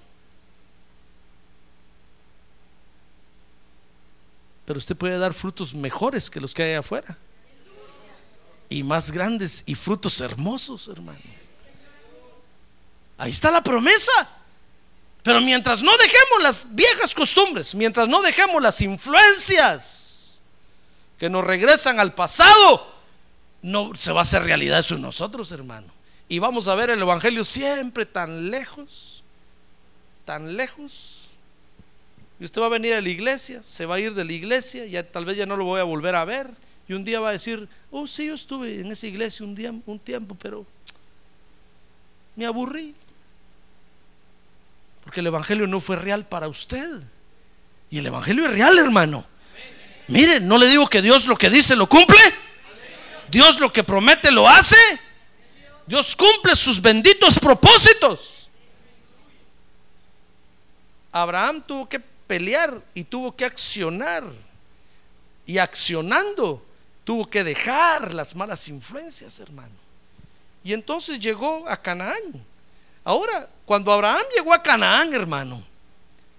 Pero 4.64 4.78
usted 4.78 4.96
puede 4.96 5.18
dar 5.18 5.34
frutos 5.34 5.74
mejores 5.74 6.30
que 6.30 6.40
los 6.40 6.54
que 6.54 6.62
hay 6.62 6.74
afuera. 6.74 7.18
y 8.70 8.82
más 8.82 9.12
grandes 9.12 9.62
y 9.66 9.74
frutos 9.74 10.20
hermosos, 10.22 10.88
hermano. 10.88 11.43
Ahí 13.18 13.30
está 13.30 13.50
la 13.50 13.62
promesa. 13.62 14.12
Pero 15.22 15.40
mientras 15.40 15.82
no 15.82 15.96
dejemos 15.96 16.42
las 16.42 16.66
viejas 16.74 17.14
costumbres, 17.14 17.74
mientras 17.74 18.08
no 18.08 18.20
dejemos 18.20 18.62
las 18.62 18.80
influencias 18.82 20.42
que 21.18 21.30
nos 21.30 21.42
regresan 21.42 21.98
al 21.98 22.12
pasado, 22.12 22.92
no 23.62 23.94
se 23.94 24.12
va 24.12 24.20
a 24.20 24.22
hacer 24.22 24.42
realidad 24.42 24.80
eso 24.80 24.96
en 24.96 25.00
nosotros, 25.00 25.50
hermano. 25.50 25.86
Y 26.28 26.38
vamos 26.40 26.68
a 26.68 26.74
ver 26.74 26.90
el 26.90 27.00
Evangelio 27.00 27.42
siempre 27.42 28.04
tan 28.04 28.50
lejos, 28.50 29.22
tan 30.26 30.58
lejos. 30.58 31.28
Y 32.38 32.44
usted 32.44 32.60
va 32.60 32.66
a 32.66 32.70
venir 32.70 32.92
a 32.92 33.00
la 33.00 33.08
iglesia, 33.08 33.62
se 33.62 33.86
va 33.86 33.94
a 33.94 34.00
ir 34.00 34.12
de 34.12 34.24
la 34.26 34.32
iglesia, 34.32 34.84
ya 34.84 35.10
tal 35.10 35.24
vez 35.24 35.38
ya 35.38 35.46
no 35.46 35.56
lo 35.56 35.64
voy 35.64 35.80
a 35.80 35.84
volver 35.84 36.14
a 36.16 36.26
ver. 36.26 36.50
Y 36.86 36.92
un 36.92 37.02
día 37.02 37.20
va 37.20 37.30
a 37.30 37.32
decir, 37.32 37.66
oh 37.90 38.06
sí, 38.06 38.26
yo 38.26 38.34
estuve 38.34 38.80
en 38.80 38.92
esa 38.92 39.06
iglesia 39.06 39.46
un, 39.46 39.54
día, 39.54 39.72
un 39.86 39.98
tiempo, 39.98 40.34
pero 40.34 40.66
me 42.36 42.44
aburrí. 42.44 42.94
Porque 45.04 45.20
el 45.20 45.26
Evangelio 45.26 45.66
no 45.66 45.80
fue 45.80 45.96
real 45.96 46.26
para 46.26 46.48
usted. 46.48 46.88
Y 47.90 47.98
el 47.98 48.06
Evangelio 48.06 48.46
es 48.46 48.52
real, 48.52 48.78
hermano. 48.78 49.24
Mire, 50.08 50.40
no 50.40 50.58
le 50.58 50.66
digo 50.66 50.88
que 50.88 51.02
Dios 51.02 51.26
lo 51.26 51.36
que 51.36 51.50
dice 51.50 51.76
lo 51.76 51.86
cumple. 51.86 52.18
Dios 53.30 53.60
lo 53.60 53.72
que 53.72 53.84
promete 53.84 54.30
lo 54.30 54.48
hace. 54.48 54.76
Dios 55.86 56.16
cumple 56.16 56.56
sus 56.56 56.80
benditos 56.80 57.38
propósitos. 57.38 58.48
Abraham 61.12 61.62
tuvo 61.62 61.88
que 61.88 62.00
pelear 62.00 62.82
y 62.94 63.04
tuvo 63.04 63.36
que 63.36 63.44
accionar. 63.44 64.24
Y 65.46 65.58
accionando 65.58 66.64
tuvo 67.04 67.28
que 67.28 67.44
dejar 67.44 68.14
las 68.14 68.34
malas 68.34 68.66
influencias, 68.68 69.38
hermano. 69.38 69.74
Y 70.64 70.72
entonces 70.72 71.20
llegó 71.20 71.68
a 71.68 71.76
Canaán. 71.76 72.44
Ahora, 73.04 73.48
cuando 73.66 73.92
Abraham 73.92 74.22
llegó 74.34 74.52
a 74.52 74.62
Canaán, 74.62 75.12
hermano, 75.12 75.62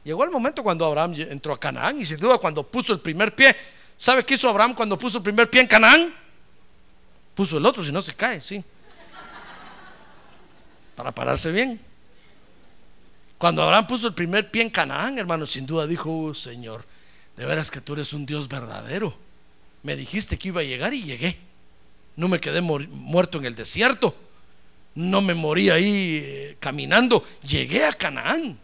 llegó 0.03 0.23
el 0.23 0.31
momento 0.31 0.63
cuando 0.63 0.85
Abraham 0.85 1.13
entró 1.15 1.53
a 1.53 1.59
Canaán 1.59 2.01
y 2.01 2.05
sin 2.05 2.17
duda 2.17 2.39
cuando 2.39 2.63
puso 2.63 2.91
el 2.91 2.99
primer 2.99 3.35
pie, 3.35 3.55
¿sabe 3.95 4.25
qué 4.25 4.33
hizo 4.33 4.49
Abraham 4.49 4.73
cuando 4.73 4.97
puso 4.97 5.17
el 5.17 5.23
primer 5.23 5.49
pie 5.49 5.61
en 5.61 5.67
Canaán? 5.67 6.13
Puso 7.35 7.57
el 7.57 7.65
otro, 7.65 7.83
si 7.83 7.91
no 7.91 8.01
se 8.01 8.15
cae, 8.15 8.41
sí. 8.41 8.63
Para 10.95 11.11
pararse 11.11 11.51
bien. 11.51 11.79
Cuando 13.37 13.61
Abraham 13.61 13.85
puso 13.85 14.07
el 14.07 14.13
primer 14.13 14.49
pie 14.49 14.63
en 14.63 14.69
Canaán, 14.71 15.19
hermano, 15.19 15.45
sin 15.45 15.67
duda 15.67 15.85
dijo, 15.85 16.09
oh, 16.09 16.33
Señor, 16.33 16.83
de 17.37 17.45
veras 17.45 17.69
que 17.69 17.81
tú 17.81 17.93
eres 17.93 18.13
un 18.13 18.25
Dios 18.25 18.47
verdadero. 18.47 19.13
Me 19.83 19.95
dijiste 19.95 20.37
que 20.37 20.47
iba 20.47 20.61
a 20.61 20.63
llegar 20.63 20.93
y 20.95 21.03
llegué. 21.03 21.37
No 22.15 22.27
me 22.27 22.39
quedé 22.39 22.61
muerto 22.61 23.37
en 23.37 23.45
el 23.45 23.55
desierto 23.55 24.15
no 24.95 25.21
me 25.21 25.33
morí 25.33 25.69
ahí 25.69 26.21
eh, 26.23 26.57
caminando, 26.59 27.23
llegué 27.41 27.85
a 27.85 27.93
Canaán. 27.93 28.57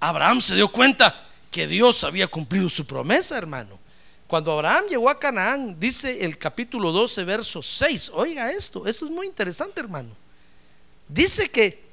Abraham 0.00 0.42
se 0.42 0.56
dio 0.56 0.70
cuenta 0.70 1.26
que 1.50 1.66
Dios 1.66 2.04
había 2.04 2.26
cumplido 2.26 2.68
su 2.68 2.84
promesa, 2.84 3.38
hermano. 3.38 3.78
Cuando 4.26 4.52
Abraham 4.52 4.84
llegó 4.90 5.08
a 5.08 5.18
Canaán, 5.18 5.78
dice 5.80 6.24
el 6.24 6.36
capítulo 6.36 6.92
12, 6.92 7.24
verso 7.24 7.62
6, 7.62 8.10
oiga 8.14 8.50
esto, 8.50 8.86
esto 8.86 9.06
es 9.06 9.10
muy 9.10 9.26
interesante, 9.26 9.80
hermano. 9.80 10.10
Dice 11.08 11.48
que, 11.50 11.88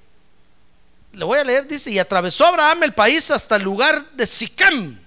le 1.13 1.23
voy 1.23 1.39
a 1.39 1.43
leer, 1.43 1.65
dice, 1.67 1.91
y 1.91 1.99
atravesó 1.99 2.45
Abraham 2.45 2.83
el 2.83 2.93
país 2.93 3.31
hasta 3.31 3.55
el 3.55 3.63
lugar 3.63 4.11
de 4.11 4.25
Siquem, 4.27 4.99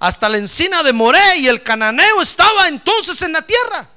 hasta 0.00 0.28
la 0.28 0.38
encina 0.38 0.82
de 0.82 0.92
Moré, 0.92 1.38
y 1.38 1.46
el 1.46 1.62
cananeo 1.62 2.20
estaba 2.20 2.66
entonces 2.66 3.22
en 3.22 3.32
la 3.32 3.42
tierra. 3.42 3.88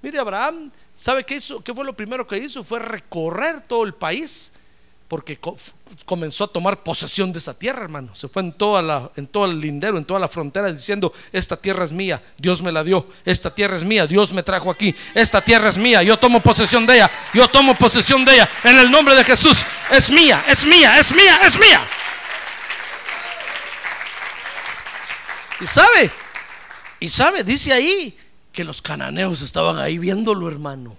Mire, 0.00 0.18
Abraham 0.18 0.72
¿Sabe 1.00 1.24
qué 1.24 1.36
hizo? 1.36 1.64
¿Qué 1.64 1.72
fue 1.72 1.86
lo 1.86 1.94
primero 1.94 2.26
que 2.26 2.36
hizo? 2.36 2.62
Fue 2.62 2.78
recorrer 2.78 3.62
todo 3.62 3.84
el 3.84 3.94
país 3.94 4.52
porque 5.08 5.40
comenzó 6.04 6.44
a 6.44 6.48
tomar 6.48 6.82
posesión 6.82 7.32
de 7.32 7.38
esa 7.38 7.58
tierra, 7.58 7.84
hermano. 7.84 8.14
Se 8.14 8.28
fue 8.28 8.42
en, 8.42 8.54
en 9.16 9.26
todo 9.26 9.44
el 9.46 9.58
lindero, 9.58 9.96
en 9.96 10.04
toda 10.04 10.20
la 10.20 10.28
frontera, 10.28 10.70
diciendo, 10.70 11.10
esta 11.32 11.56
tierra 11.56 11.86
es 11.86 11.92
mía, 11.92 12.22
Dios 12.36 12.60
me 12.60 12.70
la 12.70 12.84
dio, 12.84 13.08
esta 13.24 13.52
tierra 13.52 13.78
es 13.78 13.82
mía, 13.82 14.06
Dios 14.06 14.34
me 14.34 14.42
trajo 14.42 14.70
aquí, 14.70 14.94
esta 15.14 15.40
tierra 15.40 15.70
es 15.70 15.78
mía, 15.78 16.02
yo 16.02 16.18
tomo 16.18 16.42
posesión 16.42 16.84
de 16.84 16.96
ella, 16.96 17.10
yo 17.32 17.48
tomo 17.48 17.74
posesión 17.76 18.22
de 18.26 18.34
ella, 18.34 18.50
en 18.62 18.78
el 18.78 18.90
nombre 18.90 19.14
de 19.14 19.24
Jesús, 19.24 19.64
es 19.90 20.10
mía, 20.10 20.44
es 20.46 20.66
mía, 20.66 20.98
es 20.98 21.14
mía, 21.14 21.40
es 21.42 21.58
mía. 21.58 21.80
Y 25.62 25.66
sabe, 25.66 26.10
y 27.00 27.08
sabe, 27.08 27.42
dice 27.42 27.72
ahí 27.72 28.19
que 28.60 28.64
los 28.64 28.82
cananeos 28.82 29.40
estaban 29.40 29.78
ahí 29.78 29.96
viéndolo, 29.96 30.46
hermano. 30.46 30.94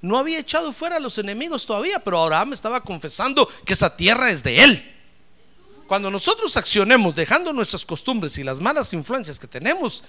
No 0.00 0.16
había 0.16 0.38
echado 0.38 0.72
fuera 0.72 0.96
a 0.96 1.00
los 1.00 1.18
enemigos 1.18 1.66
todavía, 1.66 1.98
pero 1.98 2.22
Abraham 2.22 2.54
estaba 2.54 2.82
confesando 2.82 3.46
que 3.66 3.74
esa 3.74 3.94
tierra 3.94 4.30
es 4.30 4.42
de 4.42 4.64
él. 4.64 4.94
Cuando 5.86 6.10
nosotros 6.10 6.56
accionemos 6.56 7.14
dejando 7.14 7.52
nuestras 7.52 7.84
costumbres 7.84 8.38
y 8.38 8.42
las 8.42 8.58
malas 8.58 8.94
influencias 8.94 9.38
que 9.38 9.46
tenemos, 9.46 10.02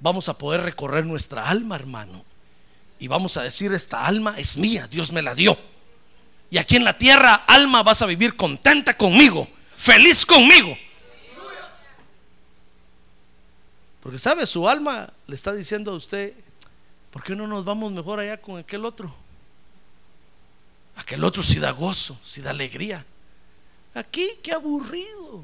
vamos 0.00 0.28
a 0.28 0.36
poder 0.36 0.60
recorrer 0.60 1.06
nuestra 1.06 1.48
alma, 1.48 1.76
hermano. 1.76 2.26
Y 2.98 3.08
vamos 3.08 3.38
a 3.38 3.42
decir, 3.42 3.72
esta 3.72 4.04
alma 4.04 4.34
es 4.36 4.58
mía, 4.58 4.86
Dios 4.86 5.12
me 5.12 5.22
la 5.22 5.34
dio. 5.34 5.56
Y 6.50 6.58
aquí 6.58 6.76
en 6.76 6.84
la 6.84 6.98
tierra, 6.98 7.36
alma, 7.46 7.82
vas 7.82 8.02
a 8.02 8.06
vivir 8.06 8.36
contenta 8.36 8.98
conmigo, 8.98 9.48
feliz 9.78 10.26
conmigo. 10.26 10.76
Porque 14.02 14.18
sabe, 14.18 14.46
su 14.46 14.68
alma 14.68 15.12
le 15.26 15.34
está 15.34 15.52
diciendo 15.52 15.92
a 15.92 15.96
usted, 15.96 16.34
¿por 17.10 17.22
qué 17.22 17.36
no 17.36 17.46
nos 17.46 17.64
vamos 17.64 17.92
mejor 17.92 18.20
allá 18.20 18.40
con 18.40 18.58
aquel 18.58 18.84
otro? 18.84 19.14
Aquel 20.96 21.22
otro 21.24 21.42
sí 21.42 21.58
da 21.58 21.70
gozo, 21.70 22.18
sí 22.24 22.40
da 22.40 22.50
alegría. 22.50 23.04
Aquí, 23.94 24.30
qué 24.42 24.52
aburrido. 24.52 25.42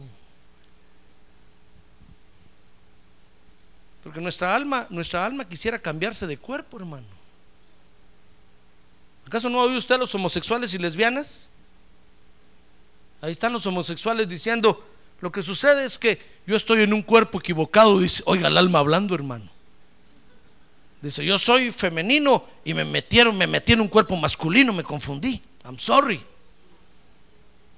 Porque 4.02 4.20
nuestra 4.20 4.54
alma, 4.54 4.86
nuestra 4.88 5.24
alma 5.24 5.48
quisiera 5.48 5.78
cambiarse 5.78 6.26
de 6.26 6.38
cuerpo, 6.38 6.78
hermano. 6.78 7.07
¿Acaso 9.26 9.50
no 9.50 9.59
ha 9.59 9.64
oído 9.64 9.78
usted 9.78 9.96
a 9.96 9.98
los 9.98 10.14
homosexuales 10.14 10.72
y 10.74 10.78
lesbianas? 10.78 11.50
Ahí 13.20 13.32
están 13.32 13.52
los 13.52 13.66
homosexuales 13.66 14.28
diciendo, 14.28 14.86
lo 15.20 15.32
que 15.32 15.42
sucede 15.42 15.84
es 15.84 15.98
que 15.98 16.18
yo 16.46 16.56
estoy 16.56 16.82
en 16.82 16.92
un 16.92 17.02
cuerpo 17.02 17.38
equivocado, 17.38 17.98
dice, 18.00 18.22
oiga 18.26 18.48
el 18.48 18.58
alma 18.58 18.80
hablando, 18.80 19.14
hermano. 19.14 19.50
Dice, 21.00 21.24
yo 21.24 21.38
soy 21.38 21.70
femenino 21.70 22.44
y 22.64 22.74
me 22.74 22.84
metieron, 22.84 23.36
me 23.36 23.46
metí 23.46 23.72
en 23.72 23.80
un 23.80 23.88
cuerpo 23.88 24.16
masculino, 24.16 24.72
me 24.72 24.82
confundí. 24.82 25.42
I'm 25.64 25.78
sorry. 25.78 26.22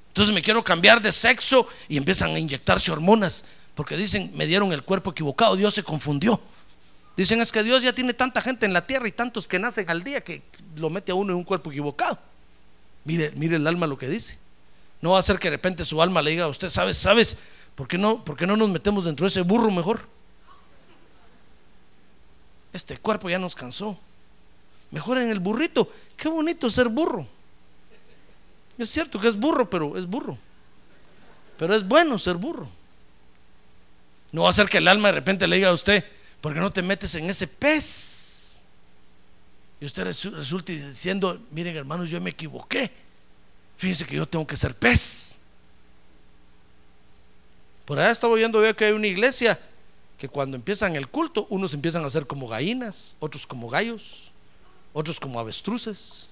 Entonces 0.08 0.34
me 0.34 0.42
quiero 0.42 0.64
cambiar 0.64 1.00
de 1.00 1.12
sexo 1.12 1.68
y 1.88 1.96
empiezan 1.96 2.30
a 2.30 2.38
inyectarse 2.38 2.90
hormonas 2.90 3.44
porque 3.74 3.96
dicen, 3.96 4.32
me 4.34 4.44
dieron 4.46 4.72
el 4.72 4.82
cuerpo 4.82 5.12
equivocado, 5.12 5.54
Dios 5.54 5.72
se 5.72 5.84
confundió. 5.84 6.40
Dicen, 7.16 7.40
es 7.40 7.52
que 7.52 7.62
Dios 7.62 7.82
ya 7.82 7.92
tiene 7.92 8.12
tanta 8.12 8.40
gente 8.40 8.66
en 8.66 8.72
la 8.72 8.86
tierra 8.86 9.06
y 9.06 9.12
tantos 9.12 9.46
que 9.46 9.58
nacen 9.58 9.88
al 9.88 10.02
día 10.02 10.20
que 10.22 10.42
lo 10.76 10.90
mete 10.90 11.12
a 11.12 11.14
uno 11.14 11.32
en 11.32 11.38
un 11.38 11.44
cuerpo 11.44 11.70
equivocado. 11.70 12.18
Mire, 13.04 13.32
mire 13.36 13.56
el 13.56 13.66
alma 13.66 13.86
lo 13.86 13.96
que 13.96 14.08
dice. 14.08 14.38
No 15.00 15.12
va 15.12 15.18
a 15.18 15.22
ser 15.22 15.38
que 15.38 15.48
de 15.48 15.56
repente 15.56 15.84
su 15.84 16.02
alma 16.02 16.22
le 16.22 16.30
diga 16.32 16.44
a 16.44 16.48
usted, 16.48 16.68
¿sabes? 16.70 16.96
¿Sabes? 16.96 17.38
¿Por 17.74 17.86
qué 17.86 17.98
no, 17.98 18.24
por 18.24 18.36
qué 18.36 18.46
no 18.46 18.56
nos 18.56 18.68
metemos 18.68 19.04
dentro 19.04 19.24
de 19.24 19.28
ese 19.28 19.42
burro 19.42 19.70
mejor? 19.70 20.00
Este 22.72 22.98
cuerpo 22.98 23.30
ya 23.30 23.38
nos 23.38 23.54
cansó. 23.54 23.98
Mejor 24.90 25.18
en 25.18 25.30
el 25.30 25.38
burrito. 25.38 25.90
Qué 26.16 26.28
bonito 26.28 26.70
ser 26.70 26.88
burro. 26.88 27.26
Es 28.76 28.90
cierto 28.90 29.20
que 29.20 29.28
es 29.28 29.36
burro, 29.36 29.68
pero 29.68 29.96
es 29.96 30.06
burro. 30.06 30.36
Pero 31.58 31.74
es 31.74 31.86
bueno 31.86 32.18
ser 32.18 32.36
burro. 32.36 32.68
No 34.32 34.42
va 34.42 34.50
a 34.50 34.52
ser 34.52 34.68
que 34.68 34.78
el 34.78 34.88
alma 34.88 35.08
de 35.08 35.12
repente 35.12 35.48
le 35.48 35.56
diga 35.56 35.68
a 35.68 35.72
usted, 35.72 36.04
¿por 36.40 36.54
qué 36.54 36.60
no 36.60 36.70
te 36.70 36.82
metes 36.82 37.14
en 37.14 37.30
ese 37.30 37.46
pez? 37.46 38.60
Y 39.80 39.86
usted 39.86 40.04
resulta 40.04 40.72
diciendo, 40.72 41.40
miren 41.50 41.76
hermanos, 41.76 42.10
yo 42.10 42.20
me 42.20 42.30
equivoqué. 42.30 42.90
Fíjense 43.78 44.04
que 44.04 44.16
yo 44.16 44.26
tengo 44.26 44.44
que 44.44 44.56
ser 44.56 44.74
pez. 44.74 45.38
Por 47.84 47.98
allá 47.98 48.10
estaba 48.10 48.32
oyendo 48.32 48.62
yo 48.62 48.76
que 48.76 48.84
hay 48.84 48.92
una 48.92 49.06
iglesia 49.06 49.58
que 50.18 50.28
cuando 50.28 50.56
empiezan 50.56 50.96
el 50.96 51.08
culto, 51.08 51.46
unos 51.48 51.72
empiezan 51.74 52.04
a 52.04 52.10
ser 52.10 52.26
como 52.26 52.48
gallinas, 52.48 53.16
otros 53.20 53.46
como 53.46 53.70
gallos, 53.70 54.32
otros 54.92 55.20
como 55.20 55.38
avestruces, 55.38 56.26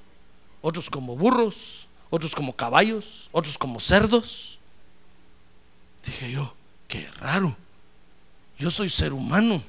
otros 0.60 0.90
como 0.90 1.16
burros, 1.16 1.88
otros 2.10 2.34
como 2.34 2.54
caballos, 2.54 3.30
otros 3.30 3.56
como 3.56 3.78
cerdos. 3.78 4.58
Dije 6.04 6.32
yo, 6.32 6.52
qué 6.88 7.08
raro. 7.12 7.56
Yo 8.58 8.72
soy 8.72 8.90
ser 8.90 9.12
humano. 9.12 9.62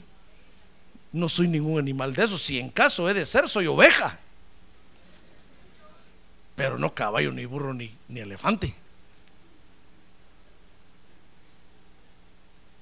No 1.11 1.29
soy 1.29 1.47
ningún 1.47 1.77
animal 1.77 2.15
de 2.15 2.25
esos. 2.25 2.41
Si 2.41 2.57
en 2.57 2.69
caso 2.69 3.07
he 3.07 3.13
de 3.13 3.25
ser, 3.25 3.47
soy 3.47 3.67
oveja 3.67 4.19
pero 6.57 6.79
no 6.79 6.95
caballo, 6.95 7.31
ni 7.31 7.45
burro, 7.45 7.71
ni, 7.71 7.95
ni 8.07 8.19
elefante. 8.19 8.73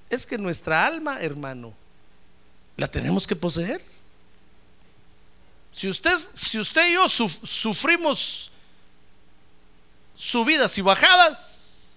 Es 0.10 0.26
que 0.26 0.38
nuestra 0.38 0.86
alma, 0.86 1.20
hermano, 1.20 1.74
la 2.78 2.90
tenemos 2.90 3.28
que 3.28 3.36
poseer. 3.36 3.84
Si 5.74 5.90
usted, 5.90 6.16
si 6.34 6.58
usted 6.58 6.88
y 6.90 6.94
yo 6.94 7.10
sufrimos 7.10 8.50
subidas 10.16 10.78
y 10.78 10.82
bajadas 10.82 11.96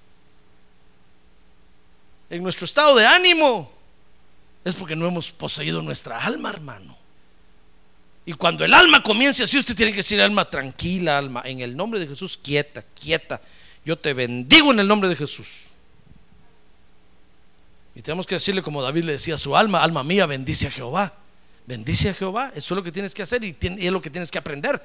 en 2.29 2.43
nuestro 2.43 2.65
estado 2.65 2.97
de 2.97 3.07
ánimo, 3.07 3.71
es 4.65 4.75
porque 4.75 4.97
no 4.97 5.07
hemos 5.07 5.31
poseído 5.31 5.81
nuestra 5.81 6.25
alma, 6.25 6.51
hermano. 6.51 6.98
Y 8.29 8.35
cuando 8.35 8.63
el 8.63 8.75
alma 8.75 9.03
comience 9.03 9.43
así, 9.43 9.57
usted 9.57 9.75
tiene 9.75 9.91
que 9.91 9.97
decir, 9.97 10.21
alma 10.21 10.51
tranquila, 10.51 11.17
alma, 11.17 11.41
en 11.47 11.61
el 11.61 11.75
nombre 11.75 11.99
de 11.99 12.07
Jesús, 12.07 12.39
quieta, 12.43 12.85
quieta. 12.95 13.41
Yo 13.87 13.99
te 13.99 14.13
bendigo 14.13 14.71
en 14.71 14.81
el 14.81 14.87
nombre 14.87 15.09
de 15.09 15.17
Jesús. 15.17 15.63
Y 17.95 18.03
tenemos 18.03 18.27
que 18.27 18.35
decirle 18.35 18.61
como 18.61 18.83
David 18.83 19.05
le 19.05 19.13
decía 19.13 19.37
a 19.37 19.39
su 19.39 19.57
alma, 19.57 19.83
alma 19.83 20.05
mía, 20.05 20.27
bendice 20.27 20.67
a 20.67 20.71
Jehová. 20.71 21.15
Bendice 21.65 22.11
a 22.11 22.13
Jehová, 22.13 22.53
eso 22.55 22.75
es 22.75 22.77
lo 22.77 22.85
que 22.85 22.93
tienes 22.93 23.15
que 23.15 23.23
hacer 23.23 23.43
y, 23.43 23.57
es 23.63 23.91
lo 23.91 24.03
que 24.03 24.11
tienes 24.11 24.31
que 24.31 24.37
aprender. 24.37 24.79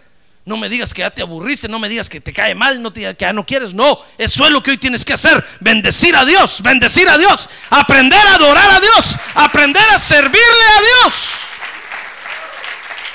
No 0.46 0.56
me 0.56 0.70
digas 0.70 0.94
que 0.94 1.02
ya 1.02 1.10
te 1.10 1.22
aburriste, 1.22 1.68
no 1.68 1.80
me 1.80 1.90
digas 1.90 2.08
que 2.08 2.22
te 2.22 2.32
cae 2.32 2.56
mal, 2.56 2.82
no 2.82 2.94
te, 2.94 3.02
que 3.02 3.26
ya 3.26 3.34
no 3.34 3.46
quieres. 3.46 3.74
No, 3.74 4.00
eso 4.18 4.46
es 4.46 4.52
lo 4.52 4.64
que 4.64 4.72
hoy 4.72 4.78
tienes 4.78 5.04
que 5.04 5.12
hacer. 5.12 5.44
Bendecir 5.60 6.16
a 6.16 6.24
Dios, 6.24 6.62
bendecir 6.62 7.10
a 7.10 7.18
Dios, 7.18 7.50
aprender 7.70 8.26
a 8.26 8.36
adorar 8.36 8.72
a 8.72 8.80
Dios, 8.80 9.18
aprender 9.36 9.84
a 9.90 10.00
servirle 10.00 10.64
a 10.78 10.82
Dios. 10.82 11.53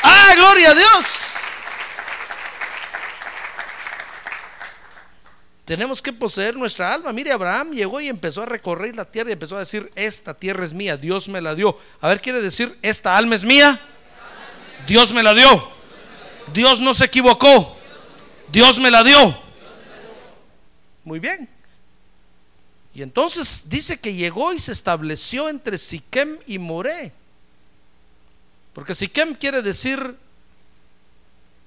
Ah, 0.03 0.33
gloria 0.37 0.71
a 0.71 0.75
Dios. 0.75 1.07
Tenemos 5.69 6.01
que 6.01 6.15
poseer 6.15 6.57
nuestra 6.57 6.95
alma. 6.95 7.13
Mire, 7.13 7.31
Abraham 7.31 7.73
llegó 7.73 8.01
y 8.01 8.09
empezó 8.09 8.43
a 8.43 8.47
recorrer 8.47 8.97
la 8.97 9.05
tierra 9.05 9.29
y 9.29 9.33
empezó 9.35 9.57
a 9.57 9.61
decir, 9.61 9.91
esta 9.97 10.33
tierra 10.33 10.65
es 10.65 10.73
mía, 10.73 10.97
Dios 10.97 11.29
me 11.29 11.43
la 11.43 11.55
dio. 11.55 11.79
A 12.01 12.09
ver, 12.09 12.23
quiere 12.23 12.41
decir, 12.41 12.79
esta 12.81 13.17
alma 13.19 13.35
es 13.35 13.45
mía. 13.45 13.79
Dios 14.87 15.13
me 15.13 15.23
la 15.23 15.35
dio. 15.35 15.69
Dios 16.55 16.81
no 16.81 16.95
se 16.95 17.05
equivocó. 17.05 17.77
Dios 18.51 18.79
me 18.79 18.91
la 18.91 19.05
dio. 19.05 19.39
Muy 21.05 21.19
bien. 21.19 21.47
Y 22.95 23.03
entonces 23.03 23.69
dice 23.69 24.01
que 24.01 24.15
llegó 24.15 24.55
y 24.55 24.59
se 24.59 24.73
estableció 24.73 25.51
entre 25.51 25.77
Siquem 25.77 26.39
y 26.47 26.59
Moré. 26.59 27.13
Porque 28.79 28.95
Siquem 28.95 29.35
quiere 29.35 29.61
decir 29.61 30.17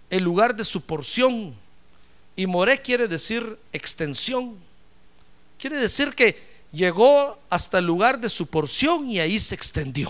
el 0.10 0.24
lugar 0.24 0.56
de 0.56 0.64
su 0.64 0.80
porción. 0.80 1.54
Y 2.38 2.48
Moré 2.48 2.82
quiere 2.82 3.10
decir 3.10 3.60
extensión. 3.74 4.58
Quiere 5.60 5.76
decir 5.76 6.16
que 6.16 6.42
llegó 6.72 7.38
hasta 7.50 7.80
el 7.80 7.86
lugar 7.86 8.18
de 8.18 8.30
su 8.30 8.48
porción 8.48 9.10
y 9.10 9.20
ahí 9.20 9.42
se 9.42 9.56
extendió. 9.56 10.10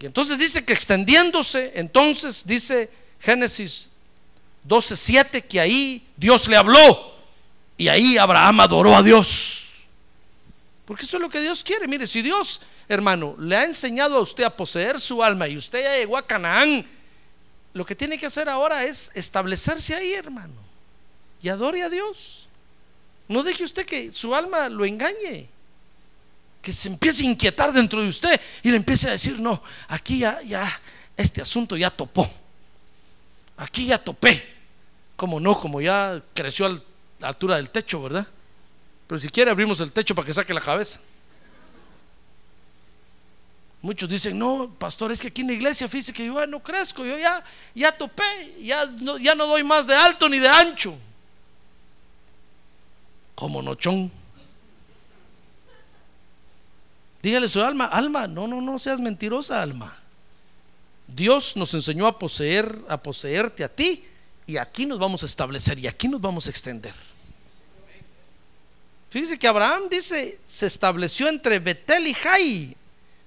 Y 0.00 0.06
entonces 0.06 0.36
dice 0.36 0.64
que 0.64 0.72
extendiéndose, 0.72 1.70
entonces 1.76 2.44
dice 2.44 2.90
Génesis 3.20 3.90
12:7 4.68 5.44
que 5.44 5.60
ahí 5.60 6.04
Dios 6.16 6.48
le 6.48 6.56
habló 6.56 7.14
y 7.78 7.86
ahí 7.86 8.18
Abraham 8.18 8.58
adoró 8.58 8.96
a 8.96 9.04
Dios. 9.04 9.66
Porque 10.84 11.04
eso 11.04 11.16
es 11.16 11.20
lo 11.20 11.30
que 11.30 11.40
Dios 11.40 11.62
quiere. 11.62 11.86
Mire, 11.86 12.08
si 12.08 12.22
Dios, 12.22 12.60
hermano, 12.88 13.34
le 13.38 13.56
ha 13.56 13.64
enseñado 13.64 14.16
a 14.16 14.20
usted 14.20 14.44
a 14.44 14.56
poseer 14.56 15.00
su 15.00 15.22
alma 15.22 15.48
y 15.48 15.56
usted 15.56 15.82
ya 15.82 15.96
llegó 15.96 16.16
a 16.16 16.26
Canaán 16.26 16.86
lo 17.76 17.84
que 17.84 17.94
tiene 17.94 18.16
que 18.16 18.24
hacer 18.24 18.48
ahora 18.48 18.84
es 18.84 19.10
establecerse 19.14 19.94
ahí, 19.94 20.14
hermano. 20.14 20.54
Y 21.42 21.50
adore 21.50 21.82
a 21.82 21.90
Dios. 21.90 22.48
No 23.28 23.42
deje 23.42 23.64
usted 23.64 23.84
que 23.84 24.10
su 24.12 24.34
alma 24.34 24.70
lo 24.70 24.86
engañe. 24.86 25.46
Que 26.62 26.72
se 26.72 26.88
empiece 26.88 27.22
a 27.22 27.26
inquietar 27.26 27.74
dentro 27.74 28.00
de 28.00 28.08
usted 28.08 28.40
y 28.62 28.70
le 28.70 28.78
empiece 28.78 29.08
a 29.08 29.10
decir, 29.10 29.38
no, 29.38 29.62
aquí 29.88 30.20
ya, 30.20 30.40
ya, 30.40 30.80
este 31.18 31.42
asunto 31.42 31.76
ya 31.76 31.90
topó. 31.90 32.26
Aquí 33.58 33.84
ya 33.84 33.98
topé. 33.98 34.54
Como 35.14 35.38
no, 35.38 35.60
como 35.60 35.82
ya 35.82 36.22
creció 36.32 36.64
a 36.64 36.70
la 37.18 37.28
altura 37.28 37.56
del 37.56 37.68
techo, 37.68 38.02
¿verdad? 38.02 38.26
Pero 39.06 39.20
si 39.20 39.28
quiere 39.28 39.50
abrimos 39.50 39.80
el 39.80 39.92
techo 39.92 40.14
para 40.14 40.24
que 40.24 40.32
saque 40.32 40.54
la 40.54 40.62
cabeza. 40.62 40.98
Muchos 43.86 44.08
dicen, 44.08 44.36
no, 44.36 44.74
pastor, 44.80 45.12
es 45.12 45.20
que 45.20 45.28
aquí 45.28 45.42
en 45.42 45.46
la 45.46 45.52
iglesia, 45.52 45.86
fíjese 45.86 46.12
que 46.12 46.26
yo 46.26 46.44
no 46.48 46.60
crezco, 46.60 47.04
yo 47.04 47.16
ya, 47.16 47.40
ya 47.72 47.92
topé, 47.92 48.24
ya 48.60 48.84
no, 48.84 49.16
ya 49.16 49.36
no 49.36 49.46
doy 49.46 49.62
más 49.62 49.86
de 49.86 49.94
alto 49.94 50.28
ni 50.28 50.40
de 50.40 50.48
ancho. 50.48 50.92
Como 53.36 53.62
nochón. 53.62 54.10
Dígale 57.22 57.48
su 57.48 57.62
alma, 57.62 57.84
alma, 57.84 58.26
no, 58.26 58.48
no, 58.48 58.60
no 58.60 58.76
seas 58.80 58.98
mentirosa, 58.98 59.62
alma. 59.62 59.96
Dios 61.06 61.56
nos 61.56 61.72
enseñó 61.72 62.08
a 62.08 62.18
poseer, 62.18 62.76
a 62.88 63.00
poseerte 63.00 63.62
a 63.62 63.68
ti, 63.68 64.04
y 64.48 64.56
aquí 64.56 64.84
nos 64.84 64.98
vamos 64.98 65.22
a 65.22 65.26
establecer 65.26 65.78
y 65.78 65.86
aquí 65.86 66.08
nos 66.08 66.20
vamos 66.20 66.48
a 66.48 66.50
extender. 66.50 66.94
Fíjese 69.10 69.38
que 69.38 69.46
Abraham 69.46 69.82
dice, 69.88 70.40
se 70.44 70.66
estableció 70.66 71.28
entre 71.28 71.60
Betel 71.60 72.08
y 72.08 72.14
Jai, 72.14 72.75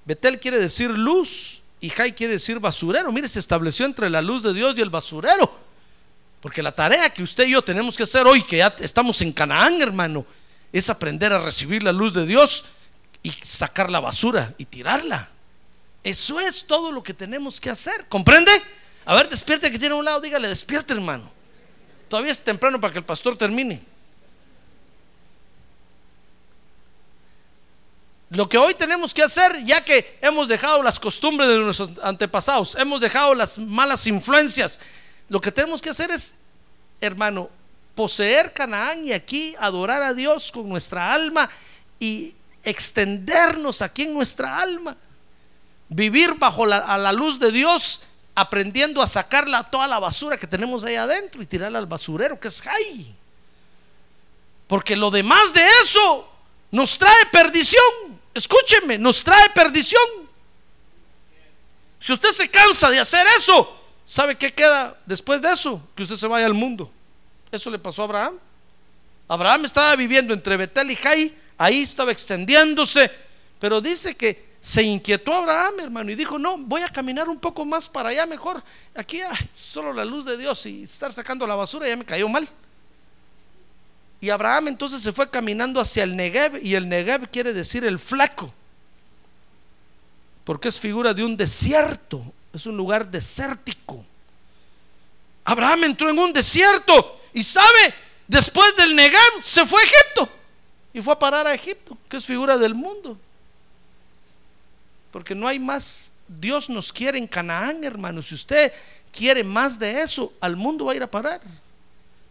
Betel 0.10 0.40
quiere 0.40 0.60
decir 0.60 0.90
luz 0.90 1.62
y 1.80 1.92
Jai 1.92 2.16
quiere 2.16 2.34
decir 2.34 2.60
basurero. 2.60 3.12
Mire, 3.12 3.28
se 3.28 3.38
estableció 3.38 3.86
entre 3.86 4.10
la 4.10 4.24
luz 4.24 4.42
de 4.42 4.56
Dios 4.56 4.74
y 4.76 4.82
el 4.82 4.90
basurero. 4.90 5.56
Porque 6.42 6.64
la 6.64 6.72
tarea 6.72 7.12
que 7.12 7.22
usted 7.22 7.46
y 7.46 7.52
yo 7.52 7.62
tenemos 7.62 7.96
que 7.96 8.02
hacer 8.02 8.26
hoy, 8.26 8.42
que 8.42 8.58
ya 8.58 8.76
estamos 8.80 9.22
en 9.22 9.32
Canaán, 9.32 9.80
hermano, 9.80 10.26
es 10.74 10.90
aprender 10.90 11.32
a 11.32 11.38
recibir 11.38 11.84
la 11.84 11.92
luz 11.92 12.12
de 12.12 12.26
Dios 12.26 12.66
y 13.22 13.30
sacar 13.30 13.92
la 13.92 14.00
basura 14.00 14.52
y 14.58 14.66
tirarla. 14.66 15.30
Eso 16.04 16.40
es 16.40 16.66
todo 16.66 16.92
lo 16.92 17.04
que 17.04 17.14
tenemos 17.14 17.62
que 17.62 17.70
hacer. 17.70 18.08
¿Comprende? 18.10 18.52
A 19.06 19.14
ver, 19.14 19.30
despierte 19.30 19.70
que 19.70 19.78
tiene 19.78 19.94
un 19.94 20.06
lado, 20.06 20.22
dígale, 20.22 20.48
despierte, 20.48 20.94
hermano. 20.94 21.30
Todavía 22.08 22.32
es 22.32 22.42
temprano 22.42 22.82
para 22.82 22.94
que 22.94 22.98
el 22.98 23.06
pastor 23.06 23.38
termine. 23.38 23.80
Lo 28.30 28.48
que 28.48 28.60
hoy 28.60 28.76
tenemos 28.76 29.14
que 29.14 29.24
hacer, 29.24 29.64
ya 29.66 29.84
que 29.84 30.20
hemos 30.22 30.48
dejado 30.48 30.84
las 30.84 31.00
costumbres 31.00 31.50
de 31.50 31.58
nuestros 31.58 31.90
antepasados, 32.04 32.76
hemos 32.76 33.02
dejado 33.02 33.34
las 33.34 33.58
malas 33.58 34.06
influencias, 34.06 34.80
lo 35.30 35.42
que 35.42 35.52
tenemos 35.52 35.82
que 35.82 35.90
hacer 35.90 36.12
es, 36.12 36.36
hermano, 37.02 37.50
poseer 37.96 38.54
Canaán 38.54 39.04
y 39.04 39.14
aquí 39.14 39.56
adorar 39.60 40.04
a 40.04 40.14
Dios 40.14 40.52
con 40.52 40.70
nuestra 40.70 41.12
alma 41.12 41.50
y 42.00 42.36
extendernos 42.64 43.82
aquí 43.82 44.04
en 44.04 44.14
nuestra 44.14 44.60
alma. 44.60 44.96
Vivir 45.90 46.36
bajo 46.36 46.68
la, 46.68 46.78
a 46.78 47.00
la 47.00 47.12
luz 47.12 47.40
de 47.40 47.52
Dios, 47.52 48.02
aprendiendo 48.36 49.02
a 49.02 49.08
sacar 49.08 49.46
toda 49.72 49.88
la 49.88 49.98
basura 49.98 50.38
que 50.38 50.46
tenemos 50.46 50.84
ahí 50.84 50.96
adentro 50.96 51.42
y 51.42 51.48
tirarla 51.48 51.80
al 51.80 51.88
basurero, 51.88 52.40
que 52.40 52.48
es 52.48 52.62
Jai. 52.62 53.16
Porque 54.68 54.96
lo 54.96 55.10
demás 55.10 55.52
de 55.52 55.68
eso 55.84 56.32
nos 56.70 56.96
trae 56.98 57.26
perdición 57.32 58.19
escúcheme, 58.34 58.98
nos 58.98 59.24
trae 59.24 59.50
perdición. 59.50 60.04
Si 62.00 62.14
usted 62.14 62.32
se 62.32 62.50
cansa 62.50 62.90
de 62.90 63.00
hacer 63.00 63.26
eso, 63.38 63.78
¿sabe 64.06 64.38
qué 64.38 64.54
queda 64.54 64.98
después 65.06 65.42
de 65.42 65.52
eso? 65.52 65.82
Que 65.96 66.04
usted 66.04 66.16
se 66.16 66.28
vaya 66.28 66.46
al 66.46 66.54
mundo. 66.54 66.92
Eso 67.52 67.70
le 67.70 67.80
pasó 67.80 68.04
a 68.04 68.06
Abraham. 68.06 68.40
Abraham 69.28 69.66
estaba 69.66 69.96
viviendo 69.96 70.34
entre 70.34 70.58
Betel 70.58 70.92
y 70.92 70.96
Jai, 70.96 71.38
ahí 71.58 71.82
estaba 71.84 72.12
extendiéndose, 72.12 73.12
pero 73.60 73.80
dice 73.80 74.16
que 74.16 74.50
se 74.60 74.82
inquietó 74.84 75.34
Abraham, 75.34 75.80
hermano, 75.82 76.12
y 76.12 76.16
dijo, 76.16 76.40
no, 76.40 76.58
voy 76.58 76.82
a 76.82 76.90
caminar 76.90 77.30
un 77.30 77.40
poco 77.40 77.64
más 77.64 77.88
para 77.88 78.10
allá 78.10 78.26
mejor. 78.26 78.64
Aquí 78.96 79.22
solo 79.54 79.94
la 79.94 80.04
luz 80.04 80.26
de 80.26 80.36
Dios 80.38 80.66
y 80.66 80.84
estar 80.84 81.14
sacando 81.14 81.46
la 81.46 81.56
basura 81.56 81.88
ya 81.88 81.96
me 81.96 82.06
cayó 82.06 82.28
mal. 82.28 82.48
Y 84.22 84.30
Abraham 84.30 84.70
entonces 84.70 85.02
se 85.02 85.14
fue 85.14 85.30
caminando 85.30 85.80
hacia 85.80 86.04
el 86.04 86.16
Negev 86.16 86.60
y 86.62 86.76
el 86.76 86.90
Negev 86.90 87.30
quiere 87.30 87.54
decir 87.54 87.86
el 87.86 88.00
flaco. 88.00 88.54
Porque 90.44 90.68
es 90.68 90.80
figura 90.80 91.14
de 91.14 91.24
un 91.24 91.38
desierto, 91.38 92.24
es 92.54 92.66
un 92.66 92.76
lugar 92.76 93.10
desértico. 93.10 94.06
Abraham 95.46 95.86
entró 95.86 96.10
en 96.10 96.20
un 96.20 96.34
desierto 96.34 97.22
y 97.34 97.44
sabe, 97.44 97.94
después 98.28 98.76
del 98.76 98.96
Negev 98.96 99.42
se 99.42 99.66
fue 99.66 99.82
a 99.82 99.86
Egipto 99.86 100.30
y 100.94 101.02
fue 101.02 101.14
a 101.14 101.20
parar 101.20 101.48
a 101.48 101.54
Egipto, 101.54 101.98
que 102.10 102.18
es 102.18 102.26
figura 102.26 102.58
del 102.58 102.76
mundo. 102.76 103.18
Porque 105.12 105.34
no 105.34 105.48
hay 105.48 105.60
más, 105.60 106.12
Dios 106.28 106.70
nos 106.70 106.92
quiere 106.92 107.18
en 107.18 107.28
Canaán, 107.28 107.84
hermano. 107.84 108.22
Si 108.22 108.36
usted 108.36 108.72
quiere 109.12 109.44
más 109.44 109.80
de 109.80 110.02
eso, 110.02 110.34
al 110.40 110.56
mundo 110.56 110.86
va 110.86 110.94
a 110.94 110.96
ir 110.96 111.04
a 111.04 111.10
parar. 111.10 111.42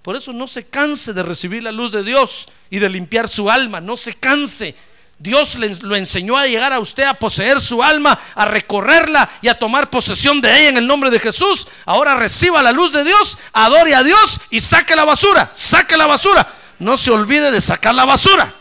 Por 0.09 0.17
eso 0.17 0.33
no 0.33 0.49
se 0.49 0.65
canse 0.65 1.13
de 1.13 1.23
recibir 1.23 1.63
la 1.63 1.71
luz 1.71 1.93
de 1.93 2.03
Dios 2.03 2.49
y 2.71 2.79
de 2.79 2.89
limpiar 2.89 3.29
su 3.29 3.51
alma, 3.51 3.79
no 3.79 3.95
se 3.95 4.15
canse. 4.15 4.75
Dios 5.19 5.57
le, 5.57 5.69
lo 5.83 5.97
enseñó 5.97 6.39
a 6.39 6.47
llegar 6.47 6.73
a 6.73 6.81
usted 6.81 7.03
a 7.03 7.13
poseer 7.13 7.61
su 7.61 7.83
alma, 7.83 8.19
a 8.35 8.47
recorrerla 8.47 9.29
y 9.43 9.49
a 9.49 9.59
tomar 9.59 9.91
posesión 9.91 10.41
de 10.41 10.49
ella 10.61 10.69
en 10.71 10.79
el 10.79 10.87
nombre 10.87 11.11
de 11.11 11.21
Jesús. 11.21 11.69
Ahora 11.85 12.15
reciba 12.15 12.63
la 12.63 12.73
luz 12.73 12.91
de 12.91 13.05
Dios, 13.05 13.37
adore 13.53 13.95
a 13.95 14.03
Dios 14.03 14.41
y 14.49 14.63
saque 14.63 14.97
la 14.97 15.05
basura, 15.05 15.51
saque 15.53 15.95
la 15.95 16.07
basura. 16.07 16.55
No 16.79 16.97
se 16.97 17.11
olvide 17.11 17.51
de 17.51 17.61
sacar 17.61 17.95
la 17.95 18.07
basura. 18.07 18.55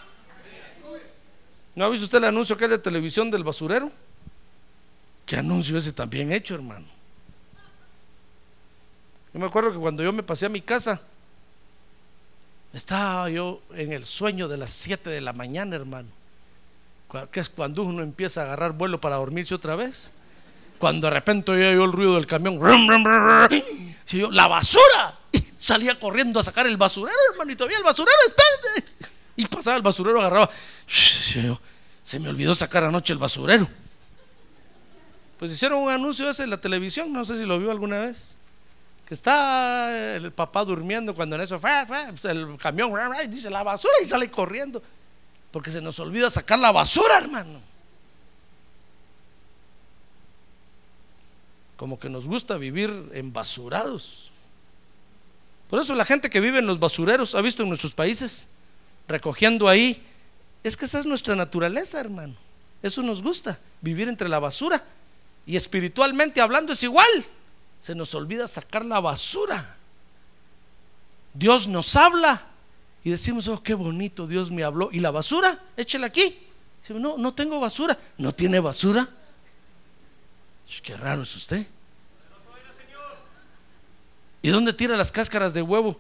¿No 1.76 1.86
ha 1.86 1.90
visto 1.90 2.04
usted 2.04 2.18
el 2.18 2.26
anuncio 2.26 2.58
que 2.58 2.66
hay 2.66 2.72
de 2.72 2.78
televisión 2.78 3.32
del 3.32 3.46
basurero? 3.46 3.90
¿Qué 5.26 5.38
anuncio 5.38 5.78
ese 5.78 5.94
también 5.94 6.34
hecho, 6.34 6.56
hermano? 6.56 6.88
Yo 9.34 9.40
me 9.40 9.46
acuerdo 9.46 9.72
que 9.72 9.78
cuando 9.78 10.04
yo 10.04 10.12
me 10.12 10.24
pasé 10.24 10.46
a 10.46 10.50
mi 10.50 10.60
casa, 10.60 11.00
estaba 12.74 13.30
yo 13.30 13.62
en 13.74 13.94
el 13.94 14.06
sueño 14.06 14.48
de 14.48 14.58
las 14.58 14.72
7 14.72 15.10
de 15.10 15.22
la 15.22 15.34
mañana, 15.34 15.76
hermano. 15.76 16.10
Que 17.32 17.40
es 17.40 17.50
cuando 17.50 17.84
uno 17.84 18.04
empieza 18.04 18.42
a 18.42 18.44
agarrar 18.46 18.74
vuelo 18.74 19.00
para 19.00 19.16
dormirse 19.16 19.56
otra 19.56 19.76
vez. 19.76 20.14
Cuando 20.78 21.08
de 21.08 21.12
repente 21.12 21.52
oía 21.52 21.72
yo 21.72 21.86
el 21.86 21.92
ruido 21.92 22.16
del 22.16 22.28
camión, 22.28 22.60
la 24.32 24.48
basura. 24.48 25.18
Y 25.32 25.44
salía 25.58 26.00
corriendo 26.00 26.40
a 26.40 26.44
sacar 26.44 26.68
el 26.68 26.78
basurero, 26.78 27.18
hermano. 27.32 27.52
Y 27.52 27.56
todavía 27.56 27.78
el 27.78 27.84
basurero, 27.84 28.18
espérate. 28.28 29.12
Y 29.36 29.46
pasaba 29.48 29.78
el 29.78 29.84
basurero, 29.84 30.20
agarraba. 30.20 30.50
Se 30.88 32.20
me 32.20 32.30
olvidó 32.30 32.56
sacar 32.56 32.84
anoche 32.84 33.12
el 33.12 33.20
basurero. 33.20 33.68
Pues 35.40 35.52
hicieron 35.52 35.80
un 35.84 35.92
anuncio 35.92 36.30
ese 36.30 36.44
en 36.44 36.50
la 36.50 36.62
televisión, 36.62 37.12
no 37.14 37.26
sé 37.26 37.38
si 37.38 37.46
lo 37.46 37.60
vio 37.60 37.70
alguna 37.70 38.00
vez. 38.00 38.37
Que 39.08 39.14
está 39.14 40.16
el 40.16 40.34
papá 40.34 40.66
durmiendo 40.66 41.16
cuando 41.16 41.38
en 41.38 41.42
eso 41.42 41.62
pues 41.62 42.26
el 42.26 42.58
camión 42.58 42.92
dice 43.30 43.50
la 43.50 43.64
basura 43.64 43.94
y 44.04 44.06
sale 44.06 44.30
corriendo. 44.30 44.84
Porque 45.50 45.72
se 45.72 45.80
nos 45.80 45.98
olvida 46.00 46.30
sacar 46.30 46.60
la 46.60 46.74
basura, 46.74 47.18
hermano. 47.18 47.62
Como 51.78 51.98
que 51.98 52.10
nos 52.10 52.28
gusta 52.28 52.58
vivir 52.58 53.10
en 53.14 53.32
basurados. 53.32 54.32
Por 55.70 55.82
eso 55.82 55.96
la 55.96 56.04
gente 56.04 56.30
que 56.30 56.42
vive 56.42 56.60
en 56.60 56.68
los 56.68 56.80
basureros, 56.80 57.34
ha 57.34 57.42
visto 57.42 57.64
en 57.64 57.70
nuestros 57.70 57.94
países, 57.94 58.50
recogiendo 59.08 59.70
ahí, 59.70 60.04
es 60.64 60.76
que 60.76 60.84
esa 60.84 61.00
es 61.00 61.06
nuestra 61.06 61.34
naturaleza, 61.34 62.00
hermano. 62.00 62.36
Eso 62.84 63.02
nos 63.04 63.24
gusta, 63.24 63.58
vivir 63.80 64.10
entre 64.10 64.28
la 64.28 64.40
basura. 64.40 64.84
Y 65.46 65.56
espiritualmente 65.56 66.42
hablando 66.42 66.74
es 66.74 66.84
igual. 66.84 67.08
Se 67.88 67.96
nos 67.96 68.14
olvida 68.16 68.50
sacar 68.50 68.84
la 68.84 69.00
basura. 69.00 69.78
Dios 71.34 71.70
nos 71.70 71.96
habla 71.96 72.44
y 73.02 73.12
decimos, 73.12 73.48
oh, 73.48 73.64
qué 73.64 73.76
bonito, 73.76 74.28
Dios 74.28 74.52
me 74.52 74.66
habló. 74.66 74.90
¿Y 74.92 75.00
la 75.00 75.10
basura? 75.10 75.58
Échela 75.78 76.08
aquí. 76.08 76.38
no, 76.90 77.18
no 77.18 77.34
tengo 77.34 77.62
basura. 77.62 77.98
¿No 78.18 78.36
tiene 78.36 78.60
basura? 78.60 79.08
Qué 80.84 80.98
raro 80.98 81.22
es 81.22 81.34
usted. 81.34 81.66
¿Y 84.42 84.50
dónde 84.50 84.74
tira 84.74 84.98
las 84.98 85.10
cáscaras 85.10 85.54
de 85.54 85.62
huevo? 85.62 85.98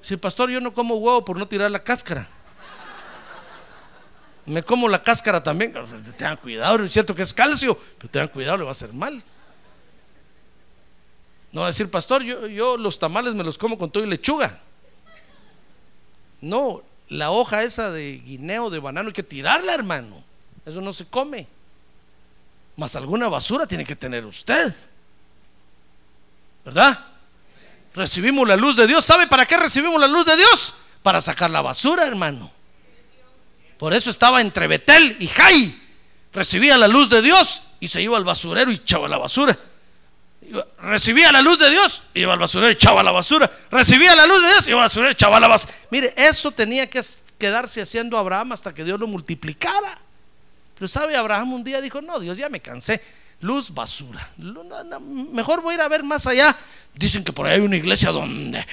Si 0.00 0.16
pastor, 0.16 0.48
yo 0.48 0.60
no 0.60 0.72
como 0.72 0.94
huevo 0.94 1.24
por 1.24 1.36
no 1.36 1.48
tirar 1.48 1.72
la 1.72 1.82
cáscara. 1.82 2.28
Me 4.46 4.62
como 4.62 4.88
la 4.88 5.02
cáscara 5.02 5.42
también. 5.42 5.74
Tengan 6.16 6.36
cuidado, 6.36 6.84
es 6.84 6.92
cierto 6.92 7.16
que 7.16 7.22
es 7.22 7.34
calcio, 7.34 7.76
pero 7.98 8.08
tengan 8.08 8.28
cuidado, 8.28 8.58
le 8.58 8.62
va 8.62 8.70
a 8.70 8.78
hacer 8.78 8.92
mal. 8.92 9.24
No 11.54 11.60
va 11.60 11.68
a 11.68 11.70
decir, 11.70 11.88
pastor, 11.88 12.24
yo, 12.24 12.48
yo 12.48 12.76
los 12.76 12.98
tamales 12.98 13.32
me 13.32 13.44
los 13.44 13.56
como 13.56 13.78
con 13.78 13.88
todo 13.88 14.02
y 14.02 14.08
lechuga. 14.08 14.60
No, 16.40 16.82
la 17.08 17.30
hoja 17.30 17.62
esa 17.62 17.92
de 17.92 18.18
guineo, 18.18 18.70
de 18.70 18.80
banano, 18.80 19.06
hay 19.06 19.12
que 19.12 19.22
tirarla, 19.22 19.72
hermano. 19.72 20.20
Eso 20.66 20.80
no 20.80 20.92
se 20.92 21.06
come. 21.06 21.46
Más 22.74 22.96
alguna 22.96 23.28
basura 23.28 23.68
tiene 23.68 23.84
que 23.84 23.94
tener 23.94 24.26
usted. 24.26 24.74
¿Verdad? 26.64 27.06
Recibimos 27.94 28.48
la 28.48 28.56
luz 28.56 28.74
de 28.74 28.88
Dios. 28.88 29.04
¿Sabe 29.04 29.28
para 29.28 29.46
qué 29.46 29.56
recibimos 29.56 30.00
la 30.00 30.08
luz 30.08 30.26
de 30.26 30.34
Dios? 30.34 30.74
Para 31.04 31.20
sacar 31.20 31.52
la 31.52 31.62
basura, 31.62 32.04
hermano. 32.04 32.50
Por 33.78 33.94
eso 33.94 34.10
estaba 34.10 34.40
entre 34.40 34.66
Betel 34.66 35.18
y 35.20 35.28
Jai. 35.28 35.82
Recibía 36.32 36.76
la 36.76 36.88
luz 36.88 37.08
de 37.10 37.22
Dios 37.22 37.62
y 37.78 37.86
se 37.86 38.02
iba 38.02 38.16
al 38.16 38.24
basurero 38.24 38.72
y 38.72 38.74
echaba 38.74 39.06
la 39.06 39.18
basura. 39.18 39.56
Recibía 40.82 41.32
la 41.32 41.42
luz 41.42 41.58
de 41.58 41.70
Dios, 41.70 42.02
iba 42.14 42.32
al 42.32 42.38
basurero 42.38 42.70
echaba 42.70 43.02
la 43.02 43.12
basura. 43.12 43.50
Recibía 43.70 44.14
la 44.14 44.26
luz 44.26 44.42
de 44.42 44.48
Dios, 44.48 44.68
iba 44.68 44.78
al 44.78 44.84
basurero 44.84 45.10
echaba 45.10 45.40
la 45.40 45.48
basura. 45.48 45.72
Mire, 45.90 46.12
eso 46.16 46.50
tenía 46.50 46.88
que 46.88 47.00
quedarse 47.38 47.80
haciendo 47.80 48.18
Abraham 48.18 48.52
hasta 48.52 48.74
que 48.74 48.84
Dios 48.84 49.00
lo 49.00 49.06
multiplicara. 49.06 49.98
Pero 50.74 50.88
sabe, 50.88 51.16
Abraham 51.16 51.54
un 51.54 51.64
día 51.64 51.80
dijo, 51.80 52.02
no, 52.02 52.20
Dios, 52.20 52.36
ya 52.36 52.48
me 52.48 52.60
cansé. 52.60 53.00
Luz, 53.40 53.72
basura. 53.72 54.28
Mejor 54.38 55.62
voy 55.62 55.72
a 55.72 55.74
ir 55.76 55.80
a 55.80 55.88
ver 55.88 56.02
más 56.02 56.26
allá. 56.26 56.56
Dicen 56.94 57.24
que 57.24 57.32
por 57.32 57.46
ahí 57.46 57.54
hay 57.54 57.60
una 57.60 57.76
iglesia 57.76 58.10
donde 58.10 58.64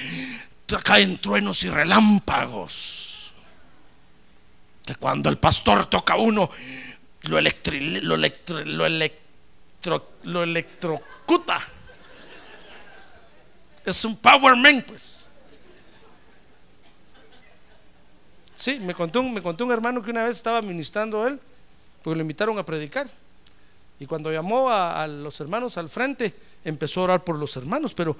caen 0.82 1.18
truenos 1.18 1.62
y 1.64 1.70
relámpagos. 1.70 3.32
Que 4.84 4.94
cuando 4.96 5.28
el 5.28 5.38
pastor 5.38 5.86
toca 5.86 6.16
uno, 6.16 6.50
lo, 7.22 7.38
electri, 7.38 8.00
lo, 8.00 8.16
lo, 8.16 8.86
lo 10.24 10.42
electrocuta. 10.42 11.60
Es 13.84 14.04
un 14.04 14.16
power 14.16 14.56
man, 14.56 14.84
pues. 14.86 15.26
Sí, 18.56 18.78
me 18.78 18.94
contó, 18.94 19.22
me 19.24 19.42
contó 19.42 19.64
un 19.64 19.72
hermano 19.72 20.02
que 20.02 20.12
una 20.12 20.22
vez 20.22 20.36
estaba 20.36 20.62
ministrando 20.62 21.26
él 21.26 21.40
porque 22.02 22.16
lo 22.16 22.22
invitaron 22.22 22.56
a 22.58 22.64
predicar. 22.64 23.08
Y 23.98 24.06
cuando 24.06 24.32
llamó 24.32 24.70
a, 24.70 25.06
los 25.06 25.40
hermanos 25.40 25.78
al 25.78 25.88
frente, 25.88 26.32
empezó 26.64 27.00
a 27.00 27.04
orar 27.04 27.24
por 27.24 27.38
los 27.38 27.56
hermanos, 27.56 27.94
pero, 27.94 28.16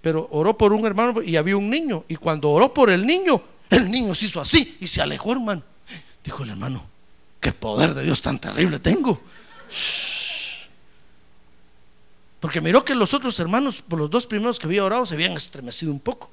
pero 0.00 0.28
oró 0.32 0.56
por 0.56 0.72
un 0.72 0.86
hermano 0.86 1.22
y 1.22 1.36
había 1.36 1.56
un 1.56 1.68
niño. 1.68 2.04
Y 2.08 2.16
cuando 2.16 2.50
oró 2.50 2.72
por 2.72 2.88
el 2.88 3.06
niño, 3.06 3.42
el 3.70 3.90
niño 3.90 4.14
se 4.14 4.26
hizo 4.26 4.40
así 4.40 4.78
y 4.80 4.86
se 4.86 5.02
alejó, 5.02 5.32
hermano. 5.32 5.62
Dijo 6.22 6.42
el 6.44 6.50
hermano, 6.50 6.84
qué 7.40 7.52
poder 7.52 7.94
de 7.94 8.04
Dios 8.04 8.22
tan 8.22 8.38
terrible 8.38 8.78
tengo. 8.78 9.20
Porque 12.44 12.60
miró 12.60 12.84
que 12.84 12.94
los 12.94 13.14
otros 13.14 13.40
hermanos, 13.40 13.82
por 13.88 13.98
los 13.98 14.10
dos 14.10 14.26
primeros 14.26 14.58
que 14.58 14.66
había 14.66 14.84
orado, 14.84 15.06
se 15.06 15.14
habían 15.14 15.32
estremecido 15.32 15.90
un 15.90 15.98
poco. 15.98 16.28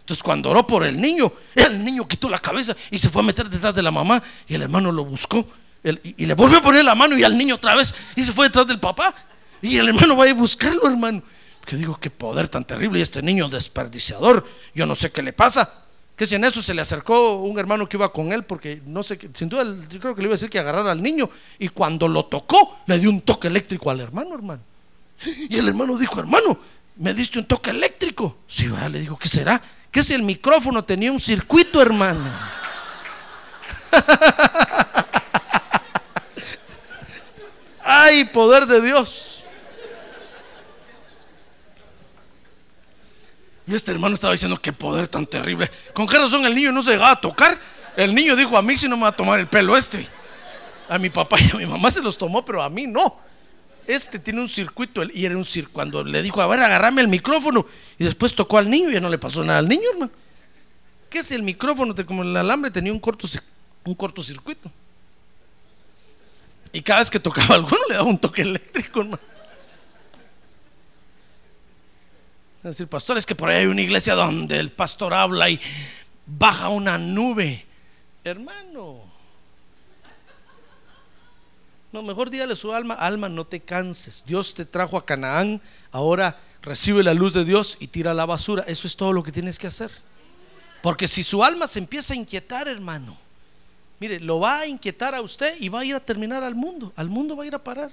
Entonces 0.00 0.22
cuando 0.22 0.50
oró 0.50 0.66
por 0.66 0.84
el 0.84 1.00
niño, 1.00 1.32
el 1.54 1.82
niño 1.82 2.06
quitó 2.06 2.28
la 2.28 2.38
cabeza 2.38 2.76
y 2.90 2.98
se 2.98 3.08
fue 3.08 3.22
a 3.22 3.24
meter 3.24 3.48
detrás 3.48 3.74
de 3.74 3.80
la 3.80 3.90
mamá 3.90 4.22
y 4.46 4.56
el 4.56 4.60
hermano 4.60 4.92
lo 4.92 5.06
buscó 5.06 5.48
y, 5.82 6.26
le 6.26 6.34
volvió 6.34 6.58
a 6.58 6.60
poner 6.60 6.84
la 6.84 6.94
mano 6.94 7.16
y 7.16 7.24
al 7.24 7.34
niño 7.34 7.54
otra 7.54 7.74
vez 7.74 7.94
y 8.14 8.22
se 8.22 8.32
fue 8.32 8.48
detrás 8.48 8.66
del 8.66 8.78
papá. 8.78 9.14
Y 9.62 9.78
el 9.78 9.88
hermano 9.88 10.18
va 10.18 10.26
a 10.26 10.34
buscarlo, 10.34 10.86
hermano. 10.86 11.22
Que 11.64 11.76
digo, 11.76 11.98
qué 11.98 12.10
poder 12.10 12.50
tan 12.50 12.66
terrible. 12.66 12.98
Y 12.98 13.02
este 13.02 13.22
niño 13.22 13.48
desperdiciador, 13.48 14.46
yo 14.74 14.84
no 14.84 14.94
sé 14.96 15.10
qué 15.10 15.22
le 15.22 15.32
pasa. 15.32 15.72
Que 16.14 16.26
si 16.26 16.34
en 16.34 16.44
eso 16.44 16.60
se 16.60 16.74
le 16.74 16.82
acercó 16.82 17.40
un 17.40 17.58
hermano 17.58 17.88
que 17.88 17.96
iba 17.96 18.12
con 18.12 18.34
él, 18.34 18.44
porque 18.44 18.82
no 18.84 19.02
sé, 19.02 19.18
sin 19.32 19.48
duda, 19.48 19.64
yo 19.88 19.98
creo 19.98 20.14
que 20.14 20.20
le 20.20 20.26
iba 20.26 20.34
a 20.34 20.36
decir 20.36 20.50
que 20.50 20.58
agarrara 20.58 20.92
al 20.92 21.02
niño. 21.02 21.30
Y 21.58 21.68
cuando 21.68 22.06
lo 22.06 22.26
tocó, 22.26 22.80
le 22.84 22.98
dio 22.98 23.08
un 23.08 23.22
toque 23.22 23.48
eléctrico 23.48 23.90
al 23.90 24.00
hermano, 24.00 24.34
hermano. 24.34 24.67
Y 25.24 25.56
el 25.58 25.68
hermano 25.68 25.96
dijo, 25.96 26.20
hermano, 26.20 26.58
me 26.96 27.12
diste 27.14 27.38
un 27.38 27.44
toque 27.44 27.70
eléctrico. 27.70 28.38
Sí, 28.46 28.68
va, 28.68 28.88
le 28.88 29.00
digo, 29.00 29.18
¿qué 29.18 29.28
será? 29.28 29.60
Que 29.90 30.04
si 30.04 30.14
el 30.14 30.22
micrófono 30.22 30.84
tenía 30.84 31.10
un 31.10 31.20
circuito, 31.20 31.82
hermano. 31.82 32.24
¡Ay, 37.82 38.24
poder 38.26 38.66
de 38.66 38.82
Dios! 38.82 39.46
Y 43.66 43.74
este 43.74 43.92
hermano 43.92 44.14
estaba 44.14 44.32
diciendo, 44.32 44.60
qué 44.60 44.72
poder 44.72 45.08
tan 45.08 45.26
terrible. 45.26 45.70
¿Con 45.92 46.06
qué 46.06 46.18
razón 46.18 46.46
el 46.46 46.54
niño 46.54 46.72
no 46.72 46.82
se 46.82 46.92
dejaba 46.92 47.12
a 47.12 47.20
tocar? 47.20 47.58
El 47.96 48.14
niño 48.14 48.34
dijo, 48.34 48.56
a 48.56 48.62
mí 48.62 48.76
si 48.76 48.88
no 48.88 48.96
me 48.96 49.02
va 49.02 49.08
a 49.08 49.16
tomar 49.16 49.40
el 49.40 49.46
pelo 49.46 49.76
este. 49.76 50.06
A 50.88 50.98
mi 50.98 51.10
papá 51.10 51.36
y 51.38 51.50
a 51.50 51.56
mi 51.56 51.66
mamá 51.66 51.90
se 51.90 52.00
los 52.00 52.16
tomó, 52.16 52.44
pero 52.44 52.62
a 52.62 52.70
mí 52.70 52.86
no. 52.86 53.27
Este 53.88 54.18
tiene 54.18 54.42
un 54.42 54.50
circuito 54.50 55.02
y 55.02 55.24
era 55.24 55.34
un 55.34 55.46
circuito. 55.46 55.72
Cuando 55.72 56.04
le 56.04 56.20
dijo, 56.20 56.42
a 56.42 56.46
ver, 56.46 56.60
agarrame 56.60 57.00
el 57.00 57.08
micrófono. 57.08 57.64
Y 57.98 58.04
después 58.04 58.34
tocó 58.34 58.58
al 58.58 58.68
niño 58.68 58.90
y 58.90 58.92
ya 58.92 59.00
no 59.00 59.08
le 59.08 59.16
pasó 59.16 59.42
nada 59.42 59.60
al 59.60 59.68
niño, 59.68 59.84
hermano. 59.94 60.12
¿Qué 61.08 61.20
es 61.20 61.32
el 61.32 61.42
micrófono? 61.42 61.94
Como 62.04 62.22
el 62.22 62.36
alambre 62.36 62.70
tenía 62.70 62.92
un, 62.92 63.00
corto, 63.00 63.26
un 63.84 63.94
cortocircuito. 63.94 64.70
Y 66.70 66.82
cada 66.82 66.98
vez 66.98 67.10
que 67.10 67.18
tocaba 67.18 67.54
alguno 67.54 67.80
le 67.88 67.94
daba 67.94 68.06
un 68.06 68.18
toque 68.18 68.42
eléctrico, 68.42 69.00
hermano. 69.00 69.20
Es 72.58 72.64
decir, 72.64 72.88
pastor, 72.88 73.16
es 73.16 73.24
que 73.24 73.34
por 73.34 73.48
ahí 73.48 73.62
hay 73.62 73.66
una 73.68 73.80
iglesia 73.80 74.14
donde 74.14 74.58
el 74.58 74.70
pastor 74.70 75.14
habla 75.14 75.48
y 75.48 75.58
baja 76.26 76.68
una 76.68 76.98
nube. 76.98 77.64
Hermano. 78.22 79.07
No, 81.92 82.02
mejor 82.02 82.30
dígale 82.30 82.52
a 82.52 82.56
su 82.56 82.72
alma, 82.72 82.94
alma, 82.94 83.28
no 83.28 83.44
te 83.46 83.60
canses. 83.60 84.24
Dios 84.26 84.54
te 84.54 84.64
trajo 84.64 84.96
a 84.96 85.04
Canaán, 85.04 85.60
ahora 85.90 86.38
recibe 86.62 87.02
la 87.02 87.14
luz 87.14 87.32
de 87.32 87.44
Dios 87.44 87.76
y 87.80 87.88
tira 87.88 88.12
la 88.14 88.26
basura. 88.26 88.64
Eso 88.66 88.86
es 88.86 88.96
todo 88.96 89.12
lo 89.12 89.22
que 89.22 89.32
tienes 89.32 89.58
que 89.58 89.66
hacer. 89.66 89.90
Porque 90.82 91.08
si 91.08 91.22
su 91.22 91.42
alma 91.42 91.66
se 91.66 91.78
empieza 91.78 92.14
a 92.14 92.16
inquietar, 92.16 92.68
hermano, 92.68 93.16
Mire, 94.00 94.20
lo 94.20 94.38
va 94.38 94.60
a 94.60 94.66
inquietar 94.66 95.14
a 95.14 95.20
usted 95.20 95.56
y 95.58 95.68
va 95.68 95.80
a 95.80 95.84
ir 95.84 95.94
a 95.94 96.00
terminar 96.00 96.44
al 96.44 96.54
mundo. 96.54 96.92
Al 96.94 97.08
mundo 97.08 97.36
va 97.36 97.42
a 97.42 97.46
ir 97.46 97.54
a 97.54 97.62
parar. 97.62 97.90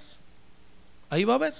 Ahí 1.10 1.24
va 1.24 1.34
a 1.34 1.38
ver. 1.38 1.54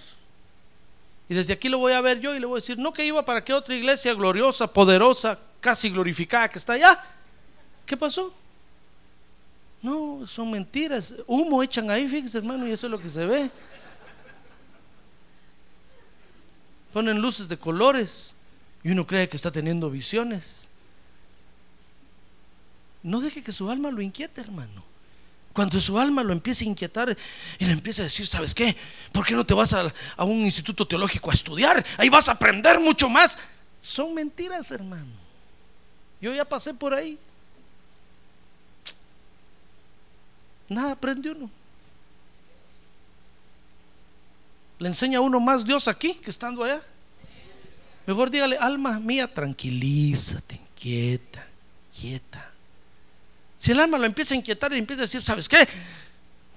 Y 1.28 1.34
desde 1.34 1.52
aquí 1.52 1.68
lo 1.68 1.78
voy 1.78 1.92
a 1.92 2.00
ver 2.00 2.20
yo 2.20 2.34
y 2.34 2.38
le 2.38 2.46
voy 2.46 2.58
a 2.58 2.60
decir, 2.60 2.78
no 2.78 2.92
que 2.92 3.04
iba 3.04 3.24
para 3.24 3.42
que 3.42 3.52
otra 3.52 3.74
iglesia 3.74 4.14
gloriosa, 4.14 4.72
poderosa, 4.72 5.38
casi 5.60 5.90
glorificada 5.90 6.48
que 6.48 6.58
está 6.58 6.74
allá. 6.74 7.02
¿Qué 7.84 7.96
pasó? 7.96 8.32
No, 9.82 10.26
son 10.26 10.50
mentiras. 10.50 11.14
Humo 11.26 11.62
echan 11.62 11.90
ahí, 11.90 12.08
fíjese 12.08 12.38
hermano, 12.38 12.66
y 12.66 12.72
eso 12.72 12.86
es 12.86 12.90
lo 12.90 13.00
que 13.00 13.10
se 13.10 13.24
ve. 13.24 13.50
Ponen 16.92 17.20
luces 17.20 17.46
de 17.48 17.58
colores 17.58 18.34
y 18.82 18.90
uno 18.90 19.06
cree 19.06 19.28
que 19.28 19.36
está 19.36 19.50
teniendo 19.50 19.90
visiones. 19.90 20.68
No 23.02 23.20
deje 23.20 23.42
que 23.42 23.52
su 23.52 23.70
alma 23.70 23.90
lo 23.90 24.00
inquiete, 24.00 24.40
hermano. 24.40 24.84
Cuando 25.52 25.78
su 25.80 25.98
alma 25.98 26.22
lo 26.22 26.32
empiece 26.32 26.64
a 26.64 26.68
inquietar 26.68 27.16
y 27.58 27.64
le 27.64 27.72
empieza 27.72 28.02
a 28.02 28.04
decir, 28.04 28.26
¿sabes 28.26 28.54
qué? 28.54 28.76
¿Por 29.12 29.24
qué 29.24 29.34
no 29.34 29.44
te 29.46 29.54
vas 29.54 29.72
a, 29.72 29.92
a 30.16 30.24
un 30.24 30.38
instituto 30.44 30.86
teológico 30.86 31.30
a 31.30 31.34
estudiar? 31.34 31.84
Ahí 31.98 32.08
vas 32.08 32.28
a 32.28 32.32
aprender 32.32 32.78
mucho 32.80 33.08
más. 33.08 33.38
Son 33.80 34.12
mentiras, 34.12 34.70
hermano. 34.70 35.12
Yo 36.20 36.34
ya 36.34 36.44
pasé 36.44 36.74
por 36.74 36.92
ahí. 36.94 37.18
Nada 40.68 40.92
aprende 40.92 41.30
uno. 41.30 41.50
Le 44.78 44.88
enseña 44.88 45.18
a 45.18 45.22
uno 45.22 45.40
más 45.40 45.64
Dios 45.64 45.88
aquí 45.88 46.14
que 46.14 46.30
estando 46.30 46.64
allá. 46.64 46.80
Mejor 48.06 48.30
dígale, 48.30 48.56
alma 48.58 48.98
mía, 49.00 49.32
tranquilízate, 49.32 50.60
quieta, 50.78 51.46
quieta. 51.98 52.50
Si 53.58 53.72
el 53.72 53.80
alma 53.80 53.98
lo 53.98 54.04
empieza 54.04 54.34
a 54.34 54.36
inquietar 54.36 54.72
y 54.72 54.78
empieza 54.78 55.02
a 55.02 55.06
decir, 55.06 55.22
¿sabes 55.22 55.48
qué? 55.48 55.66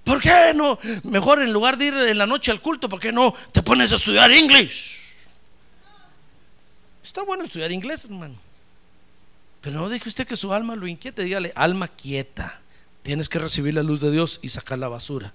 ¿Por 0.03 0.21
qué 0.21 0.51
no? 0.55 0.77
Mejor 1.03 1.41
en 1.41 1.53
lugar 1.53 1.77
de 1.77 1.85
ir 1.85 1.93
en 1.93 2.17
la 2.17 2.27
noche 2.27 2.51
al 2.51 2.61
culto, 2.61 2.89
¿por 2.89 2.99
qué 2.99 3.11
no 3.11 3.33
te 3.51 3.63
pones 3.63 3.91
a 3.91 3.95
estudiar 3.95 4.31
inglés? 4.31 4.97
Está 7.03 7.23
bueno 7.23 7.43
estudiar 7.43 7.71
inglés, 7.71 8.05
hermano. 8.05 8.35
Pero 9.61 9.79
no 9.79 9.89
deje 9.89 10.09
usted 10.09 10.27
que 10.27 10.35
su 10.35 10.53
alma 10.53 10.75
lo 10.75 10.87
inquiete. 10.87 11.23
Dígale, 11.23 11.51
alma 11.55 11.87
quieta. 11.87 12.59
Tienes 13.09 13.27
que 13.27 13.39
recibir 13.39 13.73
la 13.73 13.81
luz 13.81 14.01
de 14.01 14.11
Dios 14.11 14.37
y 14.43 14.49
sacar 14.49 14.77
la 14.77 14.87
basura. 14.87 15.33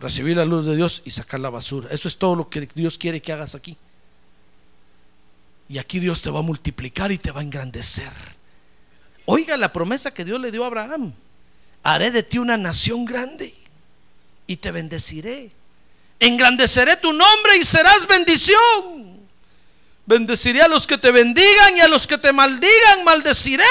Recibir 0.00 0.36
la 0.36 0.44
luz 0.44 0.66
de 0.66 0.74
Dios 0.74 1.02
y 1.04 1.12
sacar 1.12 1.38
la 1.38 1.48
basura. 1.48 1.88
Eso 1.92 2.08
es 2.08 2.16
todo 2.16 2.34
lo 2.34 2.50
que 2.50 2.68
Dios 2.74 2.98
quiere 2.98 3.22
que 3.22 3.32
hagas 3.32 3.54
aquí. 3.54 3.78
Y 5.68 5.78
aquí 5.78 6.00
Dios 6.00 6.20
te 6.20 6.30
va 6.30 6.40
a 6.40 6.42
multiplicar 6.42 7.12
y 7.12 7.18
te 7.18 7.30
va 7.30 7.42
a 7.42 7.44
engrandecer. 7.44 8.10
Oiga 9.24 9.56
la 9.56 9.72
promesa 9.72 10.12
que 10.12 10.24
Dios 10.24 10.40
le 10.40 10.50
dio 10.50 10.64
a 10.64 10.66
Abraham. 10.66 11.14
Haré 11.84 12.10
de 12.10 12.24
ti 12.24 12.38
una 12.38 12.56
nación 12.56 13.04
grande 13.04 13.54
y 14.48 14.56
te 14.56 14.72
bendeciré. 14.72 15.52
Engrandeceré 16.18 16.96
tu 16.96 17.12
nombre 17.12 17.56
y 17.56 17.64
serás 17.64 18.04
bendición. 18.08 19.20
Bendeciré 20.06 20.62
a 20.62 20.66
los 20.66 20.88
que 20.88 20.98
te 20.98 21.12
bendigan 21.12 21.76
y 21.76 21.82
a 21.82 21.86
los 21.86 22.08
que 22.08 22.18
te 22.18 22.32
maldigan, 22.32 23.04
maldeciré. 23.04 23.62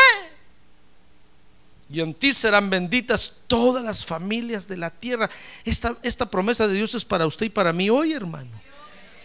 Y 1.93 2.01
en 2.01 2.11
ti 2.11 2.33
serán 2.33 2.71
benditas 2.71 3.41
todas 3.45 3.83
las 3.83 4.03
familias 4.03 4.67
de 4.67 4.77
la 4.77 4.89
tierra. 4.89 5.29
Esta, 5.63 5.95
esta 6.01 6.25
promesa 6.25 6.67
de 6.67 6.73
Dios 6.73 6.95
es 6.95 7.05
para 7.05 7.27
usted 7.27 7.45
y 7.45 7.49
para 7.49 7.71
mí 7.71 7.87
hoy, 7.87 8.13
hermano. 8.13 8.49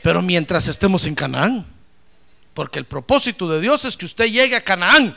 Pero 0.03 0.21
mientras 0.21 0.69
estemos 0.69 1.07
en 1.07 1.15
Canaán. 1.15 1.65
Porque 2.53 2.79
el 2.79 2.85
propósito 2.85 3.49
de 3.49 3.63
Dios 3.63 3.87
es 3.87 3.97
que 3.97 4.05
usted 4.05 4.27
llegue 4.27 4.55
a 4.55 4.61
Canaán. 4.61 5.17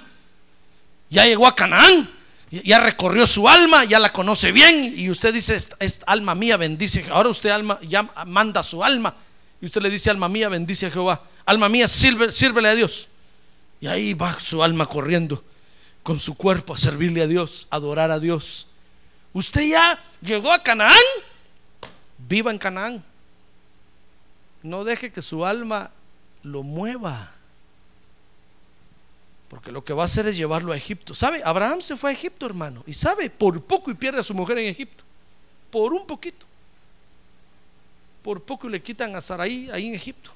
Ya 1.09 1.25
llegó 1.25 1.45
a 1.45 1.53
Canaán. 1.53 2.09
Ya 2.51 2.79
recorrió 2.79 3.27
su 3.27 3.49
alma, 3.49 3.83
ya 3.83 3.99
la 3.99 4.13
conoce 4.13 4.53
bien. 4.53 4.93
Y 4.97 5.09
usted 5.09 5.33
dice, 5.33 5.57
esta, 5.57 6.05
alma 6.05 6.35
mía 6.35 6.55
bendice. 6.55 7.05
Ahora 7.11 7.27
usted 7.27 7.49
alma, 7.49 7.77
ya 7.85 8.09
manda 8.27 8.63
su 8.63 8.81
alma. 8.81 9.13
Y 9.59 9.65
usted 9.65 9.81
le 9.81 9.89
dice, 9.89 10.09
alma 10.09 10.29
mía 10.29 10.47
bendice 10.47 10.85
a 10.85 10.91
Jehová. 10.91 11.21
Alma 11.45 11.67
mía, 11.67 11.89
sírvele 11.89 12.69
a 12.69 12.75
Dios. 12.75 13.09
Y 13.81 13.87
ahí 13.87 14.13
va 14.13 14.39
su 14.39 14.63
alma 14.63 14.85
corriendo 14.85 15.43
con 16.03 16.19
su 16.19 16.35
cuerpo 16.35 16.73
a 16.73 16.77
servirle 16.77 17.21
a 17.21 17.27
Dios, 17.27 17.67
a 17.69 17.77
adorar 17.77 18.11
a 18.11 18.19
Dios. 18.19 18.67
Usted 19.33 19.69
ya 19.69 19.99
llegó 20.21 20.51
a 20.51 20.61
Canaán. 20.61 20.95
Viva 22.17 22.51
en 22.51 22.57
Canaán. 22.57 23.03
No 24.63 24.83
deje 24.83 25.11
que 25.11 25.21
su 25.21 25.45
alma 25.45 25.91
lo 26.43 26.63
mueva. 26.63 27.31
Porque 29.47 29.71
lo 29.71 29.83
que 29.83 29.93
va 29.93 30.03
a 30.03 30.05
hacer 30.05 30.27
es 30.27 30.37
llevarlo 30.37 30.71
a 30.71 30.77
Egipto. 30.77 31.13
¿Sabe? 31.13 31.41
Abraham 31.43 31.81
se 31.81 31.97
fue 31.97 32.11
a 32.11 32.13
Egipto, 32.13 32.45
hermano. 32.45 32.83
Y 32.87 32.93
sabe, 32.93 33.29
por 33.29 33.61
poco 33.61 33.91
y 33.91 33.95
pierde 33.95 34.21
a 34.21 34.23
su 34.23 34.33
mujer 34.33 34.57
en 34.59 34.67
Egipto. 34.67 35.03
Por 35.69 35.93
un 35.93 36.05
poquito. 36.05 36.45
Por 38.23 38.41
poco 38.41 38.69
le 38.69 38.81
quitan 38.81 39.15
a 39.15 39.21
Saraí 39.21 39.69
ahí 39.71 39.87
en 39.87 39.95
Egipto. 39.95 40.31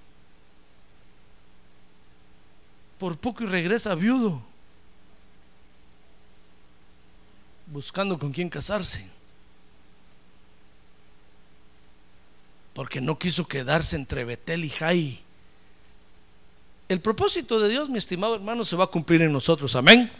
Por 2.97 3.17
poco 3.17 3.43
y 3.43 3.47
regresa 3.47 3.93
viudo. 3.95 4.41
Buscando 7.75 8.17
con 8.17 8.31
quién 8.31 8.47
casarse. 8.47 9.05
Porque 12.73 13.01
no 13.01 13.19
quiso 13.19 13.45
quedarse 13.49 13.97
entre 13.97 14.23
Betel 14.23 14.63
y 14.63 14.69
Jai 14.69 15.25
el 16.87 17.01
propósito 17.01 17.59
de 17.59 17.69
Dios, 17.69 17.89
mi 17.89 17.97
estimado 17.97 18.35
hermano, 18.35 18.63
se 18.63 18.75
va 18.75 18.83
a 18.83 18.87
cumplir 18.87 19.21
en 19.23 19.33
nosotros. 19.33 19.75
Amén. 19.75 20.11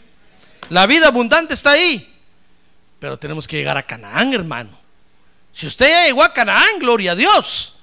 La 0.68 0.86
vida 0.86 1.06
abundante 1.06 1.54
está 1.54 1.72
ahí. 1.72 2.12
Pero 2.98 3.18
tenemos 3.18 3.46
que 3.46 3.56
llegar 3.56 3.76
a 3.76 3.84
Canaán, 3.84 4.34
hermano. 4.34 4.70
Si 5.52 5.66
usted 5.66 5.88
ya 5.88 6.06
llegó 6.06 6.24
a 6.24 6.32
Canaán, 6.32 6.78
gloria 6.80 7.12
a 7.12 7.14
Dios. 7.14 7.74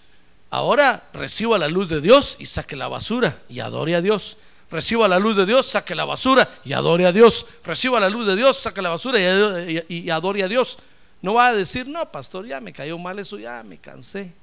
Ahora 0.49 1.09
reciba 1.13 1.57
la 1.57 1.67
luz 1.67 1.87
de 1.87 2.01
Dios 2.01 2.35
y 2.39 2.45
saque 2.45 2.75
la 2.75 2.87
basura 2.87 3.41
y 3.47 3.61
adore 3.61 3.95
a 3.95 4.01
Dios. 4.01 4.37
Reciba 4.73 5.07
la 5.07 5.19
luz 5.19 5.35
de 5.37 5.45
Dios, 5.45 5.67
saque 5.67 5.93
la 5.93 6.03
basura 6.03 6.49
y 6.65 6.73
adore 6.73 7.05
a 7.05 7.11
Dios. 7.11 7.45
Reciba 7.63 7.99
la 7.99 8.09
luz 8.09 8.25
de 8.25 8.35
Dios, 8.35 8.57
saque 8.57 8.81
la 8.81 8.89
basura 8.89 9.19
y, 9.19 10.09
adore 10.09 10.41
a 10.41 10.47
Dios. 10.47 10.79
No 11.21 11.35
va 11.35 11.49
a 11.49 11.53
decir, 11.53 11.87
no, 11.87 12.11
pastor, 12.11 12.47
ya 12.47 12.59
me 12.59 12.73
cayó 12.73 12.97
mal 12.97 13.19
eso, 13.19 13.37
ya 13.37 13.61
me 13.61 13.77
cansé. 13.77 14.33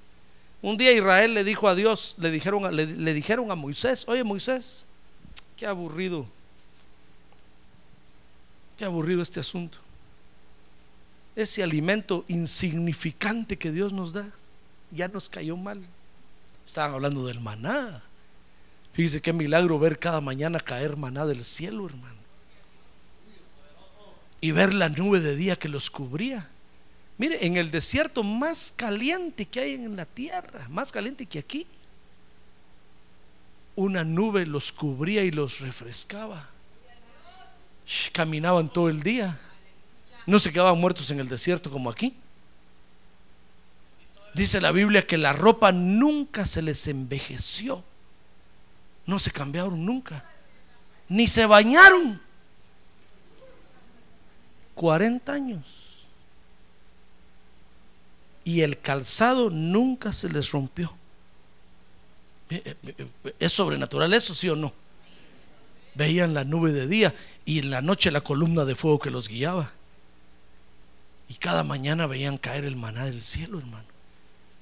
Un 0.63 0.77
día 0.77 0.93
Israel 0.93 1.35
le 1.35 1.43
dijo 1.43 1.67
a 1.67 1.75
Dios, 1.75 2.15
le 2.19 2.31
dijeron, 2.31 2.77
le, 2.77 3.13
dijeron 3.13 3.51
a 3.51 3.57
Moisés, 3.57 4.05
oye 4.07 4.23
Moisés, 4.23 4.87
qué 5.57 5.67
aburrido, 5.67 6.25
qué 8.79 8.85
aburrido 8.85 9.23
este 9.23 9.41
asunto. 9.41 9.79
Ese 11.35 11.61
alimento 11.61 12.25
insignificante 12.29 13.59
que 13.59 13.73
Dios 13.73 13.93
nos 13.93 14.13
da, 14.13 14.31
ya 14.93 15.09
nos 15.09 15.29
cayó 15.29 15.57
mal. 15.57 15.83
Estaban 16.65 16.95
hablando 16.95 17.27
del 17.27 17.41
maná. 17.41 18.05
Fíjese 18.93 19.21
qué 19.21 19.33
milagro 19.33 19.79
ver 19.79 19.99
cada 19.99 20.21
mañana 20.21 20.61
caer 20.61 20.97
maná 20.97 21.27
del 21.27 21.45
cielo, 21.45 21.87
hermano. 21.87 22.21
Y 24.41 24.53
ver 24.53 24.75
la 24.75 24.89
nube 24.89 25.21
de 25.21 25.37
día 25.37 25.57
que 25.57 25.69
los 25.69 25.91
cubría. 25.91 26.49
Mire, 27.19 27.45
en 27.47 27.57
el 27.57 27.71
desierto 27.71 28.25
más 28.25 28.73
caliente 28.75 29.47
que 29.47 29.61
hay 29.61 29.75
en 29.75 29.95
la 29.95 30.07
tierra, 30.07 30.67
más 30.71 30.91
caliente 30.91 31.27
que 31.27 31.39
aquí, 31.39 31.67
una 33.77 34.05
nube 34.05 34.47
los 34.47 34.73
cubría 34.73 35.23
y 35.25 35.31
los 35.31 35.61
refrescaba. 35.61 36.49
Caminaban 38.13 38.69
todo 38.69 38.89
el 38.89 39.03
día. 39.03 39.39
No 40.27 40.39
se 40.39 40.53
quedaban 40.53 40.79
muertos 40.79 41.11
en 41.11 41.21
el 41.21 41.29
desierto 41.29 41.71
como 41.71 41.91
aquí. 41.91 42.15
Dice 44.35 44.61
la 44.61 44.73
Biblia 44.73 45.07
que 45.07 45.19
la 45.19 45.33
ropa 45.33 45.73
nunca 45.73 46.45
se 46.47 46.63
les 46.63 46.87
envejeció. 46.89 47.85
No 49.11 49.19
se 49.19 49.33
cambiaron 49.33 49.85
nunca. 49.85 50.25
Ni 51.09 51.27
se 51.27 51.45
bañaron. 51.45 52.21
40 54.75 55.33
años 55.33 55.81
y 58.45 58.63
el 58.63 58.81
calzado 58.81 59.51
nunca 59.51 60.13
se 60.13 60.29
les 60.29 60.51
rompió. 60.51 60.93
Eh, 62.51 62.63
eh, 62.65 62.77
eh, 63.25 63.35
¿Es 63.39 63.53
sobrenatural 63.53 64.13
eso, 64.13 64.35
sí 64.35 64.49
o 64.49 64.57
no? 64.57 64.73
Veían 65.95 66.35
la 66.35 66.45
nube 66.45 66.73
de 66.73 66.87
día 66.87 67.15
y 67.45 67.59
en 67.59 67.71
la 67.71 67.83
noche 67.83 68.11
la 68.11 68.23
columna 68.23 68.65
de 68.65 68.75
fuego 68.75 68.99
que 68.99 69.11
los 69.11 69.29
guiaba. 69.29 69.73
Y 71.29 71.35
cada 71.35 71.63
mañana 71.63 72.07
veían 72.07 72.39
caer 72.39 72.65
el 72.65 72.77
maná 72.77 73.05
del 73.05 73.23
cielo, 73.23 73.59
hermano. 73.59 73.85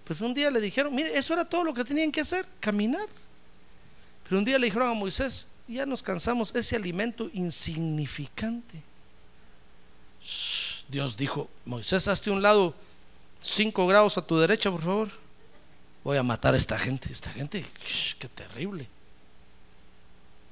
Pues 0.04 0.20
un 0.20 0.34
día 0.34 0.50
le 0.50 0.60
dijeron, 0.60 0.94
mire, 0.94 1.16
eso 1.16 1.32
era 1.32 1.44
todo 1.44 1.64
lo 1.64 1.72
que 1.72 1.84
tenían 1.84 2.12
que 2.12 2.20
hacer, 2.20 2.44
caminar. 2.60 3.06
Pero 4.28 4.38
un 4.38 4.44
día 4.44 4.58
le 4.58 4.66
dijeron 4.66 4.90
a 4.90 4.94
Moisés, 4.94 5.48
ya 5.66 5.86
nos 5.86 6.02
cansamos, 6.02 6.54
ese 6.54 6.76
alimento 6.76 7.30
insignificante. 7.32 8.82
Dios 10.88 11.16
dijo, 11.16 11.48
Moisés, 11.64 12.08
hazte 12.08 12.30
un 12.30 12.42
lado 12.42 12.74
5 13.40 13.86
grados 13.86 14.18
a 14.18 14.26
tu 14.26 14.38
derecha, 14.38 14.70
por 14.70 14.82
favor. 14.82 15.08
Voy 16.04 16.16
a 16.16 16.22
matar 16.22 16.54
a 16.54 16.58
esta 16.58 16.78
gente. 16.78 17.12
Esta 17.12 17.30
gente, 17.30 17.64
qué 18.18 18.28
terrible. 18.28 18.88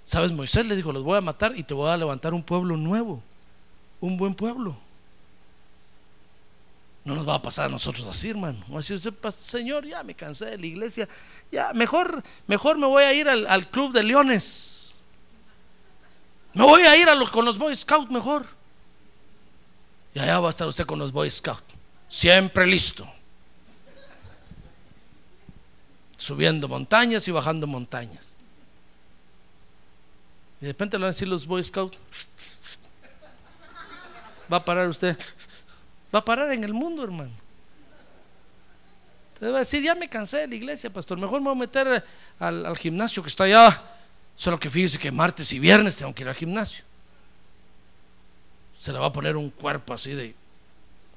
¿Sabes? 0.05 0.33
Moisés 0.33 0.67
le 0.67 0.77
dijo, 0.77 0.93
los 0.93 1.03
voy 1.03 1.19
a 1.19 1.21
matar 1.21 1.57
y 1.57 1.63
te 1.63 1.75
voy 1.75 1.91
a 1.91 1.97
levantar 1.97 2.33
un 2.33 2.43
pueblo 2.43 2.77
nuevo. 2.77 3.23
Un 4.01 4.17
buen 4.17 4.35
pueblo. 4.35 4.77
No 7.07 7.15
nos 7.15 7.27
va 7.27 7.37
a 7.37 7.43
pasar 7.43 7.67
a 7.67 7.69
nosotros 7.69 8.05
así, 8.09 8.31
hermano. 8.31 8.59
Va 8.69 8.75
a 8.75 8.79
decir 8.79 9.01
Señor, 9.39 9.87
ya 9.87 10.03
me 10.03 10.17
cansé 10.17 10.47
de 10.47 10.59
la 10.59 10.67
iglesia. 10.67 11.09
Ya, 11.53 11.73
mejor, 11.73 12.21
mejor 12.49 12.79
me 12.79 12.87
voy 12.89 13.05
a 13.05 13.15
ir 13.15 13.29
al, 13.29 13.71
club 13.71 13.93
de 13.93 14.03
leones. 14.03 14.97
Me 16.53 16.65
voy 16.65 16.83
a 16.83 16.97
ir 16.97 17.09
a 17.09 17.15
con 17.31 17.45
los 17.45 17.59
Boy 17.59 17.77
Scouts 17.77 18.11
mejor. 18.11 18.45
Y 20.15 20.19
allá 20.19 20.41
va 20.41 20.49
a 20.49 20.51
estar 20.51 20.67
usted 20.67 20.85
con 20.85 20.99
los 20.99 21.13
Boy 21.13 21.31
Scouts, 21.31 21.77
siempre 22.09 22.67
listo. 22.67 23.09
Subiendo 26.17 26.67
montañas 26.67 27.29
y 27.29 27.31
bajando 27.31 27.69
montañas. 27.69 28.33
Y 30.61 30.65
de 30.65 30.73
repente 30.73 30.97
le 30.97 31.03
van 31.03 31.11
a 31.11 31.13
decir 31.13 31.29
los 31.29 31.47
Boy 31.47 31.63
Scouts, 31.63 32.01
va 34.53 34.57
a 34.57 34.65
parar 34.65 34.89
usted, 34.89 35.17
va 36.15 36.21
a 36.21 36.25
parar 36.25 36.51
en 36.53 36.65
el 36.65 36.73
mundo, 36.73 37.05
hermano. 37.05 37.33
Te 39.39 39.51
va 39.51 39.57
a 39.57 39.61
decir, 39.61 39.83
ya 39.83 39.95
me 39.95 40.09
cansé 40.09 40.39
de 40.39 40.49
la 40.49 40.55
iglesia, 40.55 40.91
pastor, 40.91 41.19
mejor 41.19 41.41
me 41.41 41.49
voy 41.51 41.57
a 41.57 41.61
meter 41.61 42.05
al, 42.39 42.77
gimnasio 42.77 43.23
que 43.23 43.29
está 43.29 43.45
allá. 43.45 43.83
Solo 44.35 44.59
que 44.59 44.71
fíjese 44.71 44.99
que 44.99 45.11
martes 45.13 45.53
y 45.53 45.59
viernes 45.59 45.97
tengo 45.97 46.15
que 46.15 46.23
ir 46.23 46.29
al 46.29 46.35
gimnasio. 46.35 46.85
Se 48.79 48.93
le 48.93 48.99
va 48.99 49.07
a 49.07 49.13
poner 49.13 49.37
un 49.37 49.51
cuerpo 49.51 49.95
así 49.95 50.13
de 50.13 50.35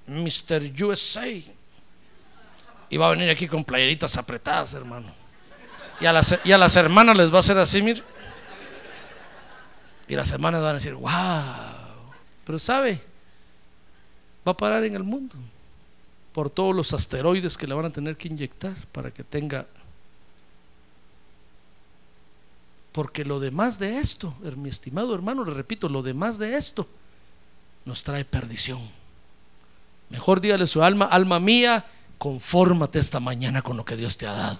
Mr. 0.08 0.84
USA. 0.84 1.28
Y 2.90 2.98
va 2.98 3.08
a 3.08 3.12
venir 3.12 3.30
aquí 3.30 3.48
con 3.48 3.64
playeritas 3.64 4.18
apretadas, 4.18 4.74
hermano. 4.74 5.14
Y 6.02 6.06
a 6.06 6.14
las, 6.14 6.40
y 6.44 6.52
a 6.52 6.58
las 6.58 6.76
hermanas 6.76 7.16
les 7.16 7.32
va 7.32 7.38
a 7.38 7.40
hacer 7.40 7.58
así, 7.58 7.82
mire. 7.82 8.02
Y 10.08 10.16
las 10.16 10.32
hermanas 10.32 10.62
van 10.62 10.72
a 10.72 10.74
decir, 10.74 10.94
wow. 10.94 11.12
Pero 12.46 12.58
sabe, 12.58 13.00
va 14.48 14.52
a 14.52 14.58
parar 14.58 14.84
en 14.84 14.96
el 14.96 15.04
mundo 15.04 15.36
por 16.34 16.50
todos 16.50 16.76
los 16.76 16.94
asteroides 16.94 17.58
que 17.58 17.68
le 17.68 17.74
van 17.74 17.86
a 17.86 17.90
tener 17.90 18.16
que 18.18 18.28
inyectar 18.28 18.76
para 18.92 19.12
que 19.12 19.24
tenga 19.24 19.66
porque 22.92 23.24
lo 23.24 23.40
demás 23.40 23.80
de 23.80 24.00
esto, 24.00 24.34
mi 24.58 24.70
estimado 24.70 25.14
hermano, 25.14 25.46
le 25.46 25.54
repito, 25.54 25.88
lo 25.90 26.02
demás 26.02 26.38
de 26.38 26.58
esto 26.58 26.88
nos 27.86 28.04
trae 28.04 28.26
perdición. 28.26 28.82
Mejor 30.10 30.42
dígale 30.42 30.64
a 30.64 30.68
su 30.68 30.84
alma, 30.84 31.06
alma 31.06 31.40
mía, 31.40 31.86
confórmate 32.18 33.00
esta 33.00 33.20
mañana 33.20 33.62
con 33.62 33.78
lo 33.78 33.86
que 33.86 33.96
Dios 33.96 34.18
te 34.18 34.28
ha 34.28 34.34
dado. 34.34 34.60